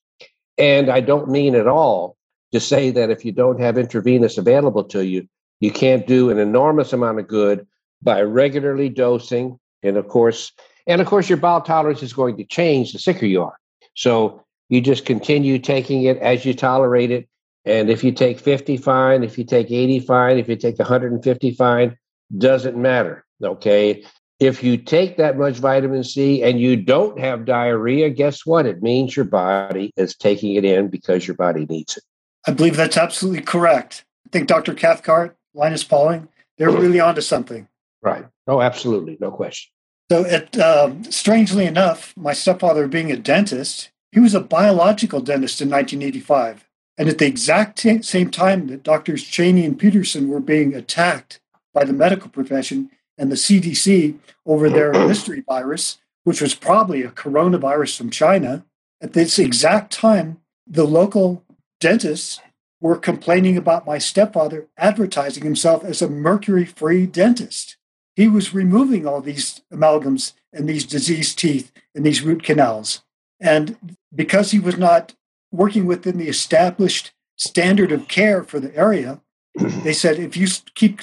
And 0.57 0.89
I 0.89 0.99
don't 1.01 1.29
mean 1.29 1.55
at 1.55 1.67
all 1.67 2.15
to 2.55 2.59
say 2.61 2.89
that 2.89 3.11
if 3.11 3.25
you 3.25 3.33
don't 3.33 3.59
have 3.59 3.77
intravenous 3.77 4.37
available 4.37 4.83
to 4.85 5.05
you, 5.05 5.27
you 5.59 5.71
can't 5.71 6.07
do 6.07 6.29
an 6.29 6.39
enormous 6.39 6.93
amount 6.93 7.19
of 7.19 7.27
good 7.27 7.67
by 8.01 8.21
regularly 8.21 8.87
dosing. 8.87 9.59
And 9.83 9.97
of 9.97 10.07
course, 10.07 10.53
and 10.87 11.01
of 11.01 11.07
course, 11.07 11.27
your 11.29 11.37
bowel 11.37 11.61
tolerance 11.61 12.01
is 12.01 12.13
going 12.13 12.37
to 12.37 12.45
change 12.45 12.93
the 12.93 12.99
sicker 12.99 13.25
you 13.25 13.43
are. 13.43 13.57
So 13.95 14.41
you 14.69 14.79
just 14.79 15.05
continue 15.05 15.59
taking 15.59 16.03
it 16.03 16.17
as 16.19 16.45
you 16.45 16.53
tolerate 16.53 17.11
it. 17.11 17.27
And 17.65 17.89
if 17.89 18.03
you 18.03 18.11
take 18.11 18.39
50, 18.39 18.77
fine. 18.77 19.23
If 19.23 19.37
you 19.37 19.43
take 19.43 19.69
80, 19.69 19.99
fine. 19.99 20.37
If 20.37 20.47
you 20.47 20.55
take 20.55 20.79
150, 20.79 21.51
fine 21.51 21.97
doesn't 22.37 22.77
matter. 22.77 23.25
Okay. 23.43 24.03
If 24.39 24.63
you 24.63 24.77
take 24.77 25.17
that 25.17 25.37
much 25.37 25.57
vitamin 25.57 26.03
C 26.03 26.43
and 26.43 26.59
you 26.59 26.75
don't 26.75 27.19
have 27.19 27.45
diarrhea, 27.45 28.09
guess 28.09 28.45
what? 28.45 28.65
It 28.65 28.81
means 28.81 29.15
your 29.15 29.25
body 29.25 29.91
is 29.97 30.15
taking 30.15 30.55
it 30.55 30.65
in 30.65 30.89
because 30.89 31.27
your 31.27 31.35
body 31.35 31.65
needs 31.65 31.97
it. 31.97 32.03
I 32.47 32.51
believe 32.51 32.75
that's 32.75 32.97
absolutely 32.97 33.41
correct. 33.41 34.05
I 34.25 34.29
think 34.29 34.47
Dr. 34.47 34.73
Cathcart, 34.73 35.36
Linus 35.53 35.84
Pauling, 35.84 36.27
they're 36.58 36.69
really 36.69 36.99
onto 36.99 37.21
something. 37.21 37.67
Right. 38.01 38.25
Oh, 38.47 38.62
absolutely. 38.62 39.17
No 39.19 39.31
question. 39.31 39.71
So, 40.12 40.23
it, 40.23 40.58
um, 40.60 41.03
strangely 41.05 41.65
enough, 41.65 42.13
my 42.15 42.34
stepfather 42.34 42.88
being 42.88 43.12
a 43.12 43.17
dentist, 43.17 43.89
he 44.12 44.19
was 44.19 44.36
a 44.36 44.39
biological 44.39 45.19
dentist 45.19 45.62
in 45.62 45.69
1985. 45.69 46.65
And 46.97 47.10
at 47.10 47.17
the 47.17 47.25
exact 47.25 47.79
t- 47.79 48.01
same 48.01 48.29
time 48.29 48.67
that 48.67 48.84
Doctors 48.84 49.23
Cheney 49.23 49.65
and 49.65 49.77
Peterson 49.77 50.29
were 50.29 50.39
being 50.39 50.73
attacked 50.73 51.41
by 51.73 51.84
the 51.84 51.93
medical 51.93 52.29
profession 52.29 52.89
and 53.17 53.31
the 53.31 53.36
CDC 53.36 54.17
over 54.45 54.69
their 54.69 54.91
mystery 55.08 55.43
virus, 55.47 55.97
which 56.23 56.41
was 56.41 56.55
probably 56.55 57.01
a 57.01 57.10
coronavirus 57.10 57.97
from 57.97 58.10
China. 58.10 58.63
At 59.01 59.13
this 59.13 59.38
exact 59.39 59.91
time, 59.91 60.39
the 60.67 60.86
local 60.86 61.43
dentists 61.79 62.39
were 62.81 62.97
complaining 62.97 63.57
about 63.57 63.85
my 63.85 63.97
stepfather 63.97 64.67
advertising 64.77 65.43
himself 65.43 65.83
as 65.83 66.01
a 66.01 66.09
mercury 66.09 66.65
free 66.65 67.05
dentist. 67.05 67.77
He 68.15 68.27
was 68.27 68.53
removing 68.53 69.05
all 69.05 69.21
these 69.21 69.61
amalgams 69.73 70.33
and 70.53 70.69
these 70.69 70.85
diseased 70.85 71.38
teeth 71.38 71.71
and 71.93 72.05
these 72.05 72.21
root 72.21 72.43
canals. 72.43 73.01
And 73.39 73.97
because 74.13 74.51
he 74.51 74.59
was 74.59 74.77
not 74.77 75.15
working 75.51 75.85
within 75.85 76.17
the 76.17 76.29
established 76.29 77.11
standard 77.38 77.91
of 77.91 78.07
care 78.07 78.43
for 78.43 78.59
the 78.59 78.75
area, 78.75 79.21
they 79.55 79.93
said 79.93 80.19
if 80.19 80.38
you 80.38 80.47
keep 80.75 81.01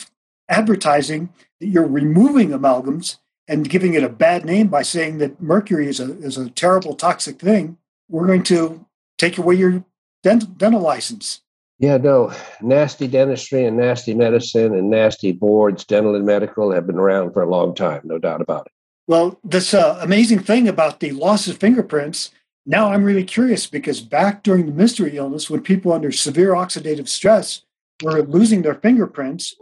advertising 0.49 1.31
that 1.61 1.67
you're 1.67 1.87
removing 1.87 2.51
amalgams 2.51 3.17
and 3.49 3.69
giving 3.69 3.95
it 3.95 4.05
a 4.05 4.09
bad 4.09 4.45
name 4.45 4.69
by 4.69 4.83
saying 4.83 5.19
that 5.19 5.43
mercury 5.43 5.87
is 5.87 6.01
a, 6.01 6.13
is 6.21 6.39
a 6.39 6.51
terrible 6.51 6.95
toxic 6.95 7.39
thing, 7.39 7.77
we're 8.09 8.27
going 8.27 8.43
to 8.45 8.87
take 9.19 9.37
away 9.37 9.55
your 9.55 9.85
dent- 10.23 10.59
dental 10.59 10.81
license. 10.81 11.41
Yeah, 11.79 11.97
no, 11.97 12.33
nasty 12.61 13.09
dentistry 13.09 13.65
and 13.65 13.77
nasty 13.77 14.15
medicine 14.15 14.75
and 14.75 14.89
nasty 14.89 15.33
boards, 15.33 15.85
dental 15.85 16.15
and 16.15 16.25
medical, 16.25 16.73
have 16.73 16.87
been 16.87 16.99
around 16.99 17.33
for 17.33 17.43
a 17.43 17.51
long 17.51 17.75
time, 17.75 18.03
no 18.05 18.19
doubt 18.19 18.41
about 18.41 18.67
it. 18.67 18.73
Well, 19.09 19.41
this 19.43 19.75
uh, 19.75 19.99
amazing 20.01 20.41
thing 20.41 20.69
about 20.69 21.01
the 21.01 21.11
loss 21.11 21.49
of 21.49 21.59
fingerprints, 21.59 22.31
now 22.65 22.93
I'm 22.93 23.03
really 23.03 23.25
curious 23.25 23.67
because 23.67 24.01
back 24.01 24.45
during 24.45 24.67
the 24.67 24.73
mystery 24.73 25.17
illness, 25.17 25.51
when 25.51 25.61
people 25.61 25.93
under 25.93 26.13
severe 26.13 26.53
oxidative 26.53 27.09
stress 27.09 27.63
were 28.03 28.23
losing 28.23 28.63
their 28.63 28.77
fingerprints, 28.77 29.57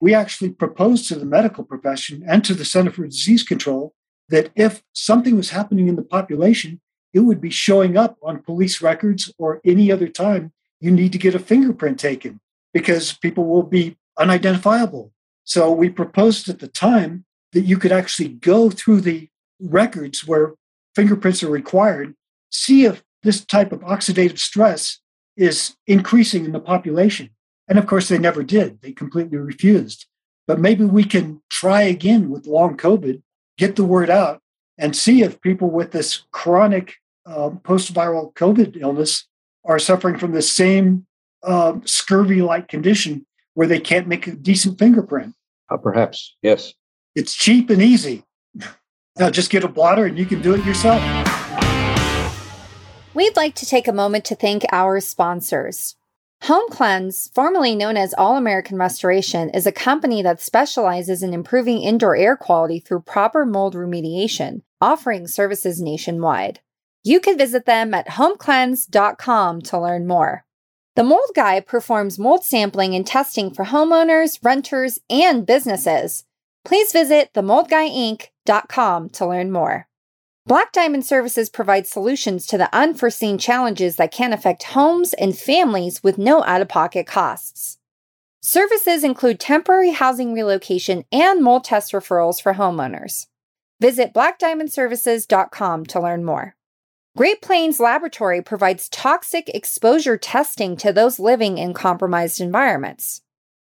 we 0.00 0.12
actually 0.12 0.50
proposed 0.50 1.08
to 1.08 1.14
the 1.14 1.24
medical 1.24 1.64
profession 1.64 2.22
and 2.26 2.44
to 2.44 2.52
the 2.52 2.64
Center 2.66 2.90
for 2.90 3.06
Disease 3.06 3.42
Control 3.42 3.94
that 4.28 4.50
if 4.54 4.82
something 4.92 5.34
was 5.36 5.50
happening 5.50 5.88
in 5.88 5.96
the 5.96 6.02
population, 6.02 6.82
it 7.14 7.20
would 7.20 7.40
be 7.40 7.50
showing 7.50 7.96
up 7.96 8.18
on 8.22 8.42
police 8.42 8.82
records 8.82 9.32
or 9.38 9.60
any 9.64 9.90
other 9.90 10.08
time 10.08 10.52
you 10.80 10.90
need 10.90 11.12
to 11.12 11.18
get 11.18 11.34
a 11.34 11.38
fingerprint 11.38 11.98
taken 11.98 12.40
because 12.74 13.14
people 13.14 13.46
will 13.46 13.62
be 13.62 13.96
unidentifiable. 14.18 15.12
So 15.44 15.70
we 15.70 15.88
proposed 15.88 16.48
at 16.50 16.58
the 16.58 16.68
time 16.68 17.24
that 17.52 17.62
you 17.62 17.78
could 17.78 17.92
actually 17.92 18.28
go 18.28 18.68
through 18.68 19.00
the 19.00 19.28
records 19.60 20.26
where 20.26 20.54
fingerprints 20.94 21.42
are 21.42 21.50
required, 21.50 22.14
see 22.50 22.84
if 22.84 23.02
this 23.22 23.44
type 23.44 23.72
of 23.72 23.80
oxidative 23.80 24.38
stress 24.38 25.00
is 25.36 25.76
increasing 25.86 26.44
in 26.44 26.52
the 26.52 26.60
population. 26.60 27.30
And 27.68 27.78
of 27.78 27.86
course, 27.86 28.08
they 28.08 28.18
never 28.18 28.42
did. 28.42 28.82
They 28.82 28.92
completely 28.92 29.38
refused. 29.38 30.06
But 30.46 30.60
maybe 30.60 30.84
we 30.84 31.04
can 31.04 31.40
try 31.48 31.82
again 31.82 32.28
with 32.28 32.46
long 32.46 32.76
COVID, 32.76 33.22
get 33.56 33.76
the 33.76 33.84
word 33.84 34.10
out, 34.10 34.42
and 34.76 34.94
see 34.94 35.22
if 35.22 35.40
people 35.40 35.70
with 35.70 35.92
this 35.92 36.24
chronic 36.30 36.96
um, 37.26 37.60
post 37.60 37.92
viral 37.92 38.32
COVID 38.34 38.76
illness 38.80 39.26
are 39.64 39.78
suffering 39.78 40.18
from 40.18 40.32
the 40.32 40.42
same 40.42 41.06
uh, 41.42 41.78
scurvy 41.84 42.42
like 42.42 42.68
condition 42.68 43.26
where 43.54 43.66
they 43.66 43.80
can't 43.80 44.08
make 44.08 44.26
a 44.26 44.32
decent 44.32 44.78
fingerprint. 44.78 45.34
Uh, 45.70 45.76
perhaps, 45.76 46.36
yes. 46.42 46.74
It's 47.14 47.34
cheap 47.34 47.70
and 47.70 47.80
easy. 47.80 48.24
now 49.18 49.30
just 49.30 49.50
get 49.50 49.64
a 49.64 49.68
blotter 49.68 50.06
and 50.06 50.18
you 50.18 50.26
can 50.26 50.42
do 50.42 50.54
it 50.54 50.64
yourself. 50.64 51.02
We'd 53.14 53.36
like 53.36 53.54
to 53.56 53.66
take 53.66 53.86
a 53.86 53.92
moment 53.92 54.24
to 54.26 54.34
thank 54.34 54.64
our 54.72 54.98
sponsors. 55.00 55.94
Home 56.42 56.68
Cleanse, 56.68 57.30
formerly 57.32 57.74
known 57.74 57.96
as 57.96 58.12
All 58.12 58.36
American 58.36 58.76
Restoration, 58.76 59.48
is 59.50 59.66
a 59.66 59.72
company 59.72 60.20
that 60.20 60.42
specializes 60.42 61.22
in 61.22 61.32
improving 61.32 61.80
indoor 61.80 62.16
air 62.16 62.36
quality 62.36 62.80
through 62.80 63.00
proper 63.00 63.46
mold 63.46 63.74
remediation, 63.74 64.62
offering 64.80 65.26
services 65.26 65.80
nationwide. 65.80 66.60
You 67.06 67.20
can 67.20 67.36
visit 67.36 67.66
them 67.66 67.92
at 67.92 68.08
homecleanse.com 68.08 69.60
to 69.62 69.78
learn 69.78 70.06
more. 70.06 70.44
The 70.96 71.04
Mold 71.04 71.30
Guy 71.34 71.60
performs 71.60 72.18
mold 72.18 72.44
sampling 72.44 72.94
and 72.94 73.06
testing 73.06 73.52
for 73.52 73.66
homeowners, 73.66 74.38
renters, 74.42 74.98
and 75.10 75.44
businesses. 75.44 76.24
Please 76.64 76.92
visit 76.92 77.30
themoldguyinc.com 77.34 79.10
to 79.10 79.26
learn 79.26 79.52
more. 79.52 79.86
Black 80.46 80.72
Diamond 80.72 81.04
Services 81.04 81.50
provides 81.50 81.90
solutions 81.90 82.46
to 82.46 82.56
the 82.56 82.74
unforeseen 82.74 83.36
challenges 83.36 83.96
that 83.96 84.12
can 84.12 84.32
affect 84.32 84.62
homes 84.62 85.12
and 85.14 85.36
families 85.36 86.02
with 86.02 86.16
no 86.16 86.42
out 86.44 86.62
of 86.62 86.68
pocket 86.68 87.06
costs. 87.06 87.78
Services 88.40 89.04
include 89.04 89.40
temporary 89.40 89.90
housing 89.90 90.32
relocation 90.32 91.04
and 91.10 91.42
mold 91.42 91.64
test 91.64 91.92
referrals 91.92 92.42
for 92.42 92.54
homeowners. 92.54 93.26
Visit 93.80 94.14
blackdiamondservices.com 94.14 95.86
to 95.86 96.00
learn 96.00 96.24
more. 96.24 96.53
Great 97.16 97.40
Plains 97.40 97.78
Laboratory 97.78 98.42
provides 98.42 98.88
toxic 98.88 99.48
exposure 99.50 100.16
testing 100.16 100.76
to 100.76 100.92
those 100.92 101.20
living 101.20 101.58
in 101.58 101.72
compromised 101.72 102.40
environments. 102.40 103.22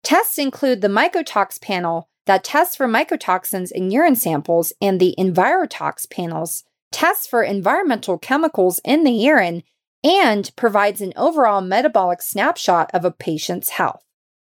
Tests 0.04 0.40
include 0.40 0.82
the 0.82 0.88
Mycotox 0.88 1.62
panel 1.62 2.10
that 2.26 2.44
tests 2.44 2.76
for 2.76 2.88
mycotoxins 2.88 3.72
in 3.72 3.92
urine 3.92 4.16
samples 4.16 4.74
and 4.82 5.00
the 5.00 5.14
Envirotox 5.20 6.10
panels 6.10 6.64
tests 6.92 7.28
for 7.28 7.44
environmental 7.44 8.18
chemicals 8.18 8.82
in 8.84 9.04
the 9.04 9.12
urine 9.12 9.62
and 10.04 10.50
provides 10.56 11.02
an 11.02 11.14
overall 11.16 11.62
metabolic 11.62 12.24
snapshot 12.24 12.90
of 12.96 13.06
a 13.06 13.12
patient's 13.12 13.70
health. 13.70 14.02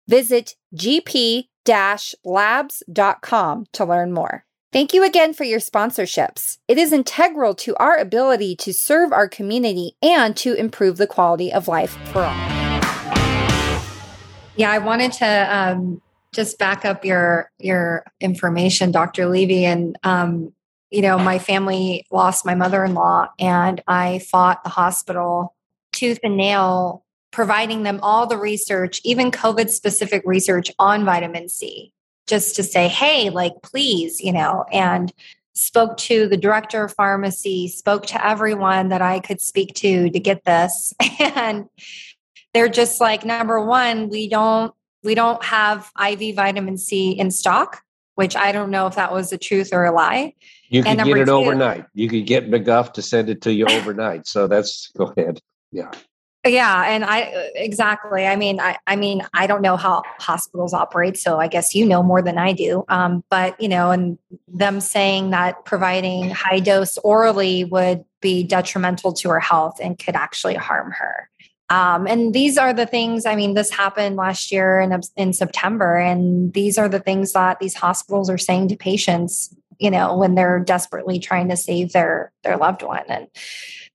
Visit 0.08 0.56
gp-labs.com 0.76 1.48
to 3.74 3.86
learn 3.86 4.14
more. 4.14 4.46
Thank 4.74 4.92
you 4.92 5.04
again 5.04 5.36
for 5.36 5.44
your 5.44 5.60
sponsorships. 5.60 6.58
It 6.68 6.80
is 6.80 6.92
integral 6.92 7.54
to 7.58 7.76
our 7.76 7.96
ability 7.96 8.56
to 8.56 8.74
serve 8.74 9.14
our 9.14 9.30
community 9.30 9.96
and 10.02 10.36
to 10.38 10.56
improve 10.56 10.98
the 10.98 11.06
quality 11.06 11.54
of 11.54 11.68
life 11.68 11.92
for 12.12 12.24
all. 12.24 12.36
Yeah, 14.56 14.72
I 14.72 14.80
wanted 14.80 15.12
to 15.14 15.56
um, 15.56 16.02
just 16.34 16.58
back 16.58 16.86
up 16.86 17.06
your 17.06 17.52
your 17.60 18.04
information, 18.20 18.92
Dr. 18.92 19.28
Levy, 19.28 19.64
and 19.64 19.96
um, 20.02 20.52
you 20.90 21.04
know, 21.04 21.20
my 21.20 21.38
family 21.38 22.08
lost 22.10 22.44
my 22.44 22.56
mother-in-law, 22.56 23.28
and 23.38 23.80
I 23.88 24.22
fought 24.32 24.64
the 24.64 24.72
hospital 24.72 25.56
tooth 25.92 26.18
and 26.24 26.36
nail, 26.36 27.06
providing 27.32 27.84
them 27.84 28.00
all 28.02 28.26
the 28.26 28.38
research, 28.38 29.02
even 29.04 29.30
COVID-specific 29.30 30.24
research 30.26 30.72
on 30.80 31.06
vitamin 31.06 31.48
C 31.48 31.94
just 32.28 32.56
to 32.56 32.64
say, 32.64 32.88
hey, 32.88 33.30
like, 33.30 33.54
please, 33.64 34.22
you 34.22 34.32
know, 34.32 34.66
and 34.72 35.12
spoke 35.54 35.98
to 35.98 36.28
the 36.28 36.38
director 36.38 36.84
of 36.84 36.94
pharmacy, 36.94 37.68
spoke 37.68 38.06
to 38.08 38.26
everyone 38.26 38.90
that 38.90 39.02
I 39.02 39.20
could 39.20 39.42
speak 39.42 39.74
to 39.76 40.10
to 40.10 40.20
get 40.20 40.46
this. 40.46 40.94
And 41.20 41.66
they're 42.54 42.70
just 42.70 43.02
like, 43.02 43.26
number 43.26 43.64
one, 43.64 44.10
we 44.10 44.30
don't 44.30 44.74
we 45.04 45.16
don't 45.16 45.44
have 45.44 45.90
IV 46.00 46.36
vitamin 46.36 46.78
C 46.78 47.12
in 47.12 47.32
stock, 47.32 47.82
which 48.16 48.36
I 48.36 48.52
don't 48.52 48.70
know 48.70 48.88
if 48.88 48.96
that 48.96 49.12
was 49.12 49.32
the 49.32 49.38
truth 49.38 49.74
or 49.74 49.86
a 49.86 49.92
lie. 49.92 50.36
You 50.70 50.84
could 50.84 50.98
get 50.98 51.18
it 51.18 51.26
two, 51.26 51.32
overnight. 51.32 51.86
You 51.94 52.08
could 52.08 52.26
get 52.26 52.50
McGuff 52.50 52.94
to 52.94 53.02
send 53.02 53.30
it 53.30 53.42
to 53.42 53.54
you 53.54 53.66
overnight. 53.66 54.28
So 54.28 54.48
that's 54.48 54.92
go 54.96 55.14
ahead. 55.16 55.40
Yeah 55.72 55.92
yeah 56.46 56.86
and 56.88 57.06
i 57.06 57.20
exactly. 57.56 58.26
I 58.28 58.36
mean 58.36 58.60
i 58.60 58.78
i 58.86 58.96
mean 58.96 59.26
i 59.34 59.48
don't 59.48 59.62
know 59.62 59.78
how 59.78 60.04
hospitals 60.20 60.74
operate 60.74 61.18
so 61.18 61.40
i 61.40 61.48
guess 61.48 61.74
you 61.74 61.86
know 61.86 62.04
more 62.04 62.22
than 62.22 62.38
i 62.38 62.52
do. 62.52 62.84
Um, 62.90 63.24
but 63.30 63.60
you 63.62 63.70
know 63.70 63.92
and 63.92 64.18
them 64.48 64.82
saying 64.82 65.32
that 65.32 65.66
providing 65.66 66.30
high 66.30 66.60
dose 66.60 66.98
orally 67.00 67.64
would 67.64 68.04
be 68.22 68.44
detrimental 68.44 69.14
to 69.14 69.30
her 69.30 69.40
health 69.40 69.80
and 69.82 69.98
could 70.00 70.16
actually 70.16 70.56
harm 70.56 70.92
her. 70.92 71.30
Um, 71.70 72.08
and 72.08 72.34
these 72.34 72.58
are 72.58 72.74
the 72.74 72.86
things 72.86 73.26
i 73.26 73.36
mean 73.36 73.54
this 73.54 73.72
happened 73.72 74.18
last 74.18 74.52
year 74.52 74.82
in, 74.82 75.00
in 75.16 75.34
september 75.34 75.96
and 75.98 76.54
these 76.54 76.78
are 76.78 76.90
the 76.90 77.00
things 77.00 77.32
that 77.34 77.60
these 77.60 77.74
hospitals 77.74 78.30
are 78.30 78.38
saying 78.38 78.68
to 78.68 78.76
patients 78.76 79.56
you 79.84 79.92
know 79.92 80.18
when 80.18 80.34
they're 80.34 80.60
desperately 80.60 81.20
trying 81.20 81.50
to 81.50 81.58
save 81.58 81.92
their 81.92 82.32
their 82.44 82.58
loved 82.58 82.82
one 82.82 83.06
and 83.08 83.28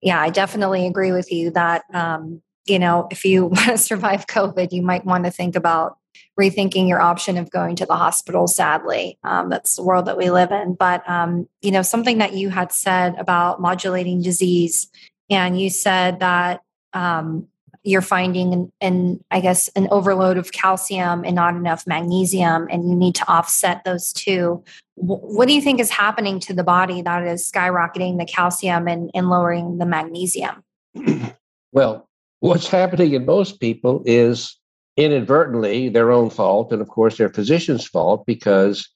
yeah, 0.01 0.21
I 0.21 0.31
definitely 0.31 0.87
agree 0.87 1.13
with 1.13 1.33
you 1.33 1.51
that, 1.51 1.83
um, 1.93 2.43
you 2.67 2.79
know, 2.79 3.09
if 3.11 3.25
you 3.25 3.47
want 3.47 3.67
to 3.67 3.79
survive 3.79 4.27
COVID, 4.27 4.73
you 4.73 4.83
might 4.83 5.05
want 5.05 5.25
to 5.25 5.31
think 5.31 5.57
about 5.57 5.99
rethinking 6.39 6.89
your 6.89 7.01
option 7.01 7.37
of 7.37 7.51
going 7.51 7.75
to 7.77 7.87
the 7.87 7.97
hospital, 7.97 8.47
sadly. 8.47 9.19
Um, 9.25 9.49
that's 9.49 9.75
the 9.75 9.83
world 9.83 10.07
that 10.07 10.17
we 10.17 10.31
live 10.31 10.53
in. 10.53 10.75
But, 10.75 11.09
um, 11.09 11.49
you 11.63 11.73
know, 11.73 11.83
something 11.83 12.19
that 12.19 12.35
you 12.35 12.49
had 12.49 12.71
said 12.73 13.17
about 13.19 13.61
modulating 13.61 14.23
disease, 14.23 14.89
and 15.31 15.61
you 15.61 15.69
said 15.69 16.21
that 16.21 16.63
um, 16.93 17.49
you're 17.85 18.03
finding 18.03 18.53
and 18.53 18.73
an, 18.81 19.25
i 19.31 19.41
guess 19.41 19.69
an 19.77 19.89
overload 19.91 20.37
of 20.37 20.53
calcium 20.53 21.25
and 21.25 21.35
not 21.35 21.55
enough 21.55 21.87
magnesium 21.87 22.67
and 22.71 22.89
you 22.89 22.95
need 22.95 23.15
to 23.15 23.29
offset 23.29 23.85
those 23.85 24.13
two. 24.13 24.63
What 24.97 25.47
do 25.47 25.55
you 25.55 25.61
think 25.61 25.79
is 25.81 25.91
happening 25.91 26.41
to 26.41 26.53
the 26.53 26.65
body 26.65 27.03
that 27.03 27.27
is 27.27 27.49
skyrocketing 27.51 28.19
the 28.19 28.25
calcium 28.25 28.89
and, 28.89 29.11
and 29.15 29.31
lowering 29.31 29.79
the 29.79 29.87
magnesium? 29.87 30.63
Well 31.71 32.09
what's 32.41 32.69
happening 32.69 33.13
in 33.13 33.27
most 33.27 33.61
people 33.61 34.03
is 34.07 34.57
inadvertently 34.97 35.89
their 35.89 36.11
own 36.11 36.31
fault 36.31 36.73
and 36.73 36.83
of 36.83 36.89
course 36.89 37.19
their 37.19 37.29
physician's 37.29 37.87
fault 37.87 38.25
because 38.27 38.89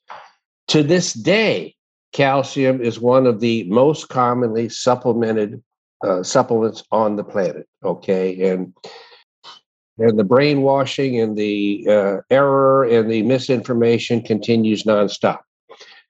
to 0.69 0.83
this 0.83 1.13
day 1.13 1.75
calcium 2.13 2.81
is 2.81 3.01
one 3.01 3.27
of 3.27 3.41
the 3.41 3.65
most 3.65 4.09
commonly 4.09 4.69
supplemented 4.69 5.63
uh, 6.03 6.23
supplements 6.23 6.83
on 6.91 7.17
the 7.17 7.25
planet. 7.25 7.67
Okay, 7.85 8.51
and 8.51 8.75
and 9.99 10.19
the 10.19 10.25
brainwashing 10.25 11.21
and 11.21 11.37
the 11.37 11.87
uh, 11.89 12.17
error 12.31 12.85
and 12.85 13.11
the 13.11 13.23
misinformation 13.23 14.23
continues 14.23 14.85
nonstop. 14.85 15.41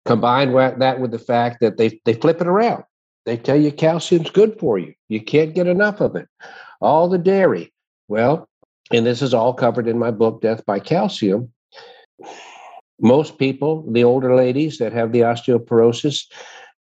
Combine 0.05 0.53
that 0.53 1.01
with 1.01 1.11
the 1.11 1.19
fact 1.19 1.61
that 1.61 1.77
they, 1.77 2.01
they 2.05 2.15
flip 2.15 2.41
it 2.41 2.47
around. 2.47 2.85
They 3.25 3.37
tell 3.37 3.61
you 3.61 3.71
calcium's 3.71 4.31
good 4.31 4.59
for 4.59 4.79
you. 4.79 4.95
You 5.09 5.21
can't 5.21 5.55
get 5.55 5.69
enough 5.69 6.01
of 6.01 6.17
it. 6.17 6.29
All 6.81 7.09
the 7.09 7.19
dairy. 7.19 7.73
Well, 8.09 8.49
and 8.93 9.07
this 9.07 9.23
is 9.23 9.33
all 9.33 9.55
covered 9.55 9.87
in 9.87 9.99
my 9.99 10.11
book, 10.11 10.43
Death 10.43 10.67
by 10.67 10.81
Calcium. 10.81 11.53
Most 13.01 13.39
people, 13.39 13.85
the 13.91 14.05
older 14.05 14.35
ladies 14.35 14.79
that 14.79 14.93
have 14.93 15.13
the 15.13 15.21
osteoporosis, 15.21 16.25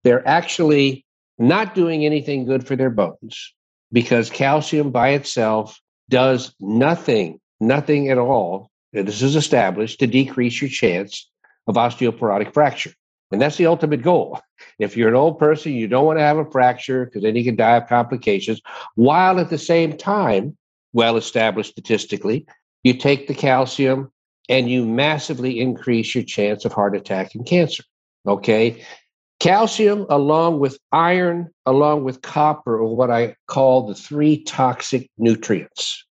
they're 0.02 0.26
actually 0.26 1.04
not 1.40 1.74
doing 1.74 2.04
anything 2.04 2.44
good 2.44 2.66
for 2.66 2.76
their 2.76 2.90
bones 2.90 3.52
because 3.90 4.30
calcium 4.30 4.90
by 4.90 5.10
itself 5.10 5.80
does 6.08 6.54
nothing, 6.60 7.40
nothing 7.60 8.10
at 8.10 8.18
all. 8.18 8.70
This 8.92 9.22
is 9.22 9.36
established 9.36 10.00
to 10.00 10.06
decrease 10.06 10.60
your 10.60 10.70
chance 10.70 11.28
of 11.66 11.76
osteoporotic 11.76 12.52
fracture. 12.52 12.92
And 13.32 13.40
that's 13.40 13.56
the 13.56 13.66
ultimate 13.66 14.02
goal. 14.02 14.40
If 14.78 14.96
you're 14.96 15.08
an 15.08 15.14
old 15.14 15.38
person, 15.38 15.72
you 15.72 15.86
don't 15.88 16.04
want 16.04 16.18
to 16.18 16.24
have 16.24 16.36
a 16.36 16.50
fracture 16.50 17.04
because 17.04 17.22
then 17.22 17.36
you 17.36 17.44
can 17.44 17.56
die 17.56 17.76
of 17.76 17.88
complications, 17.88 18.60
while 18.96 19.38
at 19.38 19.50
the 19.50 19.58
same 19.58 19.96
time, 19.96 20.56
well 20.92 21.16
established 21.16 21.70
statistically, 21.70 22.46
you 22.82 22.94
take 22.94 23.28
the 23.28 23.34
calcium 23.34 24.10
and 24.48 24.68
you 24.68 24.84
massively 24.84 25.60
increase 25.60 26.14
your 26.14 26.24
chance 26.24 26.64
of 26.64 26.72
heart 26.72 26.96
attack 26.96 27.34
and 27.34 27.46
cancer. 27.46 27.84
Okay. 28.26 28.84
Calcium, 29.40 30.06
along 30.10 30.60
with 30.60 30.78
iron, 30.92 31.48
along 31.64 32.04
with 32.04 32.22
copper, 32.22 32.76
are 32.76 32.84
what 32.84 33.10
I 33.10 33.34
call 33.46 33.86
the 33.86 33.94
three 33.94 34.44
toxic 34.44 35.10
nutrients. 35.18 36.04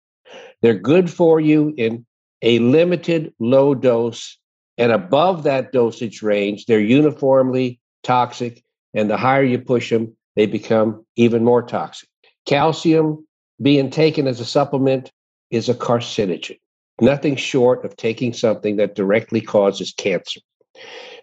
They're 0.62 0.74
good 0.74 1.10
for 1.10 1.40
you 1.40 1.74
in 1.78 2.06
a 2.42 2.60
limited 2.60 3.34
low 3.40 3.76
dose 3.76 4.38
and 4.80 4.94
above 4.94 5.44
that 5.44 5.74
dosage 5.74 6.24
range, 6.24 6.66
they're 6.66 6.80
uniformly 6.80 7.80
toxic. 8.02 8.64
And 8.94 9.10
the 9.10 9.18
higher 9.18 9.44
you 9.44 9.60
push 9.60 9.90
them, 9.90 10.16
they 10.38 10.46
become 10.46 11.06
even 11.18 11.44
more 11.44 11.62
toxic. 11.62 12.08
Calcium 12.48 13.28
being 13.62 13.90
taken 13.90 14.26
as 14.26 14.40
a 14.40 14.46
supplement 14.46 15.12
is 15.52 15.68
a 15.68 15.74
carcinogen, 15.74 16.58
nothing 17.02 17.36
short 17.36 17.84
of 17.84 17.98
taking 17.98 18.32
something 18.32 18.78
that 18.78 18.96
directly 18.96 19.42
causes 19.42 19.94
cancer 19.96 20.40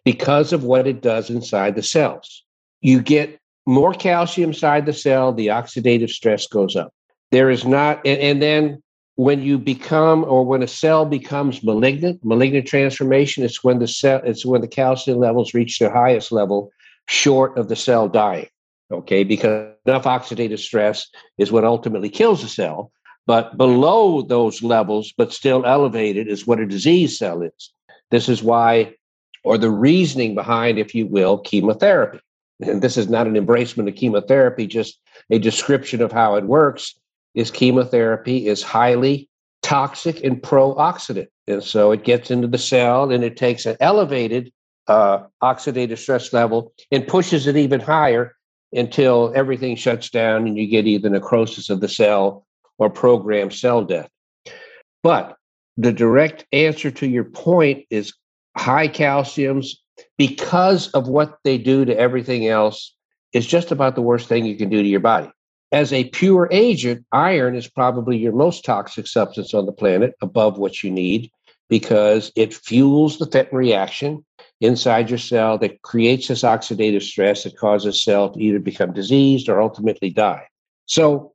because 0.06 0.52
of 0.52 0.62
what 0.62 0.86
it 0.86 1.02
does 1.02 1.30
inside 1.30 1.74
the 1.74 1.82
cells. 1.82 2.44
You 2.80 3.02
get 3.02 3.40
more 3.66 3.92
calcium 3.92 4.50
inside 4.50 4.86
the 4.86 4.92
cell, 4.92 5.32
the 5.32 5.48
oxidative 5.48 6.10
stress 6.10 6.46
goes 6.46 6.76
up. 6.76 6.94
There 7.32 7.50
is 7.50 7.64
not, 7.64 8.06
and, 8.06 8.20
and 8.20 8.40
then 8.40 8.82
when 9.16 9.42
you 9.42 9.58
become 9.58 10.22
or 10.24 10.46
when 10.46 10.62
a 10.62 10.68
cell 10.68 11.04
becomes 11.06 11.64
malignant 11.64 12.20
malignant 12.22 12.66
transformation 12.66 13.42
it's 13.42 13.64
when 13.64 13.78
the 13.78 13.88
cell 13.88 14.20
it's 14.24 14.44
when 14.44 14.60
the 14.60 14.68
calcium 14.68 15.18
levels 15.18 15.54
reach 15.54 15.78
their 15.78 15.90
highest 15.90 16.30
level 16.30 16.70
short 17.08 17.56
of 17.56 17.68
the 17.68 17.76
cell 17.76 18.10
dying 18.10 18.46
okay 18.92 19.24
because 19.24 19.72
enough 19.86 20.04
oxidative 20.04 20.58
stress 20.58 21.08
is 21.38 21.50
what 21.50 21.64
ultimately 21.64 22.10
kills 22.10 22.42
the 22.42 22.48
cell 22.48 22.92
but 23.26 23.56
below 23.56 24.20
those 24.20 24.62
levels 24.62 25.14
but 25.16 25.32
still 25.32 25.64
elevated 25.64 26.28
is 26.28 26.46
what 26.46 26.60
a 26.60 26.66
disease 26.66 27.18
cell 27.18 27.40
is 27.40 27.72
this 28.10 28.28
is 28.28 28.42
why 28.42 28.94
or 29.46 29.56
the 29.56 29.70
reasoning 29.70 30.34
behind 30.34 30.78
if 30.78 30.94
you 30.94 31.06
will 31.06 31.38
chemotherapy 31.38 32.20
and 32.60 32.82
this 32.82 32.96
is 32.96 33.08
not 33.08 33.26
an 33.26 33.34
embracement 33.34 33.88
of 33.88 33.94
chemotherapy 33.94 34.66
just 34.66 35.00
a 35.30 35.38
description 35.38 36.02
of 36.02 36.12
how 36.12 36.36
it 36.36 36.44
works 36.44 36.94
is 37.34 37.50
chemotherapy 37.50 38.48
is 38.48 38.62
highly 38.62 39.28
toxic 39.62 40.22
and 40.24 40.42
pro-oxidant. 40.42 41.26
And 41.46 41.62
so 41.62 41.92
it 41.92 42.04
gets 42.04 42.30
into 42.30 42.48
the 42.48 42.58
cell 42.58 43.10
and 43.10 43.22
it 43.24 43.36
takes 43.36 43.66
an 43.66 43.76
elevated 43.80 44.52
uh, 44.88 45.24
oxidative 45.42 45.98
stress 45.98 46.32
level 46.32 46.72
and 46.90 47.06
pushes 47.06 47.46
it 47.46 47.56
even 47.56 47.80
higher 47.80 48.34
until 48.72 49.32
everything 49.34 49.76
shuts 49.76 50.10
down 50.10 50.46
and 50.46 50.56
you 50.56 50.66
get 50.66 50.86
either 50.86 51.10
necrosis 51.10 51.68
of 51.68 51.80
the 51.80 51.88
cell 51.88 52.46
or 52.78 52.90
programmed 52.90 53.54
cell 53.54 53.84
death. 53.84 54.08
But 55.02 55.36
the 55.76 55.92
direct 55.92 56.46
answer 56.52 56.90
to 56.90 57.06
your 57.06 57.24
point 57.24 57.86
is 57.90 58.14
high 58.56 58.88
calciums, 58.88 59.76
because 60.18 60.88
of 60.90 61.08
what 61.08 61.38
they 61.44 61.58
do 61.58 61.84
to 61.84 61.98
everything 61.98 62.46
else, 62.46 62.94
is 63.32 63.46
just 63.46 63.70
about 63.70 63.94
the 63.94 64.02
worst 64.02 64.28
thing 64.28 64.46
you 64.46 64.56
can 64.56 64.68
do 64.68 64.82
to 64.82 64.88
your 64.88 65.00
body. 65.00 65.30
As 65.72 65.92
a 65.92 66.08
pure 66.10 66.48
agent, 66.50 67.04
iron 67.12 67.56
is 67.56 67.68
probably 67.68 68.16
your 68.16 68.32
most 68.32 68.64
toxic 68.64 69.06
substance 69.06 69.52
on 69.52 69.66
the 69.66 69.72
planet 69.72 70.14
above 70.22 70.58
what 70.58 70.82
you 70.82 70.90
need 70.90 71.30
because 71.68 72.30
it 72.36 72.54
fuels 72.54 73.18
the 73.18 73.26
Fenton 73.26 73.58
reaction 73.58 74.24
inside 74.60 75.10
your 75.10 75.18
cell 75.18 75.58
that 75.58 75.82
creates 75.82 76.28
this 76.28 76.42
oxidative 76.42 77.02
stress 77.02 77.44
that 77.44 77.58
causes 77.58 78.02
cell 78.02 78.30
to 78.30 78.40
either 78.40 78.60
become 78.60 78.92
diseased 78.92 79.48
or 79.48 79.60
ultimately 79.60 80.10
die. 80.10 80.46
So, 80.86 81.32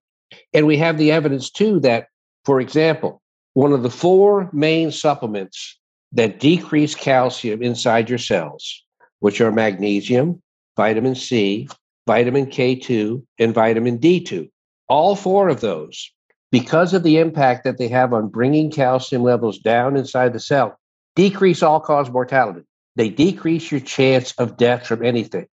and 0.53 0.65
we 0.65 0.77
have 0.77 0.97
the 0.97 1.11
evidence 1.11 1.51
too 1.51 1.79
that, 1.81 2.07
for 2.45 2.61
example, 2.61 3.21
one 3.53 3.73
of 3.73 3.83
the 3.83 3.89
four 3.89 4.49
main 4.53 4.91
supplements 4.91 5.77
that 6.13 6.39
decrease 6.39 6.95
calcium 6.95 7.61
inside 7.61 8.09
your 8.09 8.19
cells, 8.19 8.83
which 9.19 9.39
are 9.41 9.51
magnesium, 9.51 10.41
vitamin 10.75 11.15
C, 11.15 11.67
vitamin 12.07 12.47
K2, 12.47 13.23
and 13.39 13.53
vitamin 13.53 13.99
D2. 13.99 14.49
All 14.89 15.15
four 15.15 15.47
of 15.47 15.61
those, 15.61 16.11
because 16.51 16.93
of 16.93 17.03
the 17.03 17.17
impact 17.17 17.63
that 17.63 17.77
they 17.77 17.87
have 17.87 18.13
on 18.13 18.27
bringing 18.27 18.71
calcium 18.71 19.23
levels 19.23 19.59
down 19.59 19.95
inside 19.95 20.33
the 20.33 20.39
cell, 20.39 20.77
decrease 21.15 21.63
all 21.63 21.79
cause 21.79 22.09
mortality. 22.09 22.65
They 22.97 23.09
decrease 23.09 23.71
your 23.71 23.79
chance 23.79 24.33
of 24.33 24.57
death 24.57 24.85
from 24.85 25.03
anything. 25.05 25.47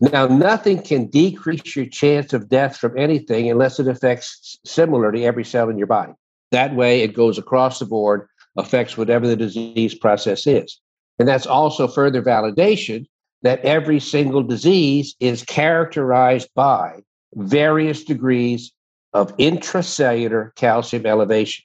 Now, 0.00 0.26
nothing 0.26 0.82
can 0.82 1.06
decrease 1.06 1.74
your 1.74 1.86
chance 1.86 2.32
of 2.32 2.48
death 2.48 2.76
from 2.76 2.96
anything 2.96 3.50
unless 3.50 3.80
it 3.80 3.88
affects 3.88 4.58
similarly 4.64 5.26
every 5.26 5.44
cell 5.44 5.70
in 5.70 5.78
your 5.78 5.88
body. 5.88 6.12
That 6.52 6.74
way, 6.74 7.00
it 7.02 7.14
goes 7.14 7.36
across 7.36 7.78
the 7.78 7.86
board, 7.86 8.28
affects 8.58 8.96
whatever 8.96 9.26
the 9.26 9.36
disease 9.36 9.94
process 9.94 10.46
is. 10.46 10.80
And 11.18 11.26
that's 11.26 11.46
also 11.46 11.88
further 11.88 12.22
validation 12.22 13.06
that 13.42 13.60
every 13.60 14.00
single 14.00 14.42
disease 14.42 15.14
is 15.20 15.44
characterized 15.44 16.48
by 16.54 17.00
various 17.34 18.04
degrees 18.04 18.72
of 19.12 19.36
intracellular 19.36 20.54
calcium 20.56 21.06
elevation. 21.06 21.64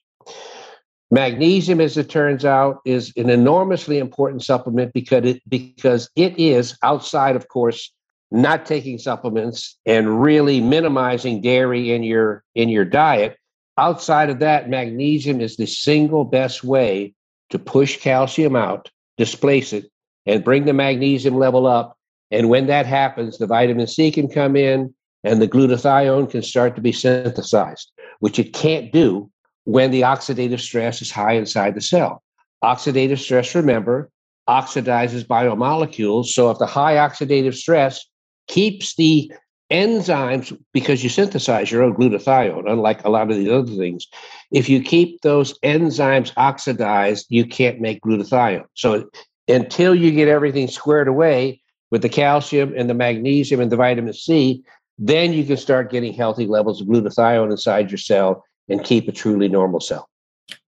Magnesium, 1.12 1.80
as 1.80 1.98
it 1.98 2.10
turns 2.10 2.46
out, 2.46 2.80
is 2.86 3.14
an 3.18 3.30
enormously 3.30 4.00
important 4.00 4.44
supplement 4.44 4.94
because 4.94 5.26
it, 5.26 5.42
because 5.48 6.10
it 6.16 6.38
is 6.40 6.78
outside, 6.82 7.36
of 7.36 7.48
course, 7.50 7.92
not 8.32 8.66
taking 8.66 8.98
supplements 8.98 9.78
and 9.86 10.24
really 10.24 10.60
minimizing 10.60 11.40
dairy 11.40 11.92
in 11.92 12.02
your 12.02 12.44
in 12.56 12.68
your 12.68 12.86
diet. 12.86 13.38
Outside 13.78 14.30
of 14.30 14.40
that, 14.40 14.70
magnesium 14.70 15.42
is 15.42 15.58
the 15.58 15.66
single 15.66 16.26
best 16.26 16.64
way 16.64 17.14
to 17.50 17.60
push 17.60 18.00
calcium 18.00 18.56
out, 18.56 18.90
displace 19.18 19.74
it, 19.74 19.90
and 20.26 20.44
bring 20.44 20.66
the 20.66 20.74
magnesium 20.74 21.36
level 21.36 21.66
up. 21.66 21.98
And 22.32 22.50
when 22.50 22.68
that 22.68 22.86
happens, 22.86 23.38
the 23.38 23.48
vitamin 23.48 23.88
C 23.88 24.12
can 24.12 24.28
come 24.28 24.56
in 24.56 24.94
and 25.24 25.42
the 25.42 25.48
glutathione 25.48 26.30
can 26.30 26.42
start 26.44 26.76
to 26.76 26.82
be 26.82 26.92
synthesized, 26.92 27.92
which 28.20 28.40
it 28.40 28.54
can't 28.54 28.92
do 28.92 29.30
when 29.66 29.92
the 29.92 30.02
oxidative 30.02 30.60
stress 30.60 31.02
is 31.02 31.12
high 31.12 31.34
inside 31.34 31.76
the 31.76 31.82
cell. 31.82 32.22
Oxidative 32.64 33.20
stress, 33.20 33.56
remember, 33.56 34.10
oxidizes 34.48 35.26
biomolecules. 35.26 36.28
So 36.28 36.52
if 36.52 36.60
the 36.60 36.66
high 36.66 36.96
oxidative 36.96 37.56
stress 37.56 38.06
keeps 38.48 38.96
the 38.96 39.32
enzymes, 39.74 40.56
because 40.72 41.04
you 41.04 41.10
synthesize 41.10 41.72
your 41.72 41.84
own 41.84 41.96
glutathione, 41.96 42.72
unlike 42.72 43.04
a 43.04 43.10
lot 43.10 43.30
of 43.30 43.36
these 43.36 43.50
other 43.50 43.76
things, 43.76 44.08
if 44.52 44.70
you 44.70 44.82
keep 44.82 45.22
those 45.22 45.58
enzymes 45.60 46.32
oxidized, 46.38 47.26
you 47.30 47.46
can't 47.46 47.82
make 47.82 48.02
glutathione. 48.02 48.66
So 48.76 49.10
until 49.48 49.96
you 49.96 50.12
get 50.12 50.28
everything 50.28 50.68
squared 50.68 51.08
away 51.08 51.62
with 51.90 52.04
the 52.04 52.10
calcium 52.10 52.74
and 52.78 52.90
the 52.90 52.94
magnesium 52.94 53.60
and 53.60 53.72
the 53.72 53.76
vitamin 53.76 54.14
C, 54.14 54.64
then 55.00 55.34
you 55.34 55.44
can 55.44 55.58
start 55.58 55.92
getting 55.92 56.14
healthy 56.14 56.46
levels 56.46 56.80
of 56.80 56.88
glutathione 56.88 57.52
inside 57.52 57.90
your 57.90 57.98
cell 57.98 58.46
and 58.70 58.84
keep 58.84 59.08
a 59.08 59.12
truly 59.12 59.50
normal 59.50 59.80
cell. 59.80 60.08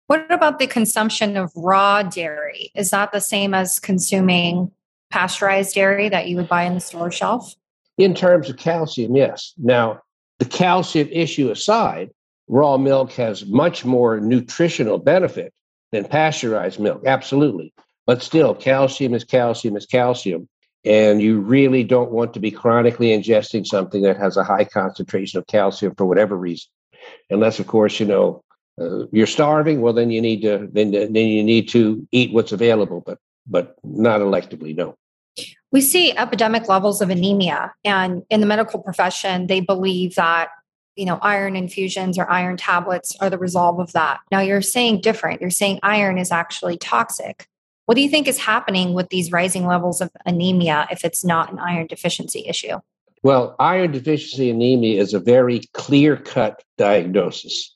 What 0.08 0.30
about 0.32 0.60
the 0.60 0.68
consumption 0.68 1.38
of 1.38 1.52
raw 1.56 2.04
dairy? 2.04 2.72
Is 2.76 2.90
that 2.90 3.12
the 3.12 3.22
same 3.22 3.54
as 3.54 3.80
consuming 3.80 4.72
pasteurized 5.12 5.76
dairy 5.76 6.10
that 6.10 6.28
you 6.28 6.36
would 6.36 6.50
buy 6.50 6.64
in 6.64 6.74
the 6.74 6.80
store 6.80 7.12
shelf? 7.12 7.56
In 7.98 8.14
terms 8.14 8.50
of 8.50 8.58
calcium, 8.58 9.16
yes. 9.16 9.54
Now, 9.58 10.02
the 10.40 10.46
calcium 10.46 11.08
issue 11.12 11.50
aside, 11.50 12.12
raw 12.48 12.78
milk 12.78 13.14
has 13.14 13.46
much 13.46 13.86
more 13.86 14.20
nutritional 14.20 14.98
benefit 14.98 15.54
than 15.92 16.06
pasteurized 16.06 16.80
milk. 16.80 17.04
Absolutely. 17.06 17.74
But 18.06 18.22
still, 18.22 18.54
calcium 18.54 19.14
is 19.14 19.24
calcium 19.24 19.78
is 19.78 19.86
calcium. 19.86 20.48
And 20.84 21.22
you 21.22 21.40
really 21.40 21.84
don't 21.84 22.12
want 22.12 22.34
to 22.36 22.40
be 22.40 22.52
chronically 22.52 23.08
ingesting 23.08 23.66
something 23.66 24.04
that 24.04 24.18
has 24.18 24.38
a 24.38 24.44
high 24.44 24.66
concentration 24.66 25.40
of 25.40 25.48
calcium 25.48 25.96
for 25.96 26.06
whatever 26.06 26.38
reason. 26.38 26.70
Unless, 27.32 27.60
of 27.60 27.66
course, 27.66 28.00
you 28.00 28.06
know, 28.06 28.44
uh, 28.80 29.08
you're 29.12 29.26
starving, 29.26 29.82
well, 29.82 29.94
then 29.94 30.12
you 30.12 30.22
need 30.22 30.42
to 30.42 30.70
then 30.72 30.92
then 30.92 31.16
you 31.16 31.44
need 31.44 31.70
to 31.70 32.08
eat 32.12 32.34
what's 32.34 32.52
available, 32.52 33.02
but 33.06 33.20
but 33.48 33.78
not 33.84 34.22
electively, 34.22 34.76
no. 34.76 34.96
We 35.76 35.82
see 35.82 36.16
epidemic 36.16 36.70
levels 36.70 37.02
of 37.02 37.10
anemia, 37.10 37.74
and 37.84 38.24
in 38.30 38.40
the 38.40 38.46
medical 38.46 38.80
profession, 38.80 39.48
they 39.48 39.60
believe 39.60 40.16
that 40.16 40.48
you 40.96 41.04
know 41.04 41.20
iron 41.22 41.58
infusions 41.58 42.18
or 42.18 42.32
iron 42.32 42.56
tablets 42.56 43.14
are 43.20 43.30
the 43.30 43.38
resolve 43.38 43.82
of 43.82 43.92
that. 43.92 44.22
Now 44.32 44.40
you're 44.40 44.62
saying 44.62 45.02
different. 45.02 45.42
You're 45.42 45.50
saying 45.50 45.82
iron 45.84 46.18
is 46.18 46.32
actually 46.32 46.78
toxic. 46.78 47.50
What 47.88 47.96
do 47.96 48.02
you 48.02 48.08
think 48.08 48.30
is 48.30 48.38
happening 48.38 48.94
with 48.94 49.10
these 49.10 49.34
rising 49.34 49.66
levels 49.66 50.00
of 50.00 50.12
anemia 50.26 50.88
if 50.92 51.04
it's 51.04 51.26
not 51.26 51.52
an 51.52 51.60
iron 51.60 51.88
deficiency 51.88 52.46
issue? 52.48 52.78
Well, 53.22 53.54
iron 53.60 53.92
deficiency 53.92 54.50
anemia 54.50 55.02
is 55.02 55.14
a 55.14 55.20
very 55.20 55.60
clear 55.74 56.16
cut 56.16 56.64
diagnosis. 56.78 57.76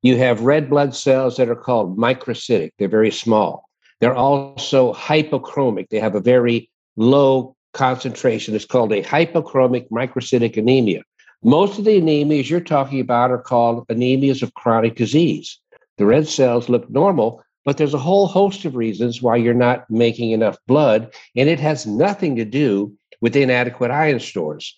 You 0.00 0.16
have 0.16 0.40
red 0.40 0.70
blood 0.70 0.94
cells 0.94 1.36
that 1.36 1.50
are 1.50 1.54
called 1.54 1.98
microcytic, 1.98 2.70
they're 2.78 2.88
very 2.88 3.10
small. 3.10 3.68
They're 4.00 4.16
also 4.16 4.94
hypochromic, 4.94 5.90
they 5.90 6.00
have 6.00 6.14
a 6.14 6.20
very 6.20 6.70
low 6.96 7.54
concentration. 7.72 8.54
It's 8.54 8.64
called 8.64 8.92
a 8.92 9.02
hypochromic 9.02 9.88
microcytic 9.90 10.56
anemia. 10.56 11.02
Most 11.42 11.78
of 11.78 11.84
the 11.84 12.00
anemias 12.00 12.48
you're 12.48 12.60
talking 12.60 13.00
about 13.00 13.30
are 13.30 13.42
called 13.42 13.86
anemias 13.88 14.42
of 14.42 14.54
chronic 14.54 14.96
disease. 14.96 15.58
The 15.98 16.06
red 16.06 16.26
cells 16.26 16.68
look 16.68 16.88
normal, 16.90 17.42
but 17.64 17.76
there's 17.76 17.94
a 17.94 17.98
whole 17.98 18.26
host 18.26 18.64
of 18.64 18.76
reasons 18.76 19.22
why 19.22 19.36
you're 19.36 19.54
not 19.54 19.88
making 19.90 20.30
enough 20.30 20.56
blood, 20.66 21.12
and 21.34 21.48
it 21.48 21.60
has 21.60 21.86
nothing 21.86 22.36
to 22.36 22.44
do 22.44 22.92
with 23.20 23.36
inadequate 23.36 23.90
iron 23.90 24.20
stores. 24.20 24.74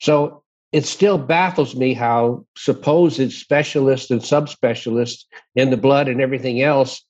So 0.00 0.42
it 0.72 0.86
still 0.86 1.18
baffles 1.18 1.76
me 1.76 1.94
how 1.94 2.46
supposed 2.56 3.32
specialists 3.32 4.10
and 4.10 4.20
subspecialists 4.20 5.24
in 5.54 5.70
the 5.70 5.76
blood 5.76 6.08
and 6.08 6.20
everything 6.20 6.62
else 6.62 7.04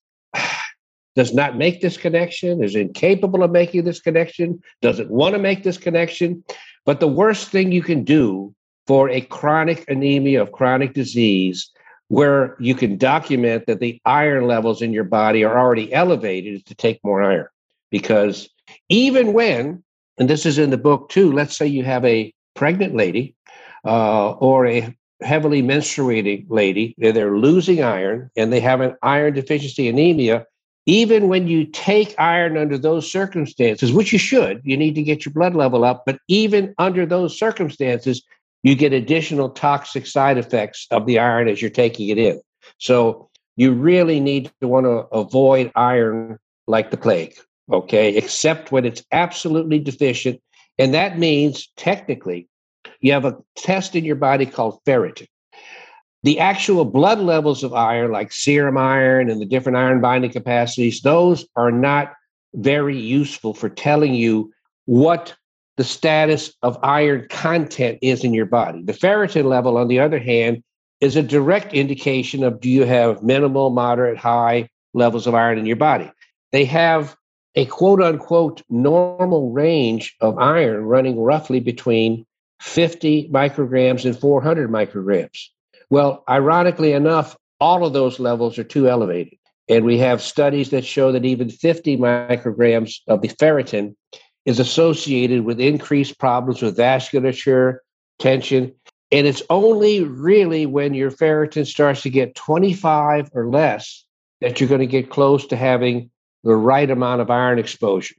does 1.14 1.34
not 1.34 1.56
make 1.56 1.80
this 1.80 1.96
connection, 1.96 2.62
is 2.62 2.74
incapable 2.74 3.42
of 3.42 3.50
making 3.50 3.84
this 3.84 4.00
connection, 4.00 4.62
doesn't 4.80 5.10
want 5.10 5.34
to 5.34 5.38
make 5.38 5.62
this 5.62 5.78
connection. 5.78 6.42
But 6.84 7.00
the 7.00 7.08
worst 7.08 7.48
thing 7.48 7.72
you 7.72 7.82
can 7.82 8.04
do 8.04 8.54
for 8.86 9.08
a 9.10 9.20
chronic 9.20 9.84
anemia 9.88 10.42
of 10.42 10.52
chronic 10.52 10.94
disease, 10.94 11.70
where 12.08 12.56
you 12.58 12.74
can 12.74 12.98
document 12.98 13.66
that 13.66 13.80
the 13.80 14.00
iron 14.04 14.46
levels 14.46 14.82
in 14.82 14.92
your 14.92 15.04
body 15.04 15.44
are 15.44 15.58
already 15.58 15.92
elevated, 15.92 16.54
is 16.54 16.62
to 16.64 16.74
take 16.74 17.00
more 17.04 17.22
iron. 17.22 17.46
Because 17.90 18.48
even 18.88 19.32
when 19.32 19.82
and 20.18 20.28
this 20.28 20.46
is 20.46 20.58
in 20.58 20.70
the 20.70 20.78
book 20.78 21.08
too. 21.08 21.32
Let's 21.32 21.56
say 21.56 21.66
you 21.66 21.84
have 21.84 22.04
a 22.04 22.32
pregnant 22.54 22.94
lady 22.94 23.34
uh, 23.84 24.32
or 24.32 24.66
a 24.66 24.96
heavily 25.22 25.62
menstruating 25.62 26.46
lady, 26.48 26.94
they're 26.98 27.36
losing 27.36 27.82
iron 27.82 28.30
and 28.36 28.52
they 28.52 28.60
have 28.60 28.80
an 28.80 28.94
iron 29.02 29.34
deficiency 29.34 29.88
anemia. 29.88 30.46
Even 30.86 31.28
when 31.28 31.46
you 31.46 31.64
take 31.64 32.14
iron 32.18 32.56
under 32.56 32.76
those 32.76 33.10
circumstances, 33.10 33.92
which 33.92 34.12
you 34.12 34.18
should, 34.18 34.60
you 34.64 34.76
need 34.76 34.94
to 34.96 35.02
get 35.02 35.24
your 35.24 35.32
blood 35.32 35.54
level 35.54 35.84
up. 35.84 36.02
But 36.04 36.18
even 36.28 36.74
under 36.78 37.06
those 37.06 37.38
circumstances, 37.38 38.22
you 38.62 38.74
get 38.74 38.92
additional 38.92 39.50
toxic 39.50 40.06
side 40.06 40.38
effects 40.38 40.86
of 40.90 41.06
the 41.06 41.18
iron 41.18 41.48
as 41.48 41.62
you're 41.62 41.70
taking 41.70 42.08
it 42.08 42.18
in. 42.18 42.40
So 42.78 43.28
you 43.56 43.72
really 43.72 44.18
need 44.18 44.50
to 44.60 44.68
want 44.68 44.86
to 44.86 45.06
avoid 45.16 45.70
iron 45.76 46.38
like 46.66 46.90
the 46.90 46.96
plague 46.96 47.36
okay, 47.70 48.16
except 48.16 48.72
when 48.72 48.84
it's 48.84 49.04
absolutely 49.12 49.78
deficient. 49.78 50.40
And 50.78 50.94
that 50.94 51.18
means 51.18 51.68
technically 51.76 52.48
you 53.00 53.12
have 53.12 53.24
a 53.24 53.36
test 53.56 53.94
in 53.94 54.04
your 54.04 54.16
body 54.16 54.46
called 54.46 54.80
ferritin. 54.86 55.26
The 56.24 56.38
actual 56.38 56.84
blood 56.84 57.18
levels 57.18 57.64
of 57.64 57.74
iron, 57.74 58.12
like 58.12 58.32
serum 58.32 58.76
iron 58.76 59.28
and 59.28 59.40
the 59.40 59.46
different 59.46 59.78
iron 59.78 60.00
binding 60.00 60.30
capacities, 60.30 61.00
those 61.00 61.44
are 61.56 61.72
not 61.72 62.12
very 62.54 62.98
useful 62.98 63.54
for 63.54 63.68
telling 63.68 64.14
you 64.14 64.52
what 64.84 65.34
the 65.76 65.84
status 65.84 66.52
of 66.62 66.78
iron 66.82 67.26
content 67.30 67.98
is 68.02 68.24
in 68.24 68.34
your 68.34 68.46
body. 68.46 68.82
The 68.82 68.92
ferritin 68.92 69.46
level, 69.46 69.76
on 69.78 69.88
the 69.88 69.98
other 69.98 70.18
hand, 70.18 70.62
is 71.00 71.16
a 71.16 71.22
direct 71.22 71.74
indication 71.74 72.44
of 72.44 72.60
do 72.60 72.68
you 72.70 72.84
have 72.84 73.22
minimal, 73.22 73.70
moderate, 73.70 74.18
high 74.18 74.68
levels 74.94 75.26
of 75.26 75.34
iron 75.34 75.58
in 75.58 75.66
your 75.66 75.76
body. 75.76 76.10
They 76.52 76.64
have 76.66 77.16
a 77.54 77.66
quote 77.66 78.00
unquote 78.00 78.62
normal 78.68 79.50
range 79.50 80.14
of 80.20 80.38
iron 80.38 80.84
running 80.84 81.18
roughly 81.18 81.60
between 81.60 82.24
50 82.60 83.28
micrograms 83.30 84.04
and 84.04 84.18
400 84.18 84.70
micrograms. 84.70 85.48
Well, 85.92 86.24
ironically 86.26 86.94
enough, 86.94 87.36
all 87.60 87.84
of 87.84 87.92
those 87.92 88.18
levels 88.18 88.58
are 88.58 88.64
too 88.64 88.88
elevated. 88.88 89.34
And 89.68 89.84
we 89.84 89.98
have 89.98 90.22
studies 90.22 90.70
that 90.70 90.86
show 90.86 91.12
that 91.12 91.26
even 91.26 91.50
50 91.50 91.98
micrograms 91.98 92.94
of 93.08 93.20
the 93.20 93.28
ferritin 93.28 93.94
is 94.46 94.58
associated 94.58 95.44
with 95.44 95.60
increased 95.60 96.18
problems 96.18 96.62
with 96.62 96.78
vasculature, 96.78 97.76
tension. 98.18 98.74
And 99.10 99.26
it's 99.26 99.42
only 99.50 100.02
really 100.02 100.64
when 100.64 100.94
your 100.94 101.10
ferritin 101.10 101.66
starts 101.66 102.00
to 102.04 102.10
get 102.10 102.34
25 102.36 103.28
or 103.34 103.50
less 103.50 104.02
that 104.40 104.58
you're 104.58 104.70
going 104.70 104.80
to 104.80 104.86
get 104.86 105.10
close 105.10 105.46
to 105.48 105.56
having 105.56 106.10
the 106.42 106.56
right 106.56 106.90
amount 106.90 107.20
of 107.20 107.30
iron 107.30 107.58
exposure. 107.58 108.14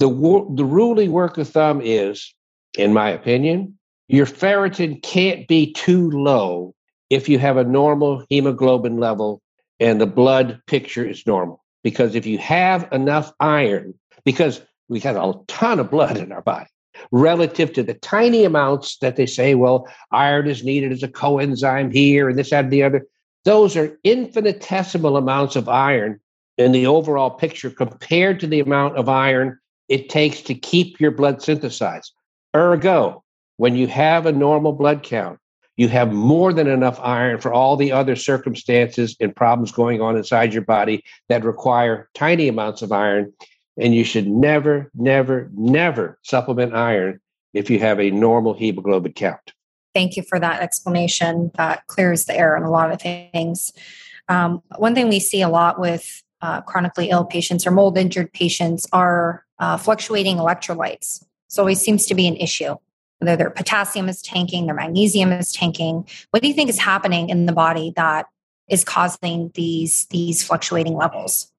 The, 0.00 0.08
the 0.08 0.66
ruling 0.66 1.12
work 1.12 1.38
of 1.38 1.48
thumb 1.48 1.80
is, 1.82 2.34
in 2.76 2.92
my 2.92 3.08
opinion, 3.08 3.78
your 4.06 4.26
ferritin 4.26 5.02
can't 5.02 5.48
be 5.48 5.72
too 5.72 6.10
low 6.10 6.74
if 7.10 7.28
you 7.28 7.38
have 7.38 7.56
a 7.56 7.64
normal 7.64 8.24
hemoglobin 8.30 8.98
level 8.98 9.42
and 9.78 10.00
the 10.00 10.06
blood 10.06 10.60
picture 10.66 11.04
is 11.04 11.26
normal. 11.26 11.62
Because 11.82 12.14
if 12.14 12.26
you 12.26 12.38
have 12.38 12.88
enough 12.92 13.32
iron, 13.40 13.94
because 14.24 14.62
we 14.88 15.00
got 15.00 15.16
a 15.16 15.38
ton 15.46 15.80
of 15.80 15.90
blood 15.90 16.16
in 16.16 16.32
our 16.32 16.42
body 16.42 16.68
relative 17.12 17.72
to 17.72 17.82
the 17.82 17.94
tiny 17.94 18.44
amounts 18.44 18.98
that 18.98 19.16
they 19.16 19.26
say, 19.26 19.54
well, 19.54 19.88
iron 20.12 20.46
is 20.46 20.62
needed 20.62 20.92
as 20.92 21.02
a 21.02 21.08
coenzyme 21.08 21.92
here 21.92 22.28
and 22.28 22.38
this, 22.38 22.50
that, 22.50 22.64
and 22.64 22.72
the 22.72 22.82
other. 22.82 23.06
Those 23.44 23.76
are 23.76 23.98
infinitesimal 24.04 25.16
amounts 25.16 25.56
of 25.56 25.68
iron 25.68 26.20
in 26.58 26.72
the 26.72 26.86
overall 26.86 27.30
picture 27.30 27.70
compared 27.70 28.38
to 28.40 28.46
the 28.46 28.60
amount 28.60 28.96
of 28.96 29.08
iron 29.08 29.58
it 29.88 30.08
takes 30.10 30.42
to 30.42 30.54
keep 30.54 31.00
your 31.00 31.10
blood 31.10 31.42
synthesized. 31.42 32.12
Ergo, 32.54 33.24
when 33.56 33.76
you 33.76 33.86
have 33.86 34.26
a 34.26 34.32
normal 34.32 34.72
blood 34.72 35.02
count, 35.02 35.38
you 35.80 35.88
have 35.88 36.12
more 36.12 36.52
than 36.52 36.66
enough 36.66 37.00
iron 37.00 37.40
for 37.40 37.54
all 37.54 37.74
the 37.74 37.90
other 37.90 38.14
circumstances 38.14 39.16
and 39.18 39.34
problems 39.34 39.72
going 39.72 40.02
on 40.02 40.14
inside 40.14 40.52
your 40.52 40.62
body 40.62 41.02
that 41.30 41.42
require 41.42 42.10
tiny 42.12 42.48
amounts 42.48 42.82
of 42.82 42.92
iron. 42.92 43.32
And 43.78 43.94
you 43.94 44.04
should 44.04 44.26
never, 44.26 44.90
never, 44.94 45.48
never 45.54 46.18
supplement 46.20 46.74
iron 46.74 47.18
if 47.54 47.70
you 47.70 47.78
have 47.78 47.98
a 47.98 48.10
normal 48.10 48.52
hemoglobin 48.52 49.14
count. 49.14 49.54
Thank 49.94 50.18
you 50.18 50.22
for 50.22 50.38
that 50.38 50.60
explanation. 50.60 51.50
That 51.54 51.86
clears 51.86 52.26
the 52.26 52.36
air 52.36 52.58
on 52.58 52.62
a 52.62 52.70
lot 52.70 52.92
of 52.92 53.00
things. 53.00 53.72
Um, 54.28 54.62
one 54.76 54.94
thing 54.94 55.08
we 55.08 55.18
see 55.18 55.40
a 55.40 55.48
lot 55.48 55.80
with 55.80 56.22
uh, 56.42 56.60
chronically 56.60 57.08
ill 57.08 57.24
patients 57.24 57.66
or 57.66 57.70
mold 57.70 57.96
injured 57.96 58.34
patients 58.34 58.86
are 58.92 59.46
uh, 59.58 59.78
fluctuating 59.78 60.36
electrolytes. 60.36 61.24
So 61.48 61.66
it 61.68 61.76
seems 61.76 62.04
to 62.04 62.14
be 62.14 62.28
an 62.28 62.36
issue. 62.36 62.76
Whether 63.20 63.36
their 63.36 63.50
potassium 63.50 64.08
is 64.08 64.22
tanking, 64.22 64.66
their 64.66 64.74
magnesium 64.74 65.30
is 65.30 65.52
tanking. 65.52 66.06
What 66.30 66.42
do 66.42 66.48
you 66.48 66.54
think 66.54 66.70
is 66.70 66.78
happening 66.78 67.28
in 67.28 67.46
the 67.46 67.52
body 67.52 67.92
that 67.96 68.26
is 68.68 68.82
causing 68.84 69.50
these 69.54 70.06
these 70.06 70.42
fluctuating 70.42 70.94
levels? 70.94 71.52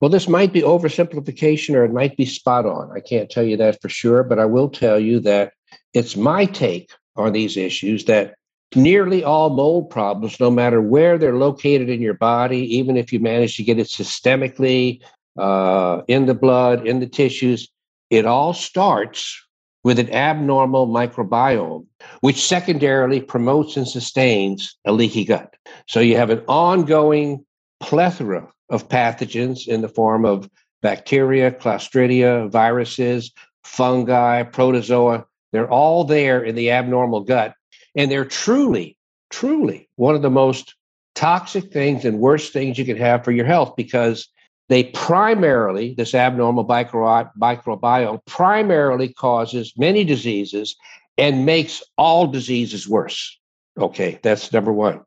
Well, 0.00 0.10
this 0.10 0.28
might 0.28 0.52
be 0.52 0.60
oversimplification 0.60 1.74
or 1.74 1.84
it 1.84 1.92
might 1.92 2.16
be 2.16 2.26
spot 2.26 2.66
on. 2.66 2.90
I 2.94 3.00
can't 3.00 3.30
tell 3.30 3.44
you 3.44 3.56
that 3.58 3.80
for 3.80 3.88
sure, 3.88 4.22
but 4.22 4.38
I 4.38 4.44
will 4.44 4.68
tell 4.68 4.98
you 4.98 5.20
that 5.20 5.52
it's 5.94 6.16
my 6.16 6.46
take 6.46 6.90
on 7.16 7.32
these 7.32 7.56
issues 7.56 8.04
that 8.06 8.34
nearly 8.74 9.22
all 9.22 9.50
mold 9.50 9.88
problems, 9.88 10.40
no 10.40 10.50
matter 10.50 10.82
where 10.82 11.16
they're 11.16 11.36
located 11.36 11.88
in 11.88 12.02
your 12.02 12.14
body, 12.14 12.76
even 12.76 12.96
if 12.96 13.12
you 13.12 13.20
manage 13.20 13.56
to 13.56 13.62
get 13.62 13.78
it 13.78 13.86
systemically 13.86 15.00
uh, 15.38 16.02
in 16.08 16.26
the 16.26 16.34
blood, 16.34 16.86
in 16.86 17.00
the 17.00 17.06
tissues, 17.06 17.68
it 18.10 18.26
all 18.26 18.52
starts 18.52 19.40
with 19.84 19.98
an 19.98 20.10
abnormal 20.12 20.88
microbiome, 20.88 21.86
which 22.20 22.44
secondarily 22.44 23.20
promotes 23.20 23.76
and 23.76 23.86
sustains 23.86 24.76
a 24.84 24.92
leaky 24.92 25.24
gut. 25.24 25.54
So 25.86 26.00
you 26.00 26.16
have 26.16 26.30
an 26.30 26.42
ongoing 26.48 27.44
plethora 27.80 28.48
of 28.70 28.88
pathogens 28.88 29.68
in 29.68 29.82
the 29.82 29.88
form 29.88 30.24
of 30.24 30.48
bacteria, 30.82 31.50
clostridia, 31.50 32.50
viruses, 32.50 33.30
fungi, 33.62 34.42
protozoa. 34.42 35.26
They're 35.52 35.70
all 35.70 36.04
there 36.04 36.42
in 36.42 36.54
the 36.54 36.70
abnormal 36.70 37.20
gut 37.20 37.54
and 37.94 38.10
they're 38.10 38.24
truly, 38.24 38.96
truly 39.30 39.88
one 39.96 40.14
of 40.14 40.22
the 40.22 40.30
most 40.30 40.74
toxic 41.14 41.72
things 41.72 42.04
and 42.04 42.18
worst 42.18 42.52
things 42.52 42.78
you 42.78 42.84
can 42.84 42.96
have 42.96 43.24
for 43.24 43.30
your 43.30 43.46
health 43.46 43.74
because 43.76 44.28
they 44.68 44.84
primarily, 44.84 45.94
this 45.94 46.14
abnormal 46.14 46.64
microbiome 46.66 48.26
primarily 48.26 49.12
causes 49.12 49.72
many 49.76 50.04
diseases 50.04 50.76
and 51.18 51.46
makes 51.46 51.82
all 51.98 52.26
diseases 52.26 52.88
worse. 52.88 53.38
Okay, 53.78 54.18
that's 54.22 54.52
number 54.52 54.72
one. 54.72 55.02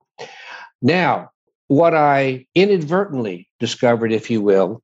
Now, 0.81 1.31
what 1.67 1.95
I 1.95 2.45
inadvertently 2.55 3.49
discovered, 3.59 4.11
if 4.11 4.29
you 4.29 4.41
will, 4.41 4.83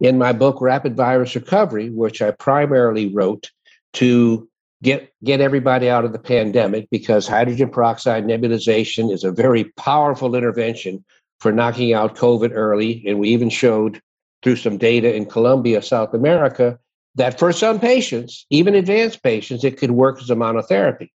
in 0.00 0.18
my 0.18 0.32
book 0.32 0.60
Rapid 0.60 0.96
Virus 0.96 1.34
Recovery, 1.34 1.90
which 1.90 2.22
I 2.22 2.30
primarily 2.30 3.12
wrote 3.12 3.50
to 3.94 4.48
get 4.82 5.10
get 5.24 5.40
everybody 5.40 5.88
out 5.88 6.04
of 6.04 6.12
the 6.12 6.18
pandemic 6.18 6.88
because 6.90 7.26
hydrogen 7.26 7.70
peroxide 7.70 8.24
nebulization 8.24 9.10
is 9.10 9.24
a 9.24 9.32
very 9.32 9.64
powerful 9.76 10.34
intervention 10.34 11.04
for 11.40 11.52
knocking 11.52 11.92
out 11.92 12.16
COVID 12.16 12.50
early. 12.54 13.04
And 13.06 13.18
we 13.18 13.28
even 13.30 13.50
showed 13.50 14.00
through 14.42 14.56
some 14.56 14.78
data 14.78 15.14
in 15.14 15.26
Colombia, 15.26 15.82
South 15.82 16.14
America, 16.14 16.78
that 17.14 17.38
for 17.38 17.52
some 17.52 17.80
patients, 17.80 18.46
even 18.50 18.74
advanced 18.74 19.22
patients, 19.22 19.64
it 19.64 19.78
could 19.78 19.92
work 19.92 20.20
as 20.20 20.30
a 20.30 20.34
monotherapy. 20.34 21.10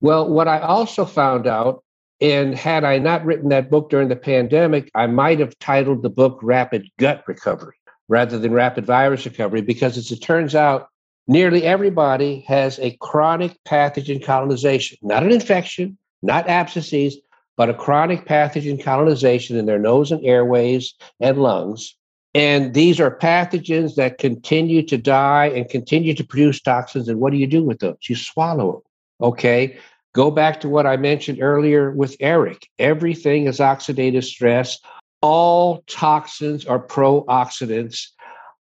Well, 0.00 0.28
what 0.28 0.48
I 0.48 0.60
also 0.60 1.04
found 1.04 1.46
out, 1.46 1.84
and 2.20 2.54
had 2.54 2.84
I 2.84 2.98
not 2.98 3.24
written 3.24 3.48
that 3.50 3.70
book 3.70 3.90
during 3.90 4.08
the 4.08 4.16
pandemic, 4.16 4.90
I 4.94 5.06
might 5.06 5.38
have 5.38 5.58
titled 5.58 6.02
the 6.02 6.10
book 6.10 6.38
Rapid 6.42 6.88
Gut 6.98 7.22
Recovery 7.26 7.76
rather 8.08 8.38
than 8.38 8.52
Rapid 8.52 8.86
Virus 8.86 9.24
Recovery, 9.26 9.60
because 9.60 9.98
as 9.98 10.10
it 10.10 10.20
turns 10.20 10.54
out, 10.54 10.88
nearly 11.26 11.64
everybody 11.64 12.40
has 12.48 12.78
a 12.78 12.96
chronic 13.00 13.56
pathogen 13.64 14.24
colonization, 14.24 14.98
not 15.02 15.22
an 15.22 15.30
infection, 15.30 15.98
not 16.22 16.48
abscesses, 16.48 17.16
but 17.58 17.68
a 17.68 17.74
chronic 17.74 18.24
pathogen 18.24 18.82
colonization 18.82 19.56
in 19.56 19.66
their 19.66 19.80
nose 19.80 20.12
and 20.12 20.24
airways 20.24 20.94
and 21.20 21.36
lungs. 21.36 21.96
And 22.32 22.72
these 22.72 23.00
are 23.00 23.18
pathogens 23.18 23.96
that 23.96 24.18
continue 24.18 24.82
to 24.86 24.96
die 24.96 25.46
and 25.46 25.68
continue 25.68 26.14
to 26.14 26.24
produce 26.24 26.62
toxins. 26.62 27.08
And 27.08 27.18
what 27.18 27.32
do 27.32 27.36
you 27.36 27.48
do 27.48 27.64
with 27.64 27.80
those? 27.80 27.96
You 28.08 28.14
swallow 28.14 28.72
them. 28.72 28.82
Okay. 29.28 29.76
Go 30.14 30.30
back 30.30 30.60
to 30.60 30.68
what 30.68 30.86
I 30.86 30.96
mentioned 30.96 31.42
earlier 31.42 31.90
with 31.90 32.16
Eric. 32.20 32.68
Everything 32.78 33.46
is 33.46 33.58
oxidative 33.58 34.24
stress. 34.24 34.78
All 35.20 35.82
toxins 35.88 36.64
are 36.64 36.78
pro-oxidants. 36.78 38.06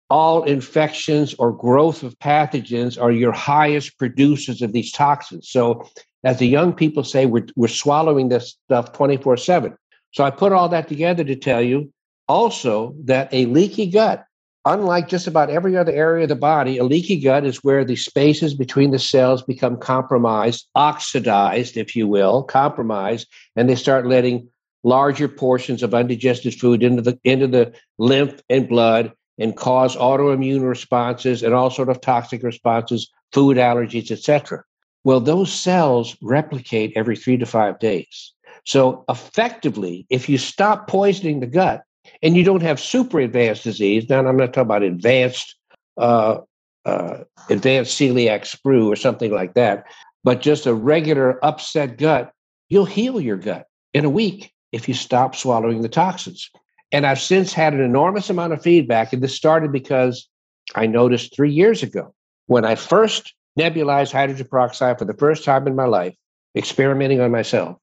All 0.09 0.45
infections 0.45 1.35
or 1.35 1.51
growth 1.51 2.05
of 2.05 2.17
pathogens 2.21 3.01
are 3.01 3.11
your 3.11 3.33
highest 3.33 3.99
producers 3.99 4.63
of 4.63 4.73
these 4.73 4.93
toxins. 4.93 5.51
So 5.51 5.89
as 6.25 6.39
the 6.39 6.49
young 6.49 6.73
people 6.73 7.05
say, 7.05 7.27
we're, 7.27 7.47
we're 7.55 7.69
swallowing 7.69 8.29
this 8.29 8.57
stuff 8.67 8.93
24 8.93 9.37
7. 9.37 9.77
So 10.13 10.25
I 10.25 10.31
put 10.31 10.53
all 10.53 10.69
that 10.71 10.89
together 10.89 11.25
to 11.25 11.37
tell 11.37 11.61
you 11.61 11.93
also 12.29 12.95
that 13.05 13.29
a 13.33 13.47
leaky 13.47 13.87
gut, 13.87 14.25
unlike 14.65 15.09
just 15.09 15.27
about 15.27 15.51
every 15.51 15.77
other 15.77 15.93
area 15.93 16.23
of 16.23 16.29
the 16.31 16.37
body, 16.37 16.79
a 16.79 16.85
leaky 16.85 17.21
gut 17.21 17.45
is 17.45 17.63
where 17.63 17.85
the 17.85 17.97
spaces 17.97 18.55
between 18.55 18.91
the 18.91 18.99
cells 18.99 19.43
become 19.43 19.77
compromised, 19.77 20.67
oxidized, 20.75 21.77
if 21.77 21.95
you 21.95 22.09
will, 22.09 22.43
compromised, 22.43 23.29
and 23.57 23.69
they 23.69 23.77
start 23.77 24.07
letting 24.07 24.49
larger 24.83 25.29
portions 25.29 25.83
of 25.83 25.95
undigested 25.95 26.55
food 26.55 26.83
into 26.83 27.03
the 27.03 27.19
into 27.25 27.47
the 27.47 27.73
lymph 27.99 28.41
and 28.49 28.69
blood 28.69 29.13
and 29.39 29.57
cause 29.57 29.97
autoimmune 29.97 30.67
responses 30.67 31.43
and 31.43 31.55
all 31.55 31.71
sort 31.71 31.89
of 31.89 32.01
toxic 32.01 32.43
responses, 32.43 33.11
food 33.33 33.57
allergies, 33.57 34.11
etc. 34.11 34.63
Well, 35.05 35.21
those 35.21 35.53
cells 35.53 36.17
replicate 36.23 36.93
every 36.97 37.17
three 37.17 37.37
to 37.37 37.47
five 37.47 37.79
days. 37.79 38.33
So, 38.65 39.05
effectively, 39.09 40.07
if 40.09 40.29
you 40.29 40.39
stop 40.39 40.89
poisoning 40.89 41.41
the 41.41 41.47
gut 41.47 41.83
and 42.23 42.35
you 42.35 42.43
don't 42.45 42.63
have 42.63 42.81
super 42.81 43.21
advanced 43.21 43.65
disease, 43.65 44.09
now 44.09 44.27
I'm 44.27 44.37
not 44.39 44.55
talking 44.55 44.63
about 44.63 44.83
advanced, 44.83 45.55
uh, 45.99 46.39
uh, 46.87 47.19
advanced 47.51 47.99
celiac 47.99 48.43
sprue 48.43 48.87
or 48.87 48.97
something 48.97 49.31
like 49.31 49.55
that, 49.55 49.85
but 50.23 50.41
just 50.41 50.67
a 50.67 50.75
regular 50.75 51.45
upset 51.45 51.99
gut, 51.99 52.33
you'll 52.71 52.87
heal 52.87 53.21
your 53.21 53.37
gut 53.37 53.67
in 53.93 54.07
a 54.07 54.11
week 54.11 54.53
if 54.73 54.89
you 54.89 54.95
stop 54.95 55.37
swallowing 55.37 55.83
the 55.83 55.89
toxins. 55.89 56.51
And 56.91 57.07
I've 57.07 57.21
since 57.21 57.53
had 57.53 57.75
an 57.75 57.81
enormous 57.81 58.31
amount 58.31 58.55
of 58.55 58.63
feedback, 58.63 59.13
and 59.13 59.23
this 59.23 59.35
started 59.35 59.73
because 59.73 60.27
I 60.75 60.87
noticed 60.87 61.37
three 61.37 61.53
years 61.53 61.83
ago 61.83 62.15
when 62.47 62.65
I 62.65 62.77
first 62.77 63.35
nebulized 63.59 64.13
hydrogen 64.13 64.47
peroxide 64.49 64.99
for 64.99 65.05
the 65.05 65.15
first 65.15 65.45
time 65.45 65.67
in 65.67 65.77
my 65.77 65.87
life, 65.87 66.15
experimenting 66.57 67.21
on 67.21 67.31
myself. 67.31 67.77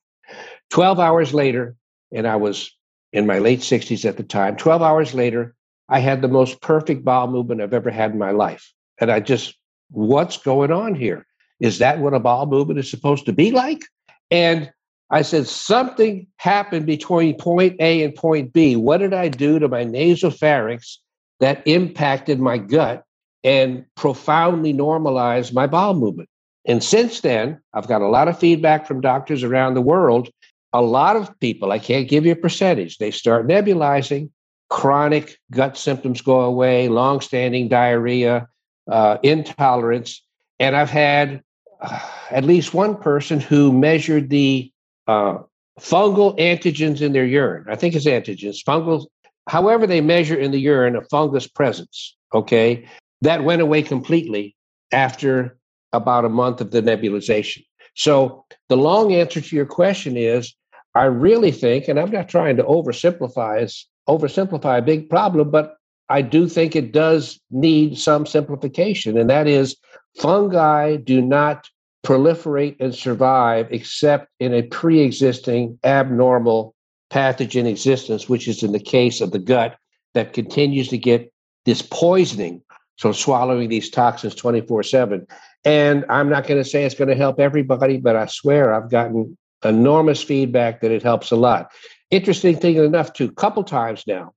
12 0.70 1.00
hours 1.00 1.34
later, 1.34 1.76
and 2.14 2.28
I 2.28 2.36
was 2.36 2.72
in 3.14 3.26
my 3.26 3.40
late 3.40 3.60
60s 3.60 4.06
at 4.06 4.18
the 4.18 4.24
time, 4.24 4.56
12 4.56 4.82
hours 4.82 5.14
later, 5.14 5.56
I 5.90 6.00
had 6.00 6.22
the 6.22 6.28
most 6.28 6.62
perfect 6.62 7.04
bowel 7.04 7.28
movement 7.28 7.62
I've 7.62 7.74
ever 7.74 7.92
had 7.92 8.12
in 8.12 8.18
my 8.18 8.32
life. 8.32 8.72
And 9.00 9.12
I 9.12 9.20
just, 9.20 9.56
what's 9.90 10.38
going 10.38 10.72
on 10.72 10.96
here? 10.96 11.26
Is 11.60 11.80
that 11.80 12.00
what 12.00 12.14
a 12.14 12.20
bowel 12.20 12.46
movement 12.46 12.80
is 12.80 12.90
supposed 12.90 13.26
to 13.26 13.34
be 13.34 13.52
like? 13.52 13.82
And 14.30 14.72
I 15.10 15.22
said, 15.24 15.48
something 15.48 16.26
happened 16.38 16.86
between 16.86 17.38
point 17.38 17.76
A 17.82 18.04
and 18.04 18.16
point 18.16 18.54
B. 18.54 18.78
What 18.78 19.00
did 19.00 19.14
I 19.14 19.28
do 19.28 19.60
to 19.60 19.68
my 19.68 19.84
nasopharynx 19.84 20.98
that 21.42 21.62
impacted 21.68 22.40
my 22.40 22.58
gut 22.58 23.04
and 23.44 23.86
profoundly 23.96 24.74
normalize 24.74 25.54
my 25.54 25.68
bowel 25.68 25.94
movement. 25.94 26.30
And 26.66 26.84
since 26.84 27.22
then, 27.22 27.60
I've 27.74 27.88
got 27.88 28.02
a 28.02 28.08
lot 28.08 28.28
of 28.28 28.38
feedback 28.38 28.86
from 28.86 29.02
doctors 29.02 29.44
around 29.44 29.74
the 29.74 29.82
world. 29.82 30.30
A 30.74 30.82
lot 30.82 31.16
of 31.16 31.38
people, 31.40 31.72
I 31.72 31.80
can't 31.80 32.08
give 32.08 32.26
you 32.26 32.34
a 32.34 32.36
percentage, 32.36 32.98
they 32.98 33.12
start 33.12 33.48
nebulizing, 33.48 34.30
chronic 34.70 35.38
gut 35.52 35.78
symptoms 35.78 36.22
go 36.22 36.42
away, 36.42 36.88
long-standing 36.88 37.68
diarrhea, 37.68 38.48
uh, 38.90 39.18
intolerance. 39.24 40.24
And 40.60 40.76
I've 40.76 40.90
had 40.90 41.42
uh, 41.82 42.00
at 42.30 42.46
least 42.46 42.74
one 42.74 42.96
person 42.96 43.40
who 43.40 43.74
measured 43.74 44.30
the 44.30 44.72
uh, 45.08 45.40
fungal 45.80 46.38
antigens 46.40 47.02
in 47.02 47.12
their 47.12 47.26
urine. 47.26 47.66
I 47.68 47.76
think 47.76 47.96
it's 47.96 48.06
antigens, 48.06 48.64
fungal, 48.64 49.08
however 49.50 49.88
they 49.88 50.00
measure 50.00 50.36
in 50.36 50.52
the 50.52 50.60
urine 50.60 50.96
a 50.96 51.02
fungus 51.02 51.48
presence. 51.48 52.16
Okay. 52.34 52.88
That 53.22 53.44
went 53.44 53.62
away 53.62 53.84
completely 53.84 54.56
after 54.92 55.58
about 55.94 56.26
a 56.26 56.30
month 56.30 56.62
of 56.62 56.72
the 56.72 56.82
nebulization. 56.82 57.64
So 57.96 58.46
the 58.70 58.78
long 58.78 59.14
answer 59.14 59.42
to 59.42 59.56
your 59.56 59.66
question 59.66 60.18
is 60.18 60.54
I 60.96 61.06
really 61.06 61.52
think, 61.52 61.88
and 61.88 62.00
I'm 62.00 62.12
not 62.12 62.30
trying 62.30 62.58
to 62.58 62.64
oversimplify 62.64 63.86
oversimplify 64.10 64.80
a 64.80 64.82
big 64.82 65.10
problem, 65.10 65.52
but 65.52 65.76
I 66.10 66.22
do 66.22 66.48
think 66.50 66.76
it 66.76 66.92
does 66.92 67.40
need 67.52 67.98
some 67.98 68.26
simplification, 68.26 69.18
and 69.18 69.30
that 69.30 69.48
is 69.48 69.78
fungi 70.18 70.98
do 70.98 71.22
not 71.22 71.70
proliferate 72.04 72.76
and 72.80 72.94
survive 72.94 73.68
except 73.70 74.28
in 74.40 74.54
a 74.54 74.64
pre-existing 74.64 75.80
abnormal 75.84 76.76
pathogen 77.12 77.66
existence, 77.66 78.28
which 78.28 78.48
is 78.48 78.64
in 78.64 78.72
the 78.72 78.80
case 78.80 79.22
of 79.22 79.32
the 79.32 79.40
gut 79.40 79.78
that 80.14 80.34
continues 80.34 80.90
to 80.90 80.98
get 80.98 81.32
this 81.66 81.82
poisoning 81.82 82.62
so 83.02 83.12
swallowing 83.12 83.68
these 83.68 83.90
toxins 83.90 84.36
24 84.36 84.84
7. 84.84 85.28
And 85.66 86.06
I'm 86.08 86.30
not 86.30 86.46
going 86.46 86.62
to 86.62 86.70
say 86.70 86.84
it's 86.84 86.94
going 86.94 87.10
to 87.10 87.16
help 87.16 87.40
everybody, 87.40 87.98
but 87.98 88.16
I 88.16 88.28
swear 88.28 88.76
I've 88.76 88.92
gotten 88.92 89.36
enormous 89.66 90.22
feedback 90.22 90.82
that 90.82 90.92
it 90.92 91.02
helps 91.02 91.32
a 91.32 91.36
lot. 91.36 91.72
Interesting 92.12 92.56
thing 92.58 92.76
enough, 92.76 93.14
too, 93.14 93.26
a 93.26 93.32
couple 93.32 93.64
times 93.64 94.04
now, 94.06 94.34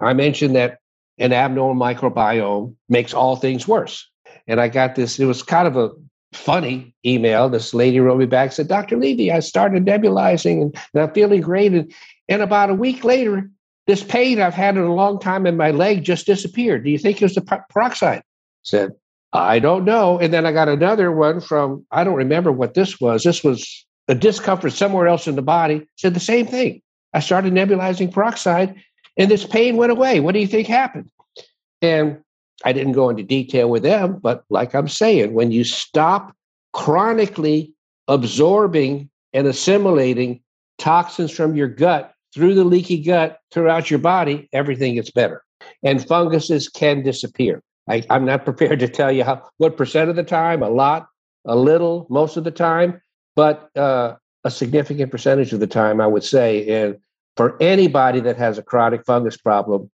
I 0.00 0.12
mentioned 0.12 0.56
that 0.56 0.78
an 1.18 1.32
abnormal 1.32 1.80
microbiome 1.80 2.74
makes 2.88 3.14
all 3.14 3.36
things 3.36 3.68
worse. 3.68 4.10
And 4.48 4.60
I 4.60 4.66
got 4.66 4.96
this, 4.96 5.20
it 5.20 5.26
was 5.26 5.44
kind 5.44 5.68
of 5.68 5.76
a 5.76 5.90
funny 6.32 6.96
email. 7.06 7.48
This 7.48 7.74
lady 7.74 8.00
wrote 8.00 8.18
me 8.18 8.26
back, 8.26 8.50
said, 8.50 8.66
Dr. 8.66 8.96
Levy, 8.96 9.30
I 9.30 9.38
started 9.38 9.84
nebulizing 9.84 10.62
and, 10.62 10.76
and 10.92 11.02
I'm 11.04 11.12
feeling 11.12 11.42
great. 11.42 11.72
And, 11.72 11.92
and 12.28 12.42
about 12.42 12.70
a 12.70 12.74
week 12.74 13.04
later, 13.04 13.48
this 13.86 14.02
pain 14.02 14.40
I've 14.40 14.54
had 14.54 14.76
in 14.76 14.82
a 14.82 14.94
long 14.94 15.18
time 15.18 15.46
in 15.46 15.56
my 15.56 15.70
leg 15.70 16.04
just 16.04 16.26
disappeared. 16.26 16.84
Do 16.84 16.90
you 16.90 16.98
think 16.98 17.20
it 17.20 17.24
was 17.24 17.34
the 17.34 17.64
peroxide? 17.70 18.22
Said, 18.62 18.92
I 19.32 19.58
don't 19.58 19.84
know. 19.84 20.18
And 20.18 20.32
then 20.32 20.46
I 20.46 20.52
got 20.52 20.68
another 20.68 21.12
one 21.12 21.40
from, 21.40 21.84
I 21.90 22.04
don't 22.04 22.14
remember 22.14 22.52
what 22.52 22.74
this 22.74 23.00
was. 23.00 23.24
This 23.24 23.44
was 23.44 23.86
a 24.08 24.14
discomfort 24.14 24.72
somewhere 24.72 25.06
else 25.06 25.26
in 25.26 25.34
the 25.34 25.42
body. 25.42 25.86
Said 25.96 26.14
the 26.14 26.20
same 26.20 26.46
thing. 26.46 26.80
I 27.12 27.20
started 27.20 27.52
nebulizing 27.52 28.12
peroxide 28.12 28.80
and 29.16 29.30
this 29.30 29.44
pain 29.44 29.76
went 29.76 29.92
away. 29.92 30.20
What 30.20 30.32
do 30.32 30.40
you 30.40 30.46
think 30.46 30.66
happened? 30.66 31.10
And 31.82 32.20
I 32.64 32.72
didn't 32.72 32.92
go 32.92 33.10
into 33.10 33.22
detail 33.22 33.68
with 33.68 33.82
them, 33.82 34.18
but 34.22 34.44
like 34.48 34.74
I'm 34.74 34.88
saying, 34.88 35.34
when 35.34 35.50
you 35.52 35.64
stop 35.64 36.34
chronically 36.72 37.72
absorbing 38.08 39.10
and 39.32 39.46
assimilating 39.46 40.42
toxins 40.78 41.30
from 41.30 41.56
your 41.56 41.68
gut 41.68 42.13
through 42.34 42.54
the 42.54 42.64
leaky 42.64 43.00
gut 43.00 43.38
throughout 43.52 43.90
your 43.90 44.00
body, 44.00 44.48
everything 44.52 44.96
gets 44.96 45.10
better. 45.10 45.42
And 45.82 46.06
funguses 46.06 46.68
can 46.68 47.02
disappear. 47.02 47.62
I, 47.88 48.04
am 48.10 48.24
not 48.24 48.44
prepared 48.44 48.80
to 48.80 48.88
tell 48.88 49.12
you 49.12 49.24
how 49.24 49.42
what 49.58 49.76
percent 49.76 50.10
of 50.10 50.16
the 50.16 50.24
time, 50.24 50.62
a 50.62 50.68
lot, 50.68 51.06
a 51.44 51.56
little, 51.56 52.06
most 52.10 52.36
of 52.36 52.44
the 52.44 52.50
time, 52.50 53.00
but 53.36 53.70
uh, 53.76 54.16
a 54.44 54.50
significant 54.50 55.10
percentage 55.10 55.52
of 55.52 55.60
the 55.60 55.66
time, 55.66 56.00
I 56.00 56.06
would 56.06 56.24
say. 56.24 56.68
And 56.68 56.98
for 57.36 57.56
anybody 57.62 58.20
that 58.20 58.36
has 58.36 58.58
a 58.58 58.62
chronic 58.62 59.04
fungus 59.04 59.36
problem, 59.36 59.90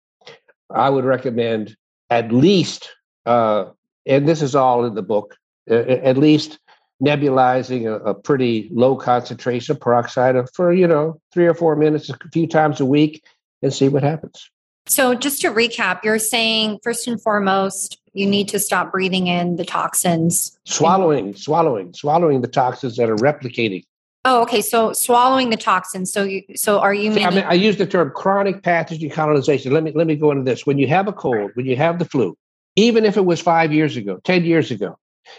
I 0.70 0.90
would 0.90 1.04
recommend 1.04 1.76
at 2.10 2.32
least, 2.32 2.90
uh, 3.26 3.66
and 4.06 4.28
this 4.28 4.42
is 4.42 4.54
all 4.54 4.84
in 4.84 4.94
the 4.94 5.02
book, 5.02 5.36
uh, 5.70 5.74
at 5.74 6.16
least 6.16 6.58
nebulizing 7.04 7.86
a, 7.86 7.96
a 8.10 8.14
pretty 8.14 8.68
low 8.72 8.96
concentration 8.96 9.76
of 9.76 9.80
peroxide 9.80 10.36
for, 10.54 10.72
you 10.72 10.86
know, 10.86 11.20
three 11.32 11.46
or 11.46 11.54
four 11.54 11.76
minutes 11.76 12.10
a 12.10 12.16
few 12.32 12.46
times 12.46 12.80
a 12.80 12.86
week 12.86 13.22
and 13.62 13.72
see 13.72 13.88
what 13.88 14.02
happens. 14.02 14.50
So, 14.86 15.14
just 15.14 15.40
to 15.42 15.48
recap, 15.48 16.04
you're 16.04 16.18
saying 16.18 16.80
first 16.82 17.08
and 17.08 17.20
foremost, 17.20 17.98
you 18.12 18.26
need 18.26 18.48
to 18.48 18.58
stop 18.58 18.92
breathing 18.92 19.26
in 19.26 19.56
the 19.56 19.64
toxins. 19.64 20.58
Swallowing, 20.64 21.34
swallowing, 21.34 21.92
swallowing 21.94 22.42
the 22.42 22.48
toxins 22.48 22.96
that 22.96 23.08
are 23.08 23.16
replicating. 23.16 23.84
Oh, 24.26 24.42
okay. 24.42 24.62
So 24.62 24.92
swallowing 24.92 25.50
the 25.50 25.56
toxins. 25.56 26.10
So 26.10 26.24
you, 26.24 26.42
so 26.56 26.78
are 26.80 26.94
you? 26.94 27.12
See, 27.12 27.24
I 27.24 27.30
mean, 27.30 27.44
I 27.44 27.54
use 27.54 27.76
the 27.76 27.86
term 27.86 28.10
chronic 28.14 28.62
pathogen 28.62 29.12
colonization. 29.12 29.72
Let 29.72 29.82
me 29.82 29.92
let 29.94 30.06
me 30.06 30.16
go 30.16 30.30
into 30.30 30.44
this. 30.44 30.66
When 30.66 30.78
you 30.78 30.86
have 30.86 31.08
a 31.08 31.12
cold, 31.12 31.50
when 31.54 31.66
you 31.66 31.76
have 31.76 31.98
the 31.98 32.06
flu, 32.06 32.36
even 32.76 33.04
if 33.04 33.16
it 33.16 33.24
was 33.24 33.40
five 33.40 33.72
years 33.72 33.96
ago, 33.96 34.20
ten 34.24 34.44
years 34.44 34.70
ago, 34.70 34.96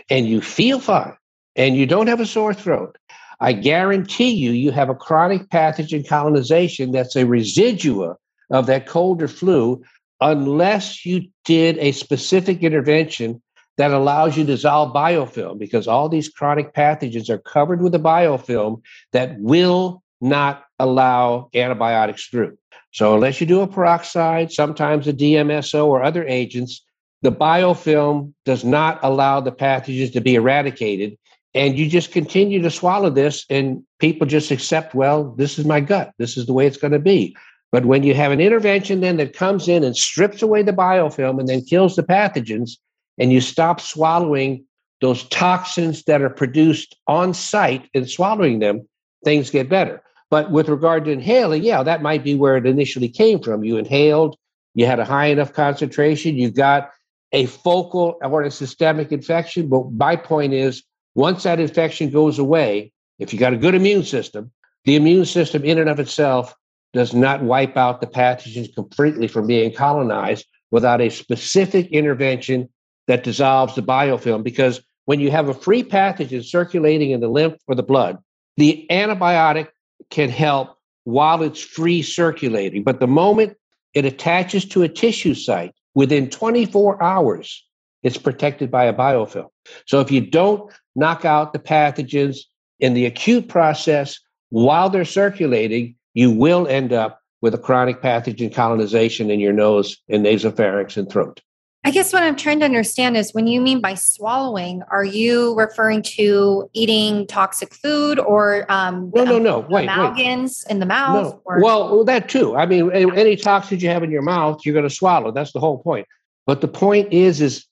and 0.09 0.27
you 0.27 0.39
feel 0.39 0.79
fine, 0.79 1.15
and 1.55 1.75
you 1.75 1.85
don't 1.85 2.07
have 2.07 2.19
a 2.19 2.25
sore 2.25 2.53
throat, 2.53 2.97
I 3.39 3.53
guarantee 3.53 4.31
you, 4.31 4.51
you 4.51 4.71
have 4.71 4.89
a 4.89 4.95
chronic 4.95 5.49
pathogen 5.49 6.07
colonization 6.07 6.91
that's 6.91 7.15
a 7.15 7.25
residua 7.25 8.15
of 8.49 8.65
that 8.67 8.87
cold 8.87 9.21
or 9.21 9.27
flu, 9.27 9.83
unless 10.21 11.05
you 11.05 11.27
did 11.43 11.77
a 11.79 11.91
specific 11.91 12.63
intervention 12.63 13.41
that 13.77 13.91
allows 13.91 14.37
you 14.37 14.45
to 14.45 14.53
dissolve 14.53 14.93
biofilm 14.93 15.59
because 15.59 15.87
all 15.87 16.07
these 16.07 16.29
chronic 16.29 16.73
pathogens 16.73 17.29
are 17.29 17.39
covered 17.39 17.81
with 17.81 17.93
a 17.93 17.99
biofilm 17.99 18.81
that 19.11 19.37
will 19.39 20.01
not 20.21 20.63
allow 20.79 21.49
antibiotics 21.53 22.27
through. 22.27 22.57
So, 22.91 23.15
unless 23.15 23.41
you 23.41 23.47
do 23.47 23.59
a 23.59 23.67
peroxide, 23.67 24.53
sometimes 24.53 25.07
a 25.07 25.13
DMSO 25.13 25.85
or 25.85 26.01
other 26.01 26.25
agents, 26.25 26.81
the 27.21 27.31
biofilm 27.31 28.33
does 28.45 28.63
not 28.63 28.99
allow 29.03 29.41
the 29.41 29.51
pathogens 29.51 30.13
to 30.13 30.21
be 30.21 30.35
eradicated. 30.35 31.17
And 31.55 31.79
you 31.79 31.89
just 31.89 32.11
continue 32.11 32.61
to 32.61 32.69
swallow 32.69 33.09
this, 33.09 33.45
and 33.49 33.81
people 33.99 34.27
just 34.27 34.51
accept, 34.51 34.93
well, 34.93 35.33
this 35.37 35.57
is 35.57 35.65
my 35.65 35.79
gut. 35.79 36.11
This 36.19 36.37
is 36.37 36.45
the 36.45 36.53
way 36.53 36.67
it's 36.67 36.77
going 36.77 36.91
to 36.91 36.99
be. 36.99 37.35
But 37.71 37.85
when 37.85 38.03
you 38.03 38.13
have 38.13 38.31
an 38.31 38.41
intervention 38.41 39.01
then 39.01 39.17
that 39.17 39.33
comes 39.33 39.67
in 39.67 39.83
and 39.83 39.97
strips 39.97 40.41
away 40.41 40.63
the 40.63 40.71
biofilm 40.71 41.39
and 41.39 41.49
then 41.49 41.61
kills 41.63 41.95
the 41.95 42.03
pathogens, 42.03 42.71
and 43.17 43.31
you 43.31 43.41
stop 43.41 43.79
swallowing 43.79 44.65
those 45.01 45.23
toxins 45.29 46.03
that 46.03 46.21
are 46.21 46.29
produced 46.29 46.95
on 47.07 47.33
site 47.33 47.89
and 47.93 48.09
swallowing 48.09 48.59
them, 48.59 48.87
things 49.23 49.49
get 49.49 49.69
better. 49.69 50.01
But 50.29 50.51
with 50.51 50.69
regard 50.69 51.05
to 51.05 51.11
inhaling, 51.11 51.63
yeah, 51.63 51.83
that 51.83 52.01
might 52.01 52.23
be 52.23 52.35
where 52.35 52.57
it 52.57 52.65
initially 52.65 53.09
came 53.09 53.39
from. 53.39 53.63
You 53.63 53.77
inhaled, 53.77 54.37
you 54.73 54.85
had 54.85 54.99
a 54.99 55.05
high 55.05 55.27
enough 55.27 55.53
concentration, 55.53 56.35
you 56.35 56.51
got 56.51 56.91
a 57.31 57.45
focal 57.45 58.17
or 58.21 58.41
a 58.43 58.51
systemic 58.51 59.11
infection. 59.11 59.69
But 59.69 59.91
my 59.91 60.15
point 60.15 60.53
is, 60.53 60.83
once 61.15 61.43
that 61.43 61.59
infection 61.59 62.11
goes 62.11 62.37
away, 62.37 62.91
if 63.19 63.33
you 63.33 63.39
got 63.39 63.53
a 63.53 63.57
good 63.57 63.73
immune 63.73 64.03
system, 64.03 64.51
the 64.83 64.95
immune 64.95 65.25
system 65.25 65.63
in 65.63 65.79
and 65.79 65.89
of 65.89 65.99
itself 65.99 66.53
does 66.93 67.13
not 67.13 67.41
wipe 67.41 67.75
out 67.75 68.01
the 68.01 68.07
pathogens 68.07 68.73
completely 68.73 69.27
from 69.27 69.47
being 69.47 69.73
colonized 69.73 70.45
without 70.71 71.01
a 71.01 71.09
specific 71.09 71.87
intervention 71.87 72.69
that 73.07 73.23
dissolves 73.23 73.75
the 73.75 73.81
biofilm. 73.81 74.43
Because 74.43 74.81
when 75.05 75.19
you 75.19 75.31
have 75.31 75.49
a 75.49 75.53
free 75.53 75.83
pathogen 75.83 76.43
circulating 76.43 77.11
in 77.11 77.19
the 77.19 77.27
lymph 77.27 77.55
or 77.67 77.75
the 77.75 77.83
blood, 77.83 78.17
the 78.57 78.85
antibiotic 78.89 79.69
can 80.09 80.29
help 80.29 80.77
while 81.03 81.43
it's 81.43 81.61
free 81.61 82.01
circulating. 82.01 82.83
But 82.83 82.99
the 82.99 83.07
moment 83.07 83.57
it 83.93 84.05
attaches 84.05 84.65
to 84.65 84.83
a 84.83 84.89
tissue 84.89 85.33
site, 85.33 85.73
within 85.93 86.29
24 86.29 87.01
hours, 87.01 87.65
it's 88.03 88.17
protected 88.17 88.69
by 88.69 88.85
a 88.85 88.93
biofilm. 88.93 89.49
So 89.85 90.01
if 90.01 90.11
you 90.11 90.21
don't 90.21 90.71
knock 90.95 91.25
out 91.25 91.53
the 91.53 91.59
pathogens 91.59 92.37
in 92.79 92.93
the 92.93 93.05
acute 93.05 93.47
process 93.47 94.19
while 94.49 94.89
they're 94.89 95.05
circulating, 95.05 95.95
you 96.13 96.31
will 96.31 96.67
end 96.67 96.93
up 96.93 97.21
with 97.41 97.53
a 97.53 97.57
chronic 97.57 98.01
pathogen 98.01 98.53
colonization 98.53 99.29
in 99.29 99.39
your 99.39 99.53
nose 99.53 99.97
and 100.09 100.25
nasopharynx 100.25 100.97
and 100.97 101.09
throat. 101.09 101.41
I 101.83 101.91
guess 101.91 102.11
what 102.11 102.23
I'm 102.23 102.35
trying 102.35 102.59
to 102.61 102.65
understand 102.65 103.15
is 103.15 103.31
when 103.31 103.45
you 103.45 103.61
mean 103.61 103.79
by 103.79 103.93
swallowing, 103.93 104.81
are 104.89 105.05
you 105.05 105.53
referring 105.55 106.01
to 106.03 106.67
eating 106.73 107.27
toxic 107.27 107.75
food 107.75 108.17
or 108.17 108.65
um, 108.71 109.11
no, 109.13 109.23
no, 109.23 109.37
no, 109.37 109.59
wait, 109.69 109.87
amalgams 109.87 110.65
wait. 110.65 110.71
in 110.71 110.79
the 110.79 110.87
mouth? 110.87 111.33
No. 111.33 111.41
Or- 111.45 111.61
well, 111.61 112.03
that 112.05 112.27
too. 112.27 112.55
I 112.55 112.65
mean, 112.65 112.91
any 112.91 113.35
toxins 113.35 113.83
you 113.83 113.89
have 113.89 114.01
in 114.01 114.09
your 114.09 114.23
mouth, 114.23 114.61
you're 114.65 114.73
going 114.73 114.89
to 114.89 114.95
swallow. 114.95 115.31
That's 115.31 115.51
the 115.51 115.59
whole 115.59 115.77
point. 115.77 116.07
But 116.47 116.61
the 116.61 116.67
point 116.67 117.13
is, 117.13 117.39
is 117.39 117.67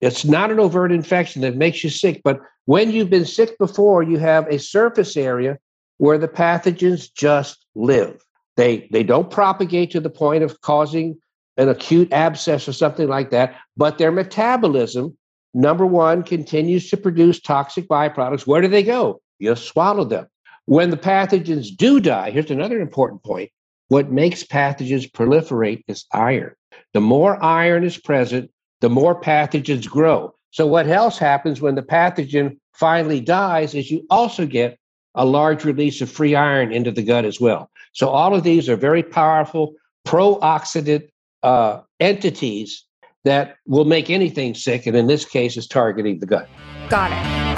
it's 0.00 0.24
not 0.24 0.50
an 0.50 0.60
overt 0.60 0.92
infection 0.92 1.42
that 1.42 1.56
makes 1.56 1.82
you 1.82 1.90
sick. 1.90 2.20
But 2.22 2.40
when 2.66 2.90
you've 2.90 3.10
been 3.10 3.24
sick 3.24 3.58
before, 3.58 4.02
you 4.02 4.18
have 4.18 4.46
a 4.48 4.58
surface 4.58 5.16
area 5.16 5.58
where 5.98 6.18
the 6.18 6.28
pathogens 6.28 7.12
just 7.12 7.64
live. 7.74 8.22
They 8.56 8.88
they 8.92 9.02
don't 9.02 9.30
propagate 9.30 9.90
to 9.92 10.00
the 10.00 10.10
point 10.10 10.42
of 10.42 10.60
causing 10.60 11.18
an 11.56 11.68
acute 11.68 12.12
abscess 12.12 12.68
or 12.68 12.72
something 12.72 13.08
like 13.08 13.30
that, 13.30 13.56
but 13.76 13.98
their 13.98 14.12
metabolism, 14.12 15.16
number 15.54 15.84
one, 15.84 16.22
continues 16.22 16.88
to 16.90 16.96
produce 16.96 17.40
toxic 17.40 17.88
byproducts. 17.88 18.46
Where 18.46 18.60
do 18.60 18.68
they 18.68 18.84
go? 18.84 19.20
You 19.40 19.56
swallow 19.56 20.04
them. 20.04 20.26
When 20.66 20.90
the 20.90 20.96
pathogens 20.96 21.74
do 21.76 21.98
die, 21.98 22.30
here's 22.30 22.50
another 22.50 22.80
important 22.80 23.24
point. 23.24 23.50
What 23.88 24.12
makes 24.12 24.44
pathogens 24.44 25.10
proliferate 25.10 25.82
is 25.88 26.04
iron. 26.12 26.54
The 26.92 27.00
more 27.00 27.42
iron 27.42 27.84
is 27.84 27.96
present, 27.96 28.50
the 28.80 28.90
more 28.90 29.20
pathogens 29.20 29.88
grow. 29.88 30.34
So, 30.50 30.66
what 30.66 30.86
else 30.86 31.18
happens 31.18 31.60
when 31.60 31.74
the 31.74 31.82
pathogen 31.82 32.58
finally 32.72 33.20
dies 33.20 33.74
is 33.74 33.90
you 33.90 34.06
also 34.10 34.46
get 34.46 34.78
a 35.14 35.24
large 35.24 35.64
release 35.64 36.00
of 36.00 36.10
free 36.10 36.34
iron 36.34 36.72
into 36.72 36.90
the 36.90 37.02
gut 37.02 37.24
as 37.24 37.40
well. 37.40 37.70
So, 37.92 38.08
all 38.08 38.34
of 38.34 38.44
these 38.44 38.68
are 38.68 38.76
very 38.76 39.02
powerful 39.02 39.74
pro-oxidant 40.04 41.08
uh, 41.42 41.80
entities 42.00 42.84
that 43.24 43.56
will 43.66 43.84
make 43.84 44.08
anything 44.08 44.54
sick, 44.54 44.86
and 44.86 44.96
in 44.96 45.06
this 45.06 45.24
case, 45.24 45.56
is 45.56 45.66
targeting 45.66 46.20
the 46.20 46.26
gut. 46.26 46.48
Got 46.88 47.12
it. 47.12 47.48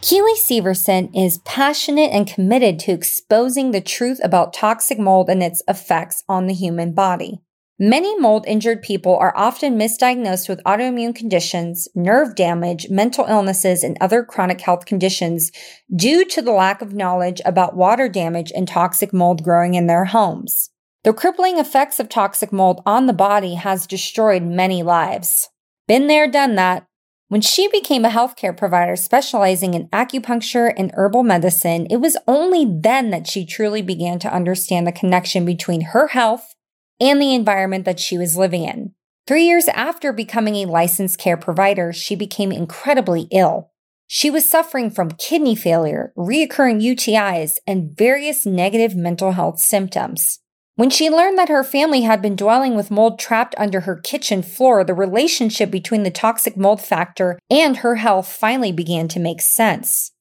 Keeley 0.00 0.34
Severson 0.34 1.10
is 1.14 1.38
passionate 1.44 2.10
and 2.10 2.26
committed 2.26 2.80
to 2.80 2.92
exposing 2.92 3.70
the 3.70 3.80
truth 3.80 4.18
about 4.24 4.52
toxic 4.52 4.98
mold 4.98 5.30
and 5.30 5.40
its 5.40 5.62
effects 5.68 6.24
on 6.28 6.48
the 6.48 6.54
human 6.54 6.92
body. 6.92 7.40
Many 7.84 8.16
mold 8.20 8.44
injured 8.46 8.80
people 8.80 9.16
are 9.16 9.36
often 9.36 9.76
misdiagnosed 9.76 10.48
with 10.48 10.62
autoimmune 10.62 11.16
conditions, 11.16 11.88
nerve 11.96 12.36
damage, 12.36 12.88
mental 12.90 13.24
illnesses, 13.24 13.82
and 13.82 13.98
other 14.00 14.22
chronic 14.22 14.60
health 14.60 14.86
conditions 14.86 15.50
due 15.92 16.24
to 16.26 16.40
the 16.40 16.52
lack 16.52 16.80
of 16.80 16.94
knowledge 16.94 17.40
about 17.44 17.76
water 17.76 18.08
damage 18.08 18.52
and 18.54 18.68
toxic 18.68 19.12
mold 19.12 19.42
growing 19.42 19.74
in 19.74 19.88
their 19.88 20.04
homes. 20.04 20.70
The 21.02 21.12
crippling 21.12 21.58
effects 21.58 21.98
of 21.98 22.08
toxic 22.08 22.52
mold 22.52 22.82
on 22.86 23.06
the 23.06 23.12
body 23.12 23.54
has 23.54 23.88
destroyed 23.88 24.44
many 24.44 24.84
lives. 24.84 25.48
Been 25.88 26.06
there, 26.06 26.30
done 26.30 26.54
that. 26.54 26.86
When 27.26 27.40
she 27.40 27.66
became 27.66 28.04
a 28.04 28.10
healthcare 28.10 28.56
provider 28.56 28.94
specializing 28.94 29.74
in 29.74 29.88
acupuncture 29.88 30.72
and 30.76 30.92
herbal 30.94 31.24
medicine, 31.24 31.88
it 31.90 31.96
was 31.96 32.16
only 32.28 32.64
then 32.64 33.10
that 33.10 33.26
she 33.26 33.44
truly 33.44 33.82
began 33.82 34.20
to 34.20 34.32
understand 34.32 34.86
the 34.86 34.92
connection 34.92 35.44
between 35.44 35.80
her 35.80 36.06
health 36.06 36.54
and 37.00 37.20
the 37.20 37.34
environment 37.34 37.84
that 37.84 38.00
she 38.00 38.18
was 38.18 38.36
living 38.36 38.64
in. 38.64 38.94
Three 39.26 39.44
years 39.44 39.68
after 39.68 40.12
becoming 40.12 40.56
a 40.56 40.66
licensed 40.66 41.18
care 41.18 41.36
provider, 41.36 41.92
she 41.92 42.16
became 42.16 42.50
incredibly 42.50 43.28
ill. 43.30 43.70
She 44.08 44.30
was 44.30 44.48
suffering 44.48 44.90
from 44.90 45.12
kidney 45.12 45.54
failure, 45.54 46.12
reoccurring 46.16 46.82
UTIs, 46.82 47.58
and 47.66 47.96
various 47.96 48.44
negative 48.44 48.94
mental 48.94 49.32
health 49.32 49.58
symptoms. 49.58 50.40
When 50.74 50.90
she 50.90 51.10
learned 51.10 51.38
that 51.38 51.48
her 51.50 51.62
family 51.62 52.02
had 52.02 52.20
been 52.20 52.34
dwelling 52.34 52.74
with 52.74 52.90
mold 52.90 53.18
trapped 53.18 53.54
under 53.58 53.80
her 53.80 53.96
kitchen 53.96 54.42
floor, 54.42 54.84
the 54.84 54.94
relationship 54.94 55.70
between 55.70 56.02
the 56.02 56.10
toxic 56.10 56.56
mold 56.56 56.80
factor 56.80 57.38
and 57.50 57.78
her 57.78 57.96
health 57.96 58.26
finally 58.26 58.72
began 58.72 59.06
to 59.08 59.20
make 59.20 59.40
sense. 59.40 60.12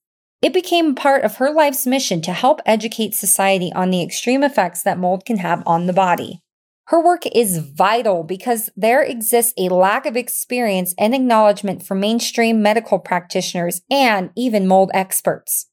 It 0.41 0.53
became 0.53 0.95
part 0.95 1.23
of 1.23 1.37
her 1.37 1.51
life's 1.51 1.85
mission 1.85 2.21
to 2.21 2.33
help 2.33 2.61
educate 2.65 3.15
society 3.15 3.71
on 3.73 3.91
the 3.91 4.01
extreme 4.03 4.43
effects 4.43 4.83
that 4.83 4.97
mold 4.97 5.25
can 5.25 5.37
have 5.37 5.63
on 5.65 5.85
the 5.85 5.93
body. 5.93 6.41
Her 6.91 7.01
work 7.01 7.23
is 7.33 7.59
vital 7.59 8.21
because 8.21 8.69
there 8.75 9.01
exists 9.01 9.53
a 9.57 9.69
lack 9.69 10.05
of 10.05 10.17
experience 10.17 10.93
and 10.99 11.15
acknowledgement 11.15 11.85
from 11.85 12.01
mainstream 12.01 12.61
medical 12.61 12.99
practitioners 12.99 13.79
and 13.89 14.29
even 14.35 14.67
mold 14.67 14.91
experts. 14.93 15.67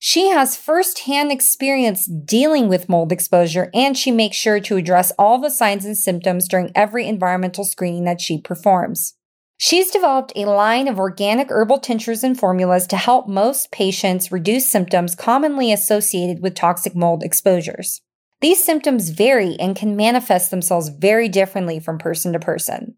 She 0.00 0.30
has 0.30 0.56
firsthand 0.56 1.30
experience 1.30 2.06
dealing 2.06 2.68
with 2.68 2.88
mold 2.88 3.12
exposure 3.12 3.70
and 3.72 3.96
she 3.96 4.10
makes 4.10 4.36
sure 4.36 4.58
to 4.58 4.76
address 4.76 5.12
all 5.16 5.38
the 5.38 5.48
signs 5.48 5.84
and 5.84 5.96
symptoms 5.96 6.48
during 6.48 6.72
every 6.74 7.06
environmental 7.06 7.62
screening 7.62 8.02
that 8.06 8.20
she 8.20 8.40
performs. 8.40 9.14
She's 9.58 9.92
developed 9.92 10.32
a 10.34 10.46
line 10.46 10.88
of 10.88 10.98
organic 10.98 11.52
herbal 11.52 11.78
tinctures 11.78 12.24
and 12.24 12.36
formulas 12.36 12.88
to 12.88 12.96
help 12.96 13.28
most 13.28 13.70
patients 13.70 14.32
reduce 14.32 14.68
symptoms 14.68 15.14
commonly 15.14 15.72
associated 15.72 16.42
with 16.42 16.56
toxic 16.56 16.96
mold 16.96 17.22
exposures. 17.22 18.02
These 18.40 18.62
symptoms 18.62 19.10
vary 19.10 19.56
and 19.58 19.74
can 19.74 19.96
manifest 19.96 20.50
themselves 20.50 20.90
very 20.90 21.28
differently 21.28 21.80
from 21.80 21.98
person 21.98 22.32
to 22.32 22.38
person. 22.38 22.94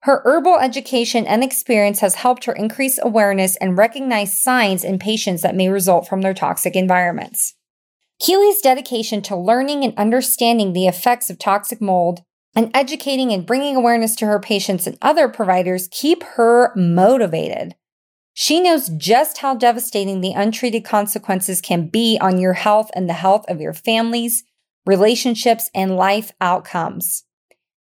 Her 0.00 0.20
herbal 0.24 0.58
education 0.58 1.26
and 1.26 1.44
experience 1.44 2.00
has 2.00 2.16
helped 2.16 2.46
her 2.46 2.52
increase 2.52 2.98
awareness 3.00 3.54
and 3.56 3.78
recognize 3.78 4.40
signs 4.40 4.82
in 4.82 4.98
patients 4.98 5.42
that 5.42 5.54
may 5.54 5.68
result 5.68 6.08
from 6.08 6.22
their 6.22 6.34
toxic 6.34 6.74
environments. 6.74 7.54
Keely's 8.18 8.60
dedication 8.60 9.22
to 9.22 9.36
learning 9.36 9.84
and 9.84 9.96
understanding 9.96 10.72
the 10.72 10.88
effects 10.88 11.30
of 11.30 11.38
toxic 11.38 11.80
mold 11.80 12.22
and 12.54 12.70
educating 12.74 13.32
and 13.32 13.46
bringing 13.46 13.76
awareness 13.76 14.16
to 14.16 14.26
her 14.26 14.40
patients 14.40 14.88
and 14.88 14.98
other 15.00 15.28
providers 15.28 15.88
keep 15.92 16.24
her 16.24 16.72
motivated. 16.74 17.76
She 18.34 18.60
knows 18.60 18.88
just 18.88 19.38
how 19.38 19.54
devastating 19.54 20.20
the 20.20 20.32
untreated 20.32 20.84
consequences 20.84 21.60
can 21.60 21.88
be 21.88 22.18
on 22.20 22.38
your 22.38 22.54
health 22.54 22.90
and 22.94 23.08
the 23.08 23.14
health 23.14 23.44
of 23.48 23.60
your 23.60 23.74
families, 23.74 24.44
relationships, 24.86 25.70
and 25.74 25.96
life 25.96 26.32
outcomes. 26.40 27.24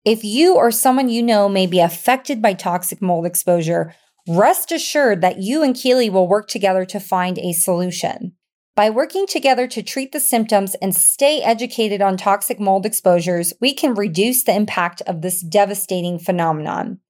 If 0.04 0.24
you 0.24 0.54
or 0.54 0.70
someone 0.70 1.08
you 1.08 1.22
know 1.22 1.48
may 1.48 1.66
be 1.66 1.80
affected 1.80 2.40
by 2.40 2.54
toxic 2.54 3.02
mold 3.02 3.26
exposure, 3.26 3.94
rest 4.28 4.72
assured 4.72 5.20
that 5.20 5.38
you 5.38 5.62
and 5.62 5.74
Keely 5.74 6.08
will 6.08 6.28
work 6.28 6.48
together 6.48 6.84
to 6.86 7.00
find 7.00 7.38
a 7.38 7.52
solution. 7.52 8.32
By 8.76 8.90
working 8.90 9.26
together 9.26 9.66
to 9.66 9.82
treat 9.82 10.12
the 10.12 10.20
symptoms 10.20 10.76
and 10.76 10.94
stay 10.94 11.42
educated 11.42 12.00
on 12.00 12.16
toxic 12.16 12.60
mold 12.60 12.86
exposures, 12.86 13.52
we 13.60 13.74
can 13.74 13.94
reduce 13.94 14.44
the 14.44 14.54
impact 14.54 15.02
of 15.02 15.20
this 15.20 15.42
devastating 15.42 16.18
phenomenon. 16.18 17.00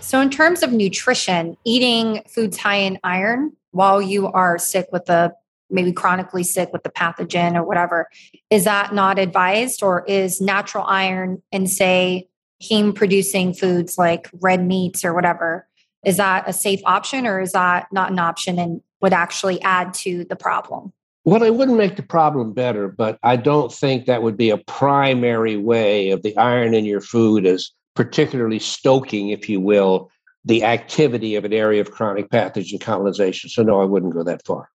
So, 0.01 0.21
in 0.21 0.31
terms 0.31 0.63
of 0.63 0.73
nutrition, 0.73 1.57
eating 1.65 2.23
foods 2.29 2.57
high 2.57 2.77
in 2.77 2.99
iron 3.05 3.53
while 3.71 4.03
you 4.03 4.27
are 4.27 4.59
sick 4.59 4.89
with 4.91 5.05
the 5.05 5.33
maybe 5.71 5.93
chronically 5.93 6.43
sick 6.43 6.71
with 6.73 6.83
the 6.83 6.91
pathogen 6.91 7.55
or 7.55 7.63
whatever, 7.63 8.09
is 8.51 8.65
that 8.65 8.93
not 8.93 9.21
advised? 9.21 9.83
Or 9.83 10.05
is 10.07 10.41
natural 10.41 10.85
iron 10.89 11.41
in, 11.53 11.69
say, 11.69 12.29
heme 12.61 12.95
producing 12.95 13.55
foods 13.55 13.97
like 13.97 14.29
red 14.41 14.67
meats 14.67 15.05
or 15.05 15.15
whatever, 15.15 15.69
is 16.05 16.17
that 16.17 16.49
a 16.49 16.53
safe 16.53 16.81
option 16.85 17.27
or 17.27 17.41
is 17.41 17.53
that 17.53 17.87
not 17.93 18.11
an 18.11 18.19
option 18.19 18.59
and 18.59 18.81
would 19.01 19.13
actually 19.13 19.61
add 19.63 19.95
to 19.95 20.25
the 20.25 20.37
problem? 20.37 20.93
Well, 21.25 21.43
it 21.43 21.55
wouldn't 21.55 21.77
make 21.77 21.97
the 21.97 22.03
problem 22.03 22.53
better, 22.53 22.89
but 22.89 23.19
I 23.23 23.37
don't 23.37 23.73
think 23.73 24.07
that 24.07 24.23
would 24.23 24.37
be 24.37 24.51
a 24.51 24.57
primary 24.57 25.57
way 25.57 26.11
of 26.11 26.23
the 26.23 26.37
iron 26.37 26.73
in 26.73 26.87
your 26.87 27.03
food 27.03 27.47
as 27.47 27.71
particularly 27.95 28.59
stoking, 28.59 29.29
if 29.29 29.49
you 29.49 29.61
will, 29.61 30.11
the 30.45 30.65
activity 30.65 31.35
of 31.37 31.45
an 31.45 31.53
area 31.53 31.83
of 31.83 31.91
chronic 31.91 32.31
pathogen 32.31 32.81
colonization. 32.81 33.51
So, 33.51 33.63
no, 33.63 33.83
I 33.83 33.85
wouldn't 33.85 34.15
go 34.15 34.25
that 34.25 34.47
far. 34.47 34.71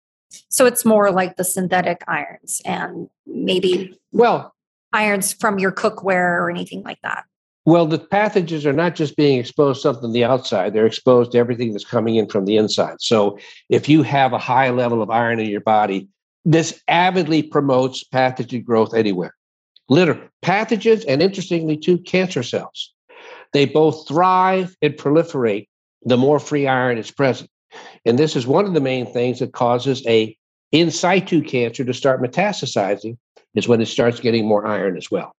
So, 0.50 0.68
it's 0.68 0.86
more 0.86 1.12
like 1.12 1.38
the 1.38 1.44
synthetic 1.44 2.04
irons 2.08 2.62
and 2.66 3.10
maybe 3.26 3.98
well 4.12 4.54
irons 4.94 5.34
from 5.34 5.60
your 5.60 5.72
cookware 5.72 6.40
or 6.40 6.50
anything 6.50 6.84
like 6.84 7.00
that. 7.02 7.26
Well, 7.66 7.88
the 7.88 7.98
pathogens 7.98 8.66
are 8.66 8.74
not 8.74 8.94
just 8.94 9.18
being 9.18 9.40
exposed 9.40 9.80
to 9.80 9.82
something 9.82 10.06
on 10.06 10.12
the 10.12 10.24
outside, 10.24 10.74
they're 10.74 10.86
exposed 10.86 11.32
to 11.32 11.40
everything 11.40 11.72
that's 11.72 11.84
coming 11.84 12.16
in 12.16 12.28
from 12.28 12.46
the 12.46 12.58
inside. 12.58 12.98
So, 13.02 13.40
if 13.70 13.90
you 13.90 14.04
have 14.04 14.34
a 14.34 14.38
high 14.38 14.70
level 14.70 15.02
of 15.02 15.10
iron 15.10 15.40
in 15.40 15.50
your 15.50 15.62
body, 15.62 16.08
this 16.46 16.80
avidly 16.88 17.42
promotes 17.42 18.04
pathogen 18.04 18.64
growth 18.64 18.94
anywhere. 18.94 19.34
Literally, 19.90 20.22
pathogens 20.44 21.04
and 21.08 21.24
interestingly, 21.24 21.76
too, 21.76 21.98
cancer 21.98 22.44
cells. 22.44 22.94
They 23.52 23.66
both 23.66 24.08
thrive 24.08 24.76
and 24.82 24.94
proliferate 24.94 25.68
the 26.04 26.18
more 26.18 26.40
free 26.40 26.68
iron 26.68 27.00
is 27.00 27.10
present. 27.10 27.50
And 28.06 28.20
this 28.20 28.36
is 28.36 28.46
one 28.46 28.66
of 28.66 28.74
the 28.74 28.82
main 28.82 29.12
things 29.12 29.40
that 29.40 29.54
causes 29.54 30.06
a 30.06 30.38
in 30.72 30.92
situ 30.92 31.42
cancer 31.42 31.84
to 31.84 31.94
start 31.94 32.22
metastasizing 32.22 33.18
is 33.56 33.68
when 33.68 33.82
it 33.82 33.88
starts 33.88 34.20
getting 34.20 34.46
more 34.46 34.68
iron 34.68 34.98
as 34.98 35.10
well. 35.10 35.34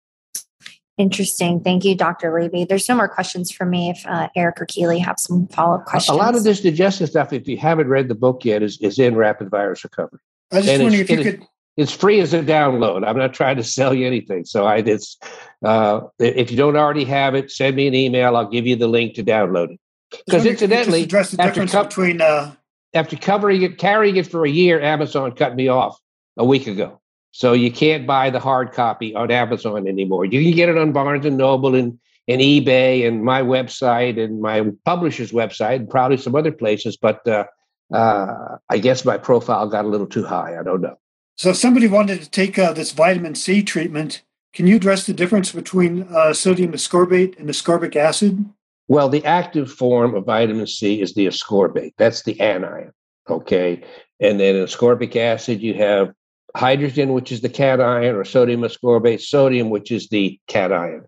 Interesting. 0.99 1.61
Thank 1.61 1.85
you, 1.85 1.95
Dr. 1.95 2.33
Levy. 2.41 2.65
There's 2.65 2.89
no 2.89 2.95
more 2.95 3.09
questions 3.09 3.51
for 3.51 3.67
me 3.67 3.91
if 3.91 4.07
uh, 4.07 4.29
Eric 4.35 4.61
or 4.63 4.67
Keely 4.67 4.99
have 4.99 5.17
some 5.19 5.47
follow 5.49 5.77
up 5.77 5.85
questions. 5.85 6.17
A 6.17 6.19
lot 6.19 6.35
of 6.35 6.45
this 6.45 6.63
digestion 6.63 7.07
stuff, 7.07 7.35
if 7.35 7.47
you 7.47 7.59
haven't 7.59 7.89
read 7.89 8.09
the 8.09 8.15
book 8.15 8.45
yet, 8.45 8.63
is, 8.63 8.81
is 8.81 8.99
in 8.99 9.15
Rapid 9.15 9.51
Virus 9.51 9.85
Recovery. 9.85 10.21
I 10.51 10.57
was 10.57 10.67
just 10.67 10.83
wondering 10.83 11.03
if 11.03 11.11
you 11.11 11.23
could 11.23 11.47
it's 11.77 11.93
free 11.93 12.21
as 12.21 12.33
a 12.33 12.43
download. 12.43 13.07
I'm 13.07 13.19
not 13.19 13.35
trying 13.35 13.57
to 13.57 13.65
sell 13.65 13.93
you 13.93 14.07
anything. 14.07 14.45
So 14.45 14.65
I 14.65 14.79
it's 14.79 15.19
uh, 15.65 16.01
if 16.19 16.51
you 16.51 16.57
don't 16.57 16.77
already 16.77 17.05
have 17.05 17.35
it, 17.35 17.51
send 17.51 17.77
me 17.77 17.87
an 17.87 17.95
email. 17.95 18.37
I'll 18.37 18.49
give 18.49 18.67
you 18.67 18.77
the 18.77 18.89
link 18.89 19.15
to 19.15 19.25
download 19.25 19.73
it. 19.73 19.81
Because 20.25 20.47
incidentally, 20.47 21.03
address 21.03 21.33
the 21.33 21.37
difference 21.37 21.73
co- 21.73 21.85
between 21.85 22.21
uh... 22.21 22.55
after 22.95 23.17
covering 23.17 23.63
it, 23.63 23.79
carrying 23.79 24.17
it 24.17 24.27
for 24.27 24.47
a 24.47 24.51
year, 24.51 24.81
Amazon 24.81 25.33
cut 25.33 25.55
me 25.55 25.69
off 25.69 25.99
a 26.37 26.45
week 26.45 26.67
ago. 26.67 27.01
So 27.37 27.53
you 27.53 27.71
can't 27.71 28.07
buy 28.07 28.31
the 28.31 28.41
hard 28.41 28.73
copy 28.73 29.15
on 29.15 29.31
Amazon 29.31 29.87
anymore. 29.87 30.25
You 30.25 30.43
can 30.43 30.57
get 30.57 30.71
it 30.71 30.79
on 30.79 30.93
Barnes 30.93 31.27
and 31.27 31.37
Noble 31.37 31.75
and, 31.75 31.99
and 32.27 32.41
eBay 32.41 33.07
and 33.07 33.25
my 33.25 33.43
website 33.43 34.19
and 34.19 34.41
my 34.41 34.65
publisher's 34.87 35.33
website 35.33 35.77
and 35.77 35.91
probably 35.91 36.17
some 36.17 36.35
other 36.35 36.51
places. 36.51 36.97
But 36.97 37.29
uh, 37.29 37.45
uh, 37.93 38.57
I 38.71 38.79
guess 38.79 39.05
my 39.05 39.19
profile 39.19 39.69
got 39.69 39.85
a 39.85 39.89
little 39.89 40.07
too 40.07 40.25
high. 40.25 40.59
I 40.59 40.63
don't 40.63 40.81
know. 40.81 40.97
So, 41.37 41.51
if 41.51 41.57
somebody 41.57 41.89
wanted 41.89 42.23
to 42.23 42.31
take 42.31 42.59
uh, 42.59 42.73
this 42.73 42.93
vitamin 42.93 43.35
C 43.35 43.63
treatment, 43.63 44.23
can 44.55 44.67
you 44.67 44.77
address 44.77 45.05
the 45.05 45.13
difference 45.13 45.53
between 45.53 46.05
uh, 46.05 46.33
sodium 46.33 46.73
ascorbate 46.73 47.39
and 47.39 47.51
ascorbic 47.51 47.97
acid? 47.97 48.47
Well, 48.89 49.11
the 49.11 49.27
active 49.27 49.71
form 49.71 50.15
of 50.15 50.25
vitamin 50.25 50.67
C 50.67 51.03
is 51.03 51.13
the 51.13 51.27
ascorbate. 51.27 51.93
That's 51.99 52.23
the 52.23 52.41
anion. 52.41 52.93
Okay. 53.29 53.85
And 54.21 54.41
then 54.41 54.55
ascorbic 54.55 55.15
acid, 55.17 55.61
you 55.61 55.75
have 55.75 56.15
hydrogen, 56.57 57.13
which 57.13 57.31
is 57.31 57.41
the 57.43 57.49
cation, 57.49 57.81
or 57.81 58.25
sodium 58.25 58.63
ascorbate, 58.63 59.21
sodium, 59.21 59.71
which 59.71 59.93
is 59.93 60.09
the 60.09 60.39
cation. 60.49 61.05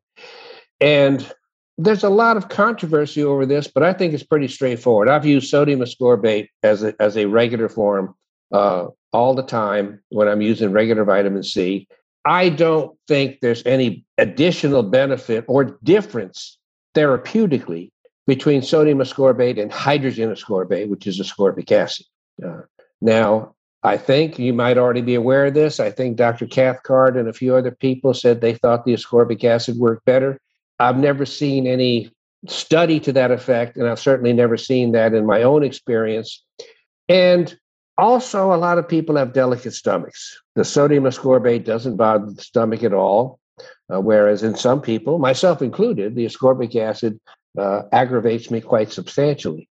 And 0.80 1.32
there's 1.78 2.04
a 2.04 2.10
lot 2.10 2.36
of 2.36 2.48
controversy 2.48 3.22
over 3.22 3.46
this, 3.46 3.68
but 3.68 3.82
I 3.82 3.92
think 3.92 4.12
it's 4.12 4.22
pretty 4.22 4.48
straightforward. 4.48 5.08
I've 5.08 5.24
used 5.24 5.48
sodium 5.48 5.80
ascorbate 5.80 6.48
as 6.62 6.82
a, 6.82 6.94
as 7.00 7.16
a 7.16 7.26
regular 7.26 7.68
form 7.68 8.14
uh, 8.52 8.86
all 9.12 9.34
the 9.34 9.42
time 9.44 10.00
when 10.10 10.28
I'm 10.28 10.42
using 10.42 10.72
regular 10.72 11.04
vitamin 11.04 11.42
C. 11.42 11.88
I 12.24 12.48
don't 12.48 12.96
think 13.06 13.40
there's 13.40 13.64
any 13.64 14.04
additional 14.18 14.82
benefit 14.82 15.44
or 15.48 15.78
difference 15.82 16.58
therapeutically 16.94 17.90
between 18.26 18.60
sodium 18.60 18.98
ascorbate 18.98 19.60
and 19.60 19.72
hydrogen 19.72 20.30
ascorbate, 20.30 20.88
which 20.88 21.06
is 21.06 21.20
ascorbic 21.20 21.72
acid. 21.72 22.06
Uh, 22.44 22.62
now, 23.00 23.54
I 23.82 23.96
think 23.96 24.38
you 24.38 24.52
might 24.52 24.76
already 24.76 25.02
be 25.02 25.14
aware 25.14 25.46
of 25.46 25.54
this. 25.54 25.78
I 25.78 25.90
think 25.90 26.16
Dr. 26.16 26.46
Cathcart 26.46 27.16
and 27.16 27.28
a 27.28 27.32
few 27.32 27.54
other 27.54 27.70
people 27.70 28.12
said 28.12 28.40
they 28.40 28.54
thought 28.54 28.84
the 28.84 28.94
ascorbic 28.94 29.44
acid 29.44 29.76
worked 29.76 30.04
better. 30.04 30.40
I've 30.80 30.98
never 30.98 31.24
seen 31.24 31.66
any 31.66 32.10
study 32.46 33.00
to 33.00 33.12
that 33.12 33.30
effect, 33.30 33.76
and 33.76 33.88
I've 33.88 34.00
certainly 34.00 34.32
never 34.32 34.56
seen 34.56 34.92
that 34.92 35.14
in 35.14 35.26
my 35.26 35.42
own 35.42 35.62
experience. 35.62 36.42
And 37.08 37.56
also, 37.96 38.52
a 38.52 38.56
lot 38.56 38.78
of 38.78 38.88
people 38.88 39.16
have 39.16 39.32
delicate 39.32 39.74
stomachs. 39.74 40.40
The 40.54 40.64
sodium 40.64 41.04
ascorbate 41.04 41.64
doesn't 41.64 41.96
bother 41.96 42.30
the 42.30 42.42
stomach 42.42 42.82
at 42.84 42.92
all, 42.92 43.40
uh, 43.92 44.00
whereas 44.00 44.42
in 44.42 44.54
some 44.54 44.80
people, 44.80 45.18
myself 45.18 45.62
included, 45.62 46.14
the 46.14 46.26
ascorbic 46.26 46.76
acid 46.76 47.18
uh, 47.58 47.82
aggravates 47.92 48.50
me 48.50 48.60
quite 48.60 48.92
substantially. 48.92 49.68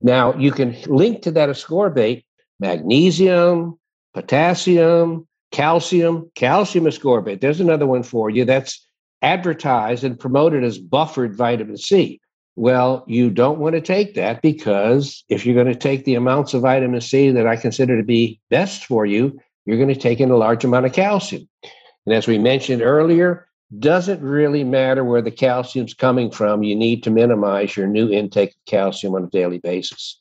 Now, 0.00 0.34
you 0.34 0.50
can 0.50 0.76
link 0.86 1.22
to 1.22 1.30
that 1.32 1.48
ascorbate 1.48 2.24
magnesium, 2.60 3.78
potassium, 4.14 5.26
calcium, 5.52 6.30
calcium 6.34 6.84
ascorbate. 6.84 7.40
There's 7.40 7.60
another 7.60 7.86
one 7.86 8.02
for 8.02 8.30
you 8.30 8.44
that's 8.44 8.84
advertised 9.22 10.04
and 10.04 10.18
promoted 10.18 10.64
as 10.64 10.78
buffered 10.78 11.36
vitamin 11.36 11.76
C. 11.76 12.20
Well, 12.56 13.04
you 13.06 13.30
don't 13.30 13.60
want 13.60 13.76
to 13.76 13.80
take 13.80 14.14
that 14.14 14.42
because 14.42 15.24
if 15.28 15.46
you're 15.46 15.54
going 15.54 15.72
to 15.72 15.78
take 15.78 16.04
the 16.04 16.16
amounts 16.16 16.54
of 16.54 16.62
vitamin 16.62 17.00
C 17.00 17.30
that 17.30 17.46
I 17.46 17.56
consider 17.56 17.96
to 17.96 18.02
be 18.02 18.40
best 18.50 18.84
for 18.84 19.06
you, 19.06 19.38
you're 19.64 19.76
going 19.76 19.94
to 19.94 20.00
take 20.00 20.20
in 20.20 20.30
a 20.30 20.36
large 20.36 20.64
amount 20.64 20.86
of 20.86 20.92
calcium. 20.92 21.48
And 22.04 22.14
as 22.14 22.26
we 22.26 22.38
mentioned 22.38 22.82
earlier, 22.82 23.46
doesn't 23.78 24.22
really 24.22 24.64
matter 24.64 25.04
where 25.04 25.20
the 25.20 25.30
calcium's 25.30 25.94
coming 25.94 26.30
from. 26.30 26.62
You 26.62 26.74
need 26.74 27.02
to 27.02 27.10
minimize 27.10 27.76
your 27.76 27.86
new 27.86 28.10
intake 28.10 28.50
of 28.50 28.64
calcium 28.66 29.14
on 29.14 29.24
a 29.24 29.28
daily 29.28 29.58
basis. 29.58 30.18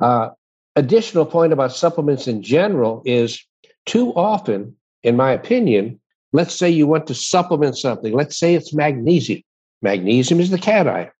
Uh, 0.00 0.30
additional 0.76 1.26
point 1.26 1.52
about 1.52 1.72
supplements 1.72 2.26
in 2.26 2.42
general 2.42 3.02
is 3.04 3.44
too 3.86 4.12
often, 4.14 4.76
in 5.02 5.16
my 5.16 5.32
opinion, 5.32 6.00
let's 6.32 6.54
say 6.54 6.68
you 6.68 6.86
want 6.86 7.06
to 7.06 7.14
supplement 7.14 7.76
something. 7.78 8.12
Let's 8.12 8.38
say 8.38 8.54
it's 8.54 8.74
magnesium. 8.74 9.42
Magnesium 9.82 10.40
is 10.40 10.50
the 10.50 10.58
cation. 10.58 11.10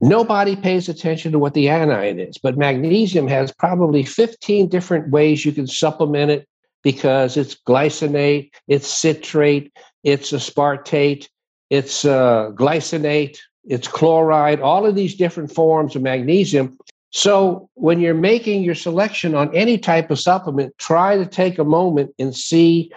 Nobody 0.00 0.56
pays 0.56 0.88
attention 0.88 1.30
to 1.30 1.38
what 1.38 1.54
the 1.54 1.68
anion 1.68 2.18
is, 2.18 2.36
but 2.36 2.58
magnesium 2.58 3.28
has 3.28 3.52
probably 3.52 4.02
15 4.02 4.68
different 4.68 5.10
ways 5.10 5.44
you 5.44 5.52
can 5.52 5.68
supplement 5.68 6.32
it 6.32 6.48
because 6.82 7.36
it's 7.36 7.54
glycinate, 7.54 8.50
it's 8.66 8.88
citrate, 8.88 9.72
it's 10.02 10.32
aspartate, 10.32 11.28
it's 11.70 12.04
uh, 12.04 12.50
glycinate, 12.54 13.38
it's 13.64 13.86
chloride, 13.86 14.60
all 14.60 14.84
of 14.84 14.96
these 14.96 15.14
different 15.14 15.54
forms 15.54 15.94
of 15.94 16.02
magnesium. 16.02 16.76
So 17.12 17.68
when 17.74 18.00
you're 18.00 18.14
making 18.14 18.62
your 18.62 18.74
selection 18.74 19.34
on 19.34 19.54
any 19.54 19.76
type 19.76 20.10
of 20.10 20.18
supplement, 20.18 20.76
try 20.78 21.16
to 21.16 21.26
take 21.26 21.58
a 21.58 21.64
moment 21.64 22.14
and 22.18 22.34
see, 22.34 22.90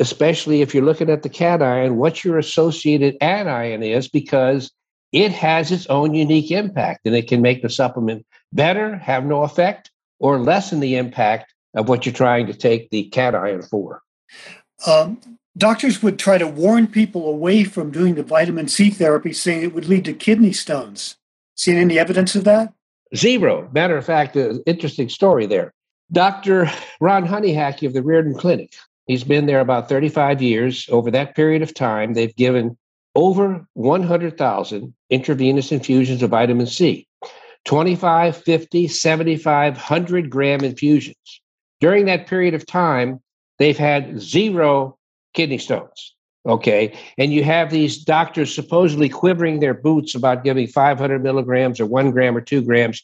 especially 0.00 0.62
if 0.62 0.74
you're 0.74 0.84
looking 0.84 1.10
at 1.10 1.22
the 1.22 1.28
cation, 1.28 1.96
what 1.96 2.24
your 2.24 2.38
associated 2.38 3.16
anion 3.20 3.82
is, 3.82 4.08
because 4.08 4.72
it 5.12 5.32
has 5.32 5.70
its 5.70 5.86
own 5.88 6.14
unique 6.14 6.50
impact 6.50 7.00
and 7.04 7.14
it 7.14 7.28
can 7.28 7.42
make 7.42 7.60
the 7.60 7.68
supplement 7.68 8.24
better, 8.52 8.96
have 8.96 9.26
no 9.26 9.42
effect, 9.42 9.90
or 10.18 10.38
lessen 10.38 10.80
the 10.80 10.96
impact 10.96 11.54
of 11.74 11.90
what 11.90 12.06
you're 12.06 12.14
trying 12.14 12.46
to 12.46 12.54
take 12.54 12.88
the 12.88 13.04
cation 13.10 13.60
for. 13.62 14.02
Um, 14.86 15.20
doctors 15.58 16.02
would 16.02 16.18
try 16.18 16.38
to 16.38 16.46
warn 16.46 16.86
people 16.86 17.28
away 17.28 17.64
from 17.64 17.90
doing 17.90 18.14
the 18.14 18.22
vitamin 18.22 18.68
C 18.68 18.88
therapy, 18.88 19.34
saying 19.34 19.62
it 19.62 19.74
would 19.74 19.88
lead 19.88 20.06
to 20.06 20.14
kidney 20.14 20.54
stones. 20.54 21.16
Seen 21.54 21.76
any 21.76 21.98
evidence 21.98 22.34
of 22.34 22.44
that? 22.44 22.72
Zero. 23.14 23.68
Matter 23.72 23.96
of 23.96 24.04
fact, 24.04 24.36
an 24.36 24.62
interesting 24.66 25.08
story 25.08 25.46
there. 25.46 25.72
Dr. 26.12 26.70
Ron 27.00 27.26
Hunninghake 27.26 27.86
of 27.86 27.92
the 27.92 28.02
Riordan 28.02 28.34
Clinic, 28.34 28.74
he's 29.06 29.24
been 29.24 29.46
there 29.46 29.60
about 29.60 29.88
35 29.88 30.42
years. 30.42 30.86
Over 30.90 31.10
that 31.10 31.34
period 31.34 31.62
of 31.62 31.74
time, 31.74 32.14
they've 32.14 32.34
given 32.36 32.76
over 33.14 33.66
100,000 33.74 34.94
intravenous 35.10 35.72
infusions 35.72 36.22
of 36.22 36.30
vitamin 36.30 36.66
C 36.66 37.06
25, 37.64 38.36
50, 38.36 38.88
75, 38.88 39.74
100 39.74 40.30
gram 40.30 40.60
infusions. 40.60 41.40
During 41.80 42.06
that 42.06 42.26
period 42.26 42.54
of 42.54 42.66
time, 42.66 43.20
they've 43.58 43.76
had 43.76 44.20
zero 44.20 44.96
kidney 45.34 45.58
stones. 45.58 46.14
Okay. 46.46 46.96
And 47.18 47.32
you 47.32 47.44
have 47.44 47.70
these 47.70 48.02
doctors 48.02 48.54
supposedly 48.54 49.08
quivering 49.08 49.60
their 49.60 49.74
boots 49.74 50.14
about 50.14 50.44
giving 50.44 50.66
500 50.66 51.22
milligrams 51.22 51.80
or 51.80 51.86
one 51.86 52.10
gram 52.10 52.36
or 52.36 52.40
two 52.40 52.62
grams. 52.62 53.02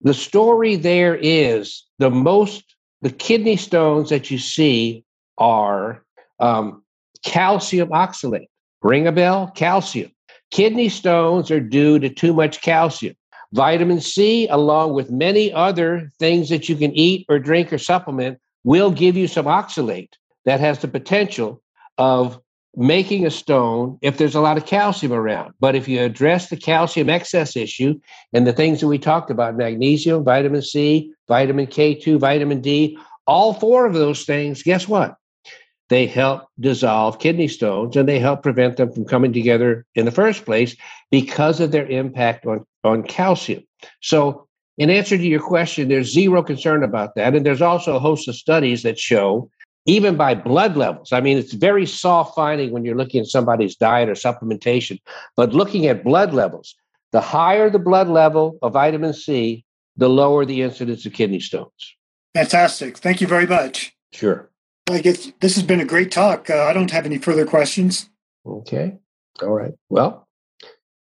The 0.00 0.14
story 0.14 0.76
there 0.76 1.16
is 1.20 1.84
the 1.98 2.10
most, 2.10 2.74
the 3.02 3.10
kidney 3.10 3.56
stones 3.56 4.10
that 4.10 4.30
you 4.30 4.38
see 4.38 5.04
are 5.38 6.02
um, 6.40 6.82
calcium 7.24 7.90
oxalate. 7.90 8.48
Ring 8.82 9.06
a 9.06 9.12
bell? 9.12 9.52
Calcium. 9.54 10.10
Kidney 10.50 10.88
stones 10.88 11.50
are 11.50 11.60
due 11.60 11.98
to 11.98 12.08
too 12.08 12.32
much 12.32 12.60
calcium. 12.62 13.14
Vitamin 13.52 14.00
C, 14.00 14.48
along 14.48 14.94
with 14.94 15.10
many 15.10 15.52
other 15.52 16.10
things 16.18 16.48
that 16.48 16.68
you 16.68 16.76
can 16.76 16.92
eat 16.96 17.26
or 17.28 17.38
drink 17.38 17.72
or 17.72 17.78
supplement, 17.78 18.38
will 18.64 18.90
give 18.90 19.16
you 19.16 19.28
some 19.28 19.46
oxalate 19.46 20.12
that 20.44 20.60
has 20.60 20.78
the 20.80 20.88
potential 20.88 21.62
of 21.98 22.40
making 22.74 23.26
a 23.26 23.30
stone 23.30 23.98
if 24.00 24.16
there's 24.16 24.34
a 24.34 24.40
lot 24.40 24.56
of 24.56 24.66
calcium 24.66 25.12
around. 25.12 25.52
But 25.60 25.74
if 25.74 25.88
you 25.88 26.00
address 26.00 26.48
the 26.48 26.56
calcium 26.56 27.10
excess 27.10 27.56
issue 27.56 28.00
and 28.32 28.46
the 28.46 28.52
things 28.52 28.80
that 28.80 28.86
we 28.86 28.98
talked 28.98 29.30
about 29.30 29.56
magnesium, 29.56 30.24
vitamin 30.24 30.62
C, 30.62 31.12
vitamin 31.28 31.66
K2, 31.66 32.18
vitamin 32.18 32.60
D 32.60 32.96
all 33.26 33.54
four 33.54 33.86
of 33.86 33.94
those 33.94 34.24
things, 34.24 34.62
guess 34.62 34.88
what? 34.88 35.16
They 35.88 36.06
help 36.06 36.46
dissolve 36.58 37.18
kidney 37.18 37.48
stones 37.48 37.96
and 37.96 38.08
they 38.08 38.18
help 38.18 38.42
prevent 38.42 38.76
them 38.76 38.92
from 38.92 39.04
coming 39.04 39.32
together 39.32 39.84
in 39.94 40.06
the 40.06 40.10
first 40.10 40.44
place 40.44 40.74
because 41.10 41.60
of 41.60 41.70
their 41.70 41.86
impact 41.86 42.46
on, 42.46 42.64
on 42.82 43.02
calcium. 43.02 43.64
So, 44.00 44.46
in 44.78 44.88
answer 44.88 45.18
to 45.18 45.22
your 45.22 45.42
question, 45.42 45.88
there's 45.88 46.10
zero 46.10 46.42
concern 46.42 46.82
about 46.82 47.14
that. 47.14 47.34
And 47.34 47.44
there's 47.44 47.60
also 47.60 47.94
a 47.94 48.00
host 48.00 48.26
of 48.26 48.34
studies 48.34 48.82
that 48.84 48.98
show 48.98 49.50
even 49.86 50.16
by 50.16 50.34
blood 50.34 50.76
levels. 50.76 51.12
I 51.12 51.20
mean, 51.20 51.38
it's 51.38 51.52
very 51.52 51.86
soft 51.86 52.34
finding 52.34 52.70
when 52.70 52.84
you're 52.84 52.96
looking 52.96 53.20
at 53.20 53.26
somebody's 53.26 53.76
diet 53.76 54.08
or 54.08 54.14
supplementation, 54.14 55.00
but 55.36 55.52
looking 55.52 55.86
at 55.86 56.04
blood 56.04 56.32
levels, 56.32 56.74
the 57.10 57.20
higher 57.20 57.68
the 57.68 57.78
blood 57.78 58.08
level 58.08 58.58
of 58.62 58.72
vitamin 58.74 59.12
C, 59.12 59.64
the 59.96 60.08
lower 60.08 60.44
the 60.44 60.62
incidence 60.62 61.04
of 61.04 61.12
kidney 61.12 61.40
stones. 61.40 61.94
Fantastic. 62.34 62.98
Thank 62.98 63.20
you 63.20 63.26
very 63.26 63.46
much. 63.46 63.94
Sure. 64.12 64.50
I 64.90 65.00
guess 65.00 65.32
this 65.40 65.54
has 65.54 65.64
been 65.64 65.80
a 65.80 65.84
great 65.84 66.10
talk. 66.10 66.48
Uh, 66.48 66.64
I 66.64 66.72
don't 66.72 66.90
have 66.90 67.06
any 67.06 67.18
further 67.18 67.44
questions. 67.44 68.08
Okay. 68.46 68.96
All 69.42 69.50
right. 69.50 69.72
Well, 69.88 70.26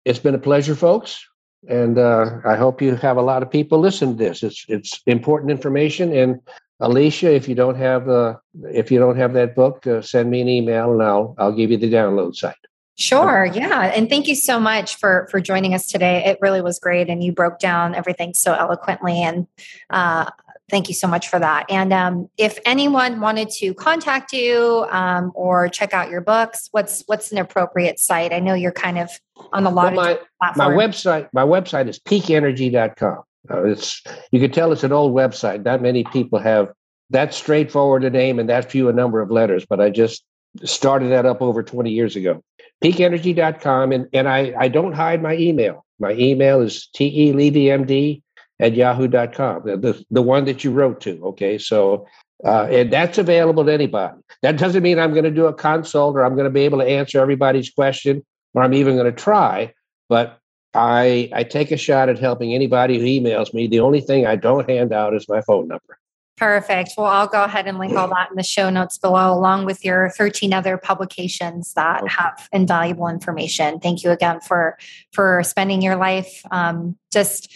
it's 0.05 0.19
been 0.19 0.35
a 0.35 0.39
pleasure, 0.39 0.75
folks. 0.75 1.25
And 1.69 1.99
uh, 1.99 2.39
I 2.45 2.57
hope 2.57 2.81
you 2.81 2.95
have 2.95 3.17
a 3.17 3.23
lot 3.23 3.43
of 3.43 3.51
people 3.51 3.79
listen 3.79 4.11
to 4.11 4.25
this. 4.25 4.43
It's 4.43 4.65
it's 4.69 5.01
important 5.07 5.51
information, 5.51 6.13
and 6.13 6.41
Alicia, 6.81 7.35
if 7.35 7.49
you 7.49 7.55
don't 7.55 7.77
have 7.77 8.09
uh, 8.09 8.37
if 8.65 8.91
you 8.91 8.99
don't 8.99 9.17
have 9.17 9.33
that 9.35 9.55
book, 9.55 9.87
uh, 9.87 10.01
send 10.01 10.31
me 10.31 10.41
an 10.41 10.49
email 10.49 10.93
and 10.93 11.03
I'll 11.03 11.35
I'll 11.39 11.53
give 11.53 11.71
you 11.71 11.77
the 11.77 11.91
download 11.91 12.37
site. 12.37 12.55
Sure, 12.97 13.47
yeah, 13.47 13.93
and 13.95 14.09
thank 14.09 14.27
you 14.27 14.35
so 14.35 14.59
much 14.59 14.97
for 14.97 15.29
for 15.31 15.41
joining 15.41 15.75
us 15.75 15.87
today. 15.87 16.25
It 16.25 16.39
really 16.41 16.61
was 16.61 16.79
great, 16.79 17.09
and 17.09 17.23
you 17.23 17.33
broke 17.33 17.59
down 17.59 17.95
everything 17.95 18.35
so 18.35 18.55
eloquently, 18.55 19.23
and 19.23 19.47
uh, 19.91 20.31
thank 20.71 20.89
you 20.89 20.95
so 20.95 21.07
much 21.09 21.29
for 21.29 21.39
that. 21.39 21.67
And 21.69 21.93
um, 21.93 22.29
if 22.37 22.59
anyone 22.65 23.21
wanted 23.21 23.51
to 23.51 23.75
contact 23.75 24.33
you 24.33 24.87
um, 24.91 25.33
or 25.35 25.69
check 25.69 25.95
out 25.95 26.11
your 26.11 26.21
books, 26.21 26.69
what's 26.73 27.03
what's 27.07 27.33
an 27.33 27.39
appropriate 27.39 27.99
site? 27.99 28.33
I 28.33 28.41
know 28.41 28.55
you're 28.55 28.73
kind 28.73 28.99
of 28.99 29.11
on 29.53 29.67
a 29.67 29.71
lot 29.71 29.95
well, 29.95 30.13
of 30.13 30.19
my, 30.57 30.69
my 30.69 30.75
website. 30.75 31.29
My 31.33 31.45
website 31.45 31.89
is 31.89 31.99
peakenergy.com. 31.99 33.23
Uh, 33.51 33.65
it's 33.65 34.03
you 34.31 34.41
can 34.41 34.51
tell 34.51 34.73
it's 34.73 34.85
an 34.85 34.93
old 34.93 35.15
website. 35.15 35.65
Not 35.65 35.83
many 35.83 36.05
people 36.05 36.39
have 36.39 36.73
that 37.11 37.35
straightforward 37.35 38.05
a 38.05 38.11
name 38.11 38.39
and 38.39 38.49
that 38.49 38.71
few 38.71 38.89
a 38.89 38.93
number 38.93 39.21
of 39.21 39.31
letters, 39.31 39.65
but 39.65 39.81
I 39.81 39.91
just 39.91 40.25
started 40.65 41.11
that 41.11 41.27
up 41.27 41.41
over 41.41 41.63
20 41.63 41.91
years 41.91 42.17
ago. 42.17 42.43
Peakenergy.com. 42.83 43.93
And, 43.93 44.07
and 44.13 44.29
I, 44.29 44.55
I 44.59 44.69
don't 44.69 44.93
hide 44.93 45.23
my 45.23 45.37
email. 45.37 45.85
My 45.99 46.13
email 46.13 46.61
is 46.61 46.89
televymd 46.95 48.23
at 48.61 48.75
yahoo.com, 48.75 49.63
the, 49.65 49.77
the, 49.77 50.05
the 50.11 50.23
one 50.23 50.45
that 50.45 50.65
you 50.65 50.71
wrote 50.71 51.01
to. 51.03 51.21
Okay. 51.27 51.59
So, 51.59 52.07
uh, 52.45 52.65
and 52.71 52.93
that's 52.93 53.19
available 53.19 53.65
to 53.65 53.73
anybody. 53.73 54.17
That 54.43 54.59
doesn't 54.59 54.83
mean 54.83 54.99
I'm 54.99 55.13
going 55.13 55.25
to 55.25 55.31
do 55.31 55.47
a 55.47 55.55
consult 55.55 56.17
or 56.17 56.25
I'm 56.25 56.35
going 56.35 56.45
to 56.45 56.51
be 56.51 56.63
able 56.63 56.79
to 56.79 56.85
answer 56.85 57.21
everybody's 57.21 57.71
question 57.71 58.25
or 58.55 58.63
I'm 58.63 58.75
even 58.75 58.97
going 58.97 59.13
to 59.13 59.21
try, 59.21 59.73
but 60.09 60.39
I, 60.75 61.31
I 61.33 61.45
take 61.45 61.71
a 61.71 61.77
shot 61.77 62.09
at 62.09 62.19
helping 62.19 62.55
anybody 62.55 62.99
who 62.99 63.05
emails 63.05 63.55
me. 63.55 63.67
The 63.67 63.81
only 63.81 64.01
thing 64.01 64.27
I 64.27 64.37
don't 64.37 64.69
hand 64.69 64.93
out 64.93 65.15
is 65.15 65.29
my 65.29 65.41
phone 65.41 65.69
number. 65.69 65.99
Perfect. 66.37 66.93
Well, 66.97 67.07
I'll 67.07 67.27
go 67.27 67.43
ahead 67.43 67.67
and 67.67 67.79
link 67.79 67.95
all 67.95 68.07
that 68.09 68.31
in 68.31 68.37
the 68.37 68.45
show 68.45 68.71
notes 68.71 68.97
below, 68.97 69.35
along 69.35 69.65
with 69.65 69.85
your 69.85 70.11
13 70.11 70.55
other 70.55 70.79
publications 70.79 71.75
that 71.75 72.03
okay. 72.03 72.15
have 72.17 72.49
invaluable 72.53 73.09
information. 73.09 73.81
Thank 73.81 74.05
you 74.05 74.13
again 74.13 74.41
for 74.41 74.79
for 75.13 75.43
spending 75.43 75.83
your 75.83 75.97
life 75.97 76.43
um, 76.53 76.97
just 77.13 77.53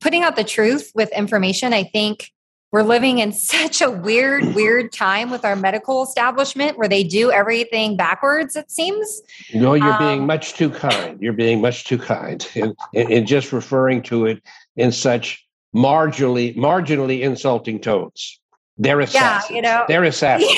putting 0.00 0.24
out 0.24 0.34
the 0.34 0.42
truth 0.42 0.90
with 0.96 1.12
information. 1.12 1.72
I 1.72 1.84
think 1.84 2.32
we're 2.74 2.82
living 2.82 3.20
in 3.20 3.30
such 3.30 3.80
a 3.80 3.88
weird, 3.88 4.52
weird 4.52 4.90
time 4.90 5.30
with 5.30 5.44
our 5.44 5.54
medical 5.54 6.02
establishment 6.02 6.76
where 6.76 6.88
they 6.88 7.04
do 7.04 7.30
everything 7.30 7.96
backwards, 7.96 8.56
it 8.56 8.68
seems. 8.68 9.22
No, 9.54 9.74
you're 9.74 9.92
um, 9.92 9.98
being 10.00 10.26
much 10.26 10.54
too 10.54 10.70
kind. 10.70 11.22
You're 11.22 11.34
being 11.34 11.60
much 11.60 11.84
too 11.84 11.98
kind 11.98 12.44
in, 12.56 12.74
in, 12.92 13.12
in 13.12 13.26
just 13.26 13.52
referring 13.52 14.02
to 14.02 14.26
it 14.26 14.42
in 14.74 14.90
such 14.90 15.46
marginally 15.72 16.56
marginally 16.56 17.20
insulting 17.20 17.78
tones. 17.78 18.40
They're 18.76 18.98
assassins. 18.98 19.50
Yeah, 19.50 19.56
you 19.56 19.62
know, 19.62 19.84
they're 19.86 20.02
assassins. 20.02 20.50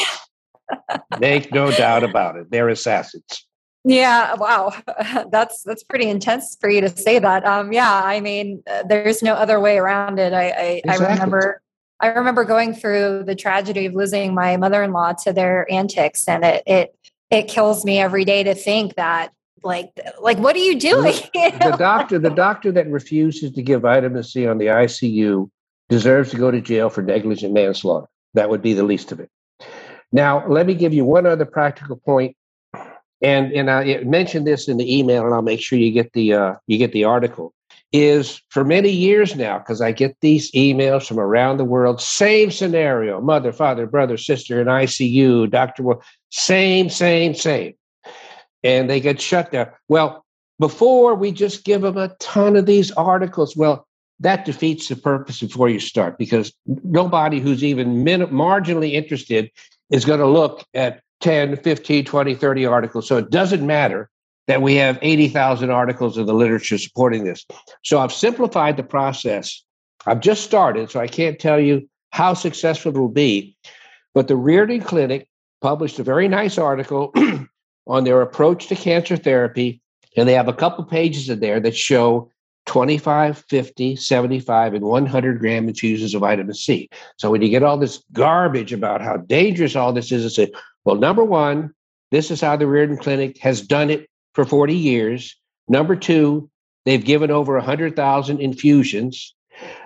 Yeah. 0.90 0.96
Make 1.20 1.52
no 1.52 1.70
doubt 1.70 2.02
about 2.02 2.36
it. 2.36 2.50
They're 2.50 2.70
assassins. 2.70 3.44
Yeah, 3.84 4.32
wow, 4.36 4.72
that's 5.30 5.62
that's 5.64 5.82
pretty 5.82 6.08
intense 6.08 6.56
for 6.58 6.70
you 6.70 6.80
to 6.80 6.88
say 6.88 7.18
that. 7.18 7.44
Um, 7.44 7.74
yeah, 7.74 8.00
I 8.02 8.20
mean, 8.20 8.62
uh, 8.66 8.84
there's 8.88 9.22
no 9.22 9.34
other 9.34 9.60
way 9.60 9.76
around 9.76 10.18
it. 10.18 10.32
I 10.32 10.48
I, 10.48 10.62
exactly. 10.82 11.06
I 11.06 11.12
remember 11.12 11.62
I 12.00 12.08
remember 12.08 12.44
going 12.44 12.74
through 12.74 13.24
the 13.24 13.34
tragedy 13.34 13.86
of 13.86 13.94
losing 13.94 14.34
my 14.34 14.56
mother-in-law 14.56 15.14
to 15.24 15.32
their 15.32 15.70
antics, 15.70 16.28
and 16.28 16.44
it 16.44 16.62
it 16.66 16.96
it 17.30 17.48
kills 17.48 17.84
me 17.84 17.98
every 17.98 18.24
day 18.24 18.42
to 18.42 18.54
think 18.54 18.94
that 18.96 19.32
like 19.62 19.98
like 20.20 20.38
what 20.38 20.54
are 20.54 20.60
you 20.60 20.78
doing 20.78 21.14
the, 21.34 21.52
the 21.60 21.76
doctor 21.78 22.18
the 22.18 22.30
doctor 22.30 22.70
that 22.70 22.86
refuses 22.88 23.50
to 23.52 23.62
give 23.62 23.82
vitamin 23.82 24.22
c 24.22 24.46
on 24.46 24.58
the 24.58 24.66
icu 24.66 25.50
deserves 25.88 26.30
to 26.30 26.36
go 26.36 26.50
to 26.50 26.60
jail 26.60 26.88
for 26.88 27.02
negligent 27.02 27.52
manslaughter. 27.52 28.06
That 28.34 28.50
would 28.50 28.62
be 28.62 28.74
the 28.74 28.82
least 28.82 29.12
of 29.12 29.20
it. 29.20 29.30
Now 30.12 30.46
let 30.46 30.66
me 30.66 30.74
give 30.74 30.92
you 30.92 31.04
one 31.04 31.26
other 31.26 31.44
practical 31.44 31.96
point 31.96 32.36
and 33.22 33.52
and 33.52 33.70
i 33.70 33.98
mentioned 34.04 34.46
this 34.46 34.68
in 34.68 34.76
the 34.76 34.98
email 34.98 35.24
and 35.24 35.34
i'll 35.34 35.42
make 35.42 35.60
sure 35.60 35.78
you 35.78 35.90
get 35.90 36.12
the 36.12 36.34
uh, 36.34 36.54
you 36.66 36.78
get 36.78 36.92
the 36.92 37.04
article 37.04 37.54
is 38.02 38.40
for 38.48 38.64
many 38.64 38.90
years 38.90 39.36
now 39.36 39.58
because 39.58 39.80
i 39.80 39.92
get 39.92 40.16
these 40.20 40.50
emails 40.52 41.06
from 41.06 41.18
around 41.18 41.56
the 41.56 41.64
world 41.64 42.00
same 42.00 42.50
scenario 42.50 43.20
mother 43.20 43.52
father 43.52 43.86
brother 43.86 44.16
sister 44.16 44.60
in 44.60 44.66
icu 44.66 45.50
doctor 45.50 45.84
same 46.30 46.90
same 46.90 47.34
same 47.34 47.74
and 48.66 48.90
they 48.90 49.00
get 49.00 49.20
shut 49.20 49.52
down. 49.52 49.68
Well, 49.88 50.24
before 50.58 51.14
we 51.14 51.30
just 51.30 51.64
give 51.64 51.82
them 51.82 51.96
a 51.96 52.08
ton 52.18 52.56
of 52.56 52.66
these 52.66 52.90
articles, 52.92 53.56
well, 53.56 53.86
that 54.20 54.44
defeats 54.44 54.88
the 54.88 54.96
purpose 54.96 55.40
before 55.40 55.68
you 55.68 55.78
start 55.78 56.18
because 56.18 56.52
nobody 56.66 57.38
who's 57.38 57.62
even 57.62 58.02
min- 58.02 58.26
marginally 58.28 58.92
interested 58.92 59.50
is 59.90 60.04
going 60.04 60.20
to 60.20 60.26
look 60.26 60.64
at 60.74 61.00
10, 61.20 61.58
15, 61.58 62.04
20, 62.04 62.34
30 62.34 62.66
articles. 62.66 63.06
So 63.06 63.18
it 63.18 63.30
doesn't 63.30 63.64
matter 63.64 64.10
that 64.46 64.62
we 64.62 64.76
have 64.76 64.98
80,000 65.02 65.70
articles 65.70 66.18
in 66.18 66.26
the 66.26 66.34
literature 66.34 66.78
supporting 66.78 67.24
this. 67.24 67.44
So 67.82 67.98
I've 67.98 68.12
simplified 68.12 68.76
the 68.76 68.82
process. 68.82 69.62
I've 70.06 70.20
just 70.20 70.44
started, 70.44 70.90
so 70.90 71.00
I 71.00 71.08
can't 71.08 71.38
tell 71.38 71.58
you 71.58 71.88
how 72.10 72.34
successful 72.34 72.94
it 72.94 72.98
will 72.98 73.08
be. 73.08 73.56
But 74.14 74.28
the 74.28 74.36
Riordan 74.36 74.80
Clinic 74.80 75.28
published 75.60 75.98
a 75.98 76.04
very 76.04 76.28
nice 76.28 76.58
article 76.58 77.12
on 77.86 78.04
their 78.04 78.22
approach 78.22 78.68
to 78.68 78.76
cancer 78.76 79.16
therapy. 79.16 79.80
And 80.16 80.28
they 80.28 80.34
have 80.34 80.48
a 80.48 80.54
couple 80.54 80.84
pages 80.84 81.28
in 81.28 81.40
there 81.40 81.60
that 81.60 81.76
show 81.76 82.30
25, 82.66 83.44
50, 83.48 83.96
75, 83.96 84.74
and 84.74 84.84
100 84.84 85.38
gram 85.38 85.68
infusions 85.68 86.14
of 86.14 86.20
vitamin 86.20 86.54
C. 86.54 86.88
So 87.16 87.30
when 87.30 87.42
you 87.42 87.48
get 87.48 87.62
all 87.62 87.78
this 87.78 88.02
garbage 88.12 88.72
about 88.72 89.02
how 89.02 89.18
dangerous 89.18 89.76
all 89.76 89.92
this 89.92 90.10
is, 90.10 90.24
I 90.24 90.28
say, 90.28 90.52
well, 90.84 90.96
number 90.96 91.24
one, 91.24 91.74
this 92.10 92.30
is 92.30 92.40
how 92.40 92.56
the 92.56 92.66
Riordan 92.66 92.96
Clinic 92.96 93.38
has 93.38 93.60
done 93.60 93.90
it 93.90 94.08
for 94.36 94.44
40 94.44 94.76
years. 94.76 95.34
Number 95.66 95.96
two, 95.96 96.48
they've 96.84 97.04
given 97.04 97.30
over 97.30 97.54
100,000 97.54 98.38
infusions. 98.38 99.34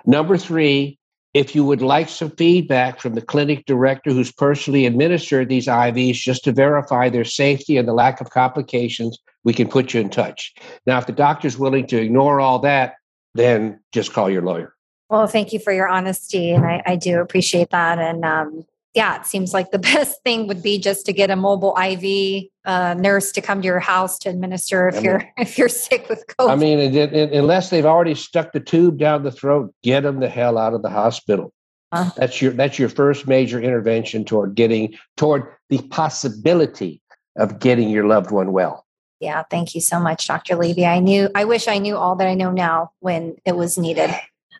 Number 0.05 0.37
three, 0.37 0.99
if 1.33 1.55
you 1.55 1.63
would 1.63 1.81
like 1.81 2.09
some 2.09 2.31
feedback 2.31 2.99
from 2.99 3.15
the 3.15 3.21
clinic 3.21 3.65
director 3.65 4.11
who's 4.11 4.31
personally 4.31 4.85
administered 4.85 5.47
these 5.47 5.67
IVs 5.67 6.15
just 6.15 6.43
to 6.43 6.51
verify 6.51 7.07
their 7.07 7.23
safety 7.23 7.77
and 7.77 7.87
the 7.87 7.93
lack 7.93 8.19
of 8.19 8.29
complications, 8.29 9.17
we 9.45 9.53
can 9.53 9.69
put 9.69 9.93
you 9.93 10.01
in 10.01 10.09
touch. 10.09 10.53
Now, 10.85 10.97
if 10.97 11.05
the 11.05 11.13
doctor's 11.13 11.57
willing 11.57 11.87
to 11.87 12.01
ignore 12.01 12.41
all 12.41 12.59
that, 12.59 12.95
then 13.33 13.79
just 13.93 14.11
call 14.11 14.29
your 14.29 14.41
lawyer. 14.41 14.75
Well, 15.09 15.27
thank 15.27 15.53
you 15.53 15.59
for 15.59 15.71
your 15.71 15.87
honesty, 15.87 16.51
and 16.51 16.65
I, 16.65 16.83
I 16.85 16.95
do 16.97 17.21
appreciate 17.21 17.69
that. 17.69 17.99
And 17.99 18.25
um, 18.25 18.65
yeah, 18.93 19.19
it 19.19 19.25
seems 19.25 19.53
like 19.53 19.71
the 19.71 19.79
best 19.93 20.21
thing 20.23 20.47
would 20.47 20.61
be 20.61 20.77
just 20.77 21.05
to 21.05 21.13
get 21.13 21.29
a 21.29 21.35
mobile 21.35 21.75
IV 21.77 22.45
uh, 22.65 22.95
nurse 22.95 23.31
to 23.33 23.41
come 23.41 23.61
to 23.61 23.65
your 23.65 23.79
house 23.79 24.17
to 24.19 24.29
administer 24.29 24.89
if 24.89 24.95
I 24.95 24.97
mean, 24.97 25.05
you're 25.05 25.29
if 25.37 25.57
you're 25.57 25.69
sick 25.69 26.09
with 26.09 26.25
COVID. 26.27 26.49
I 26.49 26.55
mean, 26.55 26.79
it, 26.79 26.95
it, 26.95 27.33
unless 27.33 27.69
they've 27.69 27.85
already 27.85 28.15
stuck 28.15 28.51
the 28.51 28.59
tube 28.59 28.97
down 28.97 29.23
the 29.23 29.31
throat, 29.31 29.73
get 29.83 30.01
them 30.01 30.19
the 30.19 30.29
hell 30.29 30.57
out 30.57 30.73
of 30.73 30.81
the 30.81 30.89
hospital. 30.89 31.53
Uh, 31.91 32.09
that's 32.15 32.41
your 32.41 32.53
that's 32.53 32.79
your 32.79 32.89
first 32.89 33.27
major 33.27 33.59
intervention 33.59 34.23
toward 34.23 34.55
getting 34.55 34.95
toward 35.17 35.43
the 35.69 35.81
possibility 35.89 37.01
of 37.37 37.59
getting 37.59 37.89
your 37.89 38.07
loved 38.07 38.31
one 38.31 38.51
well. 38.51 38.85
Yeah, 39.19 39.43
thank 39.51 39.75
you 39.75 39.81
so 39.81 39.99
much, 39.99 40.27
Dr. 40.27 40.55
Levy. 40.55 40.85
I 40.85 40.99
knew 40.99 41.29
I 41.35 41.45
wish 41.45 41.67
I 41.67 41.77
knew 41.77 41.97
all 41.97 42.15
that 42.15 42.27
I 42.27 42.33
know 42.33 42.51
now 42.51 42.91
when 42.99 43.35
it 43.45 43.55
was 43.55 43.77
needed. 43.77 44.09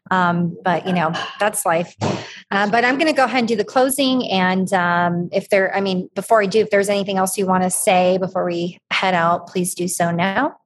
Um, 0.10 0.58
but 0.64 0.88
you 0.88 0.94
know, 0.94 1.14
that's 1.40 1.66
life. 1.66 1.96
Uh, 2.50 2.70
but 2.70 2.84
I'm 2.84 2.96
going 2.96 3.08
to 3.08 3.16
go 3.16 3.26
ahead 3.26 3.40
and 3.40 3.48
do 3.48 3.56
the 3.56 3.64
closing. 3.64 4.28
And 4.30 4.74
um, 4.74 5.30
if 5.32 5.50
there, 5.50 5.74
I 5.76 5.80
mean, 5.80 6.10
before 6.16 6.42
I 6.42 6.48
do, 6.48 6.60
if 6.60 6.70
there's 6.70 6.90
anything 6.90 7.18
else 7.18 7.38
you 7.38 7.46
want 7.46 7.64
to 7.64 7.70
say 7.70 8.18
before 8.18 8.46
we 8.46 8.78
head 8.92 9.14
out, 9.14 9.48
please 9.48 9.74
do 9.74 9.88
so 9.88 10.12
now. 10.12 10.58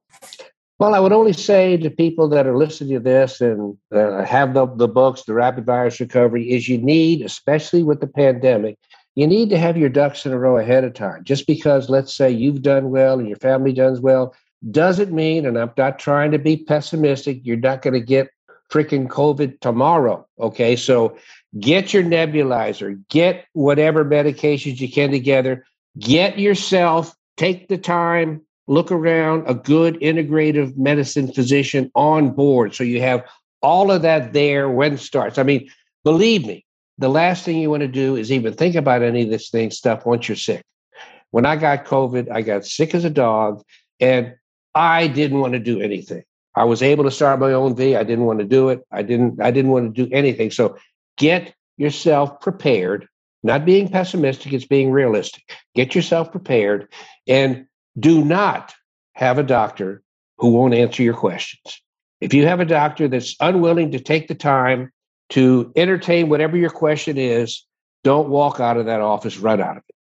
Well, 0.78 0.94
I 0.94 1.00
would 1.00 1.12
only 1.12 1.32
say 1.32 1.76
to 1.78 1.88
people 1.88 2.28
that 2.28 2.46
are 2.46 2.56
listening 2.56 2.94
to 2.94 3.00
this 3.00 3.40
and 3.40 3.78
uh, 3.94 4.24
have 4.24 4.52
the, 4.52 4.66
the 4.66 4.88
books, 4.88 5.22
the 5.22 5.32
Rapid 5.32 5.64
Virus 5.64 6.00
Recovery, 6.00 6.50
is 6.50 6.68
you 6.68 6.76
need, 6.76 7.22
especially 7.22 7.82
with 7.82 8.00
the 8.00 8.06
pandemic, 8.06 8.76
you 9.14 9.26
need 9.26 9.48
to 9.50 9.58
have 9.58 9.78
your 9.78 9.88
ducks 9.88 10.26
in 10.26 10.32
a 10.32 10.38
row 10.38 10.58
ahead 10.58 10.84
of 10.84 10.92
time. 10.92 11.24
Just 11.24 11.46
because, 11.46 11.88
let's 11.88 12.14
say, 12.14 12.30
you've 12.30 12.60
done 12.60 12.90
well 12.90 13.18
and 13.18 13.26
your 13.26 13.38
family 13.38 13.72
does 13.72 14.00
well, 14.02 14.34
doesn't 14.70 15.12
mean, 15.12 15.46
and 15.46 15.58
I'm 15.58 15.72
not 15.78 15.98
trying 15.98 16.32
to 16.32 16.38
be 16.38 16.58
pessimistic, 16.58 17.40
you're 17.42 17.56
not 17.56 17.80
going 17.80 17.94
to 17.94 18.00
get 18.00 18.28
freaking 18.70 19.08
COVID 19.08 19.60
tomorrow. 19.60 20.26
Okay. 20.38 20.76
So 20.76 21.16
get 21.58 21.94
your 21.94 22.02
nebulizer, 22.02 23.02
get 23.08 23.46
whatever 23.52 24.04
medications 24.04 24.80
you 24.80 24.90
can 24.90 25.10
together, 25.10 25.64
get 25.98 26.38
yourself, 26.38 27.14
take 27.36 27.68
the 27.68 27.78
time, 27.78 28.42
look 28.66 28.90
around, 28.90 29.44
a 29.46 29.54
good 29.54 29.94
integrative 30.00 30.76
medicine 30.76 31.32
physician 31.32 31.90
on 31.94 32.30
board. 32.30 32.74
So 32.74 32.84
you 32.84 33.00
have 33.00 33.24
all 33.62 33.90
of 33.90 34.02
that 34.02 34.32
there 34.32 34.68
when 34.68 34.94
it 34.94 34.98
starts. 34.98 35.38
I 35.38 35.42
mean, 35.42 35.68
believe 36.04 36.44
me, 36.46 36.64
the 36.98 37.08
last 37.08 37.44
thing 37.44 37.58
you 37.58 37.70
want 37.70 37.82
to 37.82 37.88
do 37.88 38.16
is 38.16 38.32
even 38.32 38.54
think 38.54 38.74
about 38.74 39.02
any 39.02 39.22
of 39.22 39.30
this 39.30 39.50
thing 39.50 39.70
stuff 39.70 40.06
once 40.06 40.28
you're 40.28 40.36
sick. 40.36 40.64
When 41.30 41.46
I 41.46 41.56
got 41.56 41.84
COVID, 41.84 42.30
I 42.30 42.42
got 42.42 42.64
sick 42.64 42.94
as 42.94 43.04
a 43.04 43.10
dog 43.10 43.62
and 44.00 44.34
I 44.74 45.06
didn't 45.06 45.40
want 45.40 45.52
to 45.52 45.58
do 45.58 45.80
anything. 45.80 46.24
I 46.56 46.64
was 46.64 46.82
able 46.82 47.04
to 47.04 47.10
start 47.10 47.38
my 47.38 47.52
own 47.52 47.76
V. 47.76 47.94
I 47.96 48.02
didn't 48.02 48.24
want 48.24 48.38
to 48.38 48.44
do 48.44 48.70
it. 48.70 48.84
I 48.90 49.02
didn't. 49.02 49.40
I 49.40 49.50
didn't 49.50 49.70
want 49.70 49.94
to 49.94 50.04
do 50.06 50.12
anything. 50.12 50.50
So 50.50 50.76
get 51.18 51.54
yourself 51.76 52.40
prepared. 52.40 53.08
Not 53.42 53.64
being 53.64 53.88
pessimistic, 53.88 54.52
it's 54.52 54.66
being 54.66 54.90
realistic. 54.90 55.44
Get 55.74 55.94
yourself 55.94 56.32
prepared, 56.32 56.88
and 57.28 57.66
do 57.98 58.24
not 58.24 58.74
have 59.12 59.38
a 59.38 59.42
doctor 59.42 60.02
who 60.38 60.48
won't 60.50 60.74
answer 60.74 61.02
your 61.02 61.14
questions. 61.14 61.80
If 62.20 62.34
you 62.34 62.46
have 62.46 62.60
a 62.60 62.64
doctor 62.64 63.08
that's 63.08 63.36
unwilling 63.40 63.92
to 63.92 64.00
take 64.00 64.26
the 64.26 64.34
time 64.34 64.90
to 65.30 65.72
entertain 65.76 66.28
whatever 66.28 66.56
your 66.56 66.70
question 66.70 67.18
is, 67.18 67.64
don't 68.04 68.28
walk 68.28 68.58
out 68.58 68.78
of 68.78 68.86
that 68.86 69.00
office. 69.00 69.36
Run 69.36 69.60
out 69.60 69.76
of 69.76 69.82
it. 69.88 69.95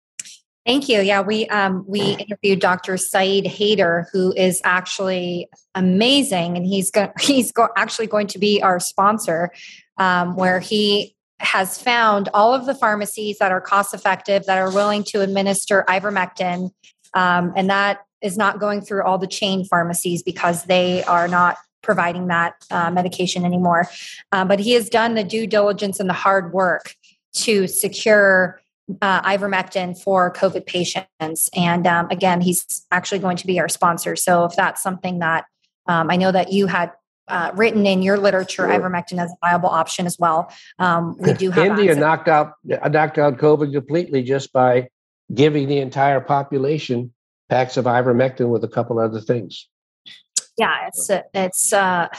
Thank 0.65 0.89
you. 0.89 1.01
Yeah, 1.01 1.21
we 1.21 1.47
um, 1.49 1.85
we 1.87 2.01
interviewed 2.01 2.59
Dr. 2.59 2.97
Saeed 2.97 3.45
Haider, 3.45 4.05
who 4.11 4.33
is 4.33 4.61
actually 4.63 5.47
amazing, 5.75 6.57
and 6.57 6.65
he's 6.65 6.89
go- 6.89 7.11
he's 7.19 7.51
go- 7.51 7.69
actually 7.77 8.07
going 8.07 8.27
to 8.27 8.39
be 8.39 8.63
our 8.63 8.79
sponsor, 8.79 9.51
um, 9.97 10.35
where 10.35 10.59
he 10.59 11.15
has 11.39 11.79
found 11.79 12.29
all 12.33 12.53
of 12.53 12.65
the 12.65 12.73
pharmacies 12.73 13.37
that 13.37 13.51
are 13.51 13.61
cost 13.61 13.93
effective 13.93 14.45
that 14.45 14.57
are 14.57 14.71
willing 14.71 15.03
to 15.03 15.21
administer 15.21 15.85
ivermectin, 15.87 16.71
um, 17.13 17.53
and 17.55 17.69
that 17.69 17.99
is 18.21 18.35
not 18.35 18.59
going 18.59 18.81
through 18.81 19.03
all 19.03 19.19
the 19.19 19.27
chain 19.27 19.65
pharmacies 19.65 20.23
because 20.23 20.63
they 20.63 21.03
are 21.03 21.27
not 21.27 21.57
providing 21.83 22.25
that 22.27 22.55
uh, 22.71 22.89
medication 22.89 23.45
anymore. 23.45 23.87
Uh, 24.31 24.43
but 24.43 24.59
he 24.59 24.71
has 24.71 24.89
done 24.89 25.13
the 25.13 25.23
due 25.23 25.45
diligence 25.45 25.99
and 25.99 26.09
the 26.09 26.13
hard 26.13 26.51
work 26.51 26.95
to 27.33 27.67
secure 27.67 28.59
uh, 29.01 29.21
ivermectin 29.23 29.99
for 29.99 30.31
COVID 30.33 30.65
patients. 30.65 31.49
And 31.55 31.87
um, 31.87 32.07
again, 32.09 32.41
he's 32.41 32.85
actually 32.91 33.19
going 33.19 33.37
to 33.37 33.47
be 33.47 33.59
our 33.59 33.69
sponsor. 33.69 34.15
So 34.15 34.45
if 34.45 34.55
that's 34.55 34.81
something 34.81 35.19
that 35.19 35.45
um, 35.87 36.09
I 36.09 36.15
know 36.15 36.31
that 36.31 36.51
you 36.51 36.67
had 36.67 36.91
uh, 37.27 37.51
written 37.55 37.85
in 37.87 38.01
your 38.01 38.17
literature, 38.17 38.67
sure. 38.67 38.69
ivermectin 38.69 39.19
as 39.19 39.31
a 39.31 39.35
viable 39.41 39.69
option 39.69 40.05
as 40.05 40.17
well. 40.19 40.51
Um, 40.77 41.17
we 41.17 41.33
do 41.33 41.51
have 41.51 41.65
India 41.65 41.91
access. 41.91 42.01
knocked 42.01 42.27
out 42.27 42.53
knocked 42.63 43.17
out 43.17 43.37
COVID 43.37 43.73
completely 43.73 44.21
just 44.23 44.53
by 44.53 44.89
giving 45.33 45.67
the 45.67 45.79
entire 45.79 46.21
population 46.21 47.13
packs 47.49 47.77
of 47.77 47.85
ivermectin 47.85 48.49
with 48.49 48.63
a 48.63 48.67
couple 48.67 48.99
other 48.99 49.19
things. 49.19 49.67
Yeah, 50.57 50.87
it's 50.87 51.09
it's 51.33 51.73
uh, 51.73 52.09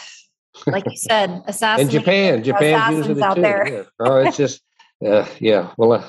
like 0.67 0.85
you 0.87 0.97
said, 0.97 1.43
assassins. 1.47 1.95
In 1.95 2.01
Japan, 2.01 2.43
Japan 2.43 3.05
it 3.05 3.23
out 3.23 3.37
too. 3.37 3.43
there. 3.43 3.69
Yeah. 3.69 3.83
Oh, 4.01 4.17
it's 4.19 4.37
just 4.37 4.61
uh, 5.07 5.27
yeah. 5.39 5.73
Well. 5.77 6.05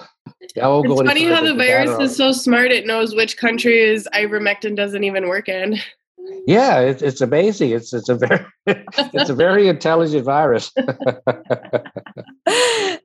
Uh, 0.61 0.81
it's 0.83 1.01
funny 1.01 1.25
how 1.25 1.43
the 1.43 1.55
virus 1.55 1.99
is 1.99 2.15
so 2.15 2.31
smart; 2.31 2.71
it 2.71 2.85
knows 2.85 3.15
which 3.15 3.37
countries 3.37 4.07
ivermectin 4.13 4.75
doesn't 4.75 5.03
even 5.03 5.27
work 5.27 5.49
in. 5.49 5.77
Yeah, 6.45 6.79
it's 6.79 7.01
it's 7.01 7.21
amazing. 7.21 7.71
It's 7.71 7.93
it's 7.93 8.09
a 8.09 8.15
very 8.15 8.45
it's 8.67 9.29
a 9.29 9.35
very 9.35 9.67
intelligent 9.67 10.23
virus. 10.25 10.71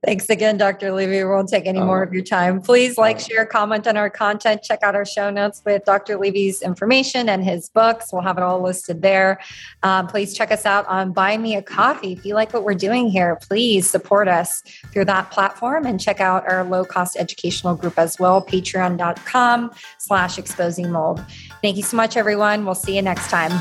Thanks 0.04 0.28
again, 0.28 0.56
Dr. 0.56 0.92
Levy. 0.92 1.18
We 1.18 1.24
won't 1.24 1.48
take 1.48 1.66
any 1.66 1.78
uh, 1.78 1.84
more 1.84 2.02
of 2.02 2.12
your 2.12 2.22
time. 2.24 2.60
Please 2.60 2.98
like, 2.98 3.16
uh, 3.16 3.20
share, 3.20 3.46
comment 3.46 3.86
on 3.86 3.96
our 3.96 4.10
content. 4.10 4.62
Check 4.62 4.82
out 4.82 4.94
our 4.94 5.04
show 5.04 5.30
notes 5.30 5.62
with 5.64 5.84
Dr. 5.84 6.18
Levy's 6.18 6.62
information 6.62 7.28
and 7.28 7.44
his 7.44 7.68
books. 7.68 8.12
We'll 8.12 8.22
have 8.22 8.36
it 8.36 8.42
all 8.42 8.60
listed 8.60 9.02
there. 9.02 9.40
Um, 9.82 10.06
please 10.06 10.34
check 10.34 10.50
us 10.50 10.66
out 10.66 10.86
on 10.86 11.12
Buy 11.12 11.38
Me 11.38 11.56
a 11.56 11.62
Coffee. 11.62 12.12
If 12.12 12.24
you 12.24 12.34
like 12.34 12.52
what 12.52 12.64
we're 12.64 12.74
doing 12.74 13.08
here, 13.08 13.36
please 13.36 13.88
support 13.88 14.28
us 14.28 14.62
through 14.92 15.06
that 15.06 15.30
platform 15.30 15.86
and 15.86 16.00
check 16.00 16.20
out 16.20 16.48
our 16.48 16.64
low 16.64 16.84
cost 16.84 17.16
educational 17.16 17.74
group 17.74 17.98
as 17.98 18.18
well, 18.18 18.44
patreon.com 18.44 19.70
slash 19.98 20.38
exposing 20.38 20.90
mold. 20.90 21.24
Thank 21.62 21.76
you 21.76 21.82
so 21.82 21.96
much, 21.96 22.16
everyone. 22.16 22.64
We'll 22.64 22.74
see 22.74 22.96
you 22.96 23.02
next 23.02 23.28
time. 23.28 23.52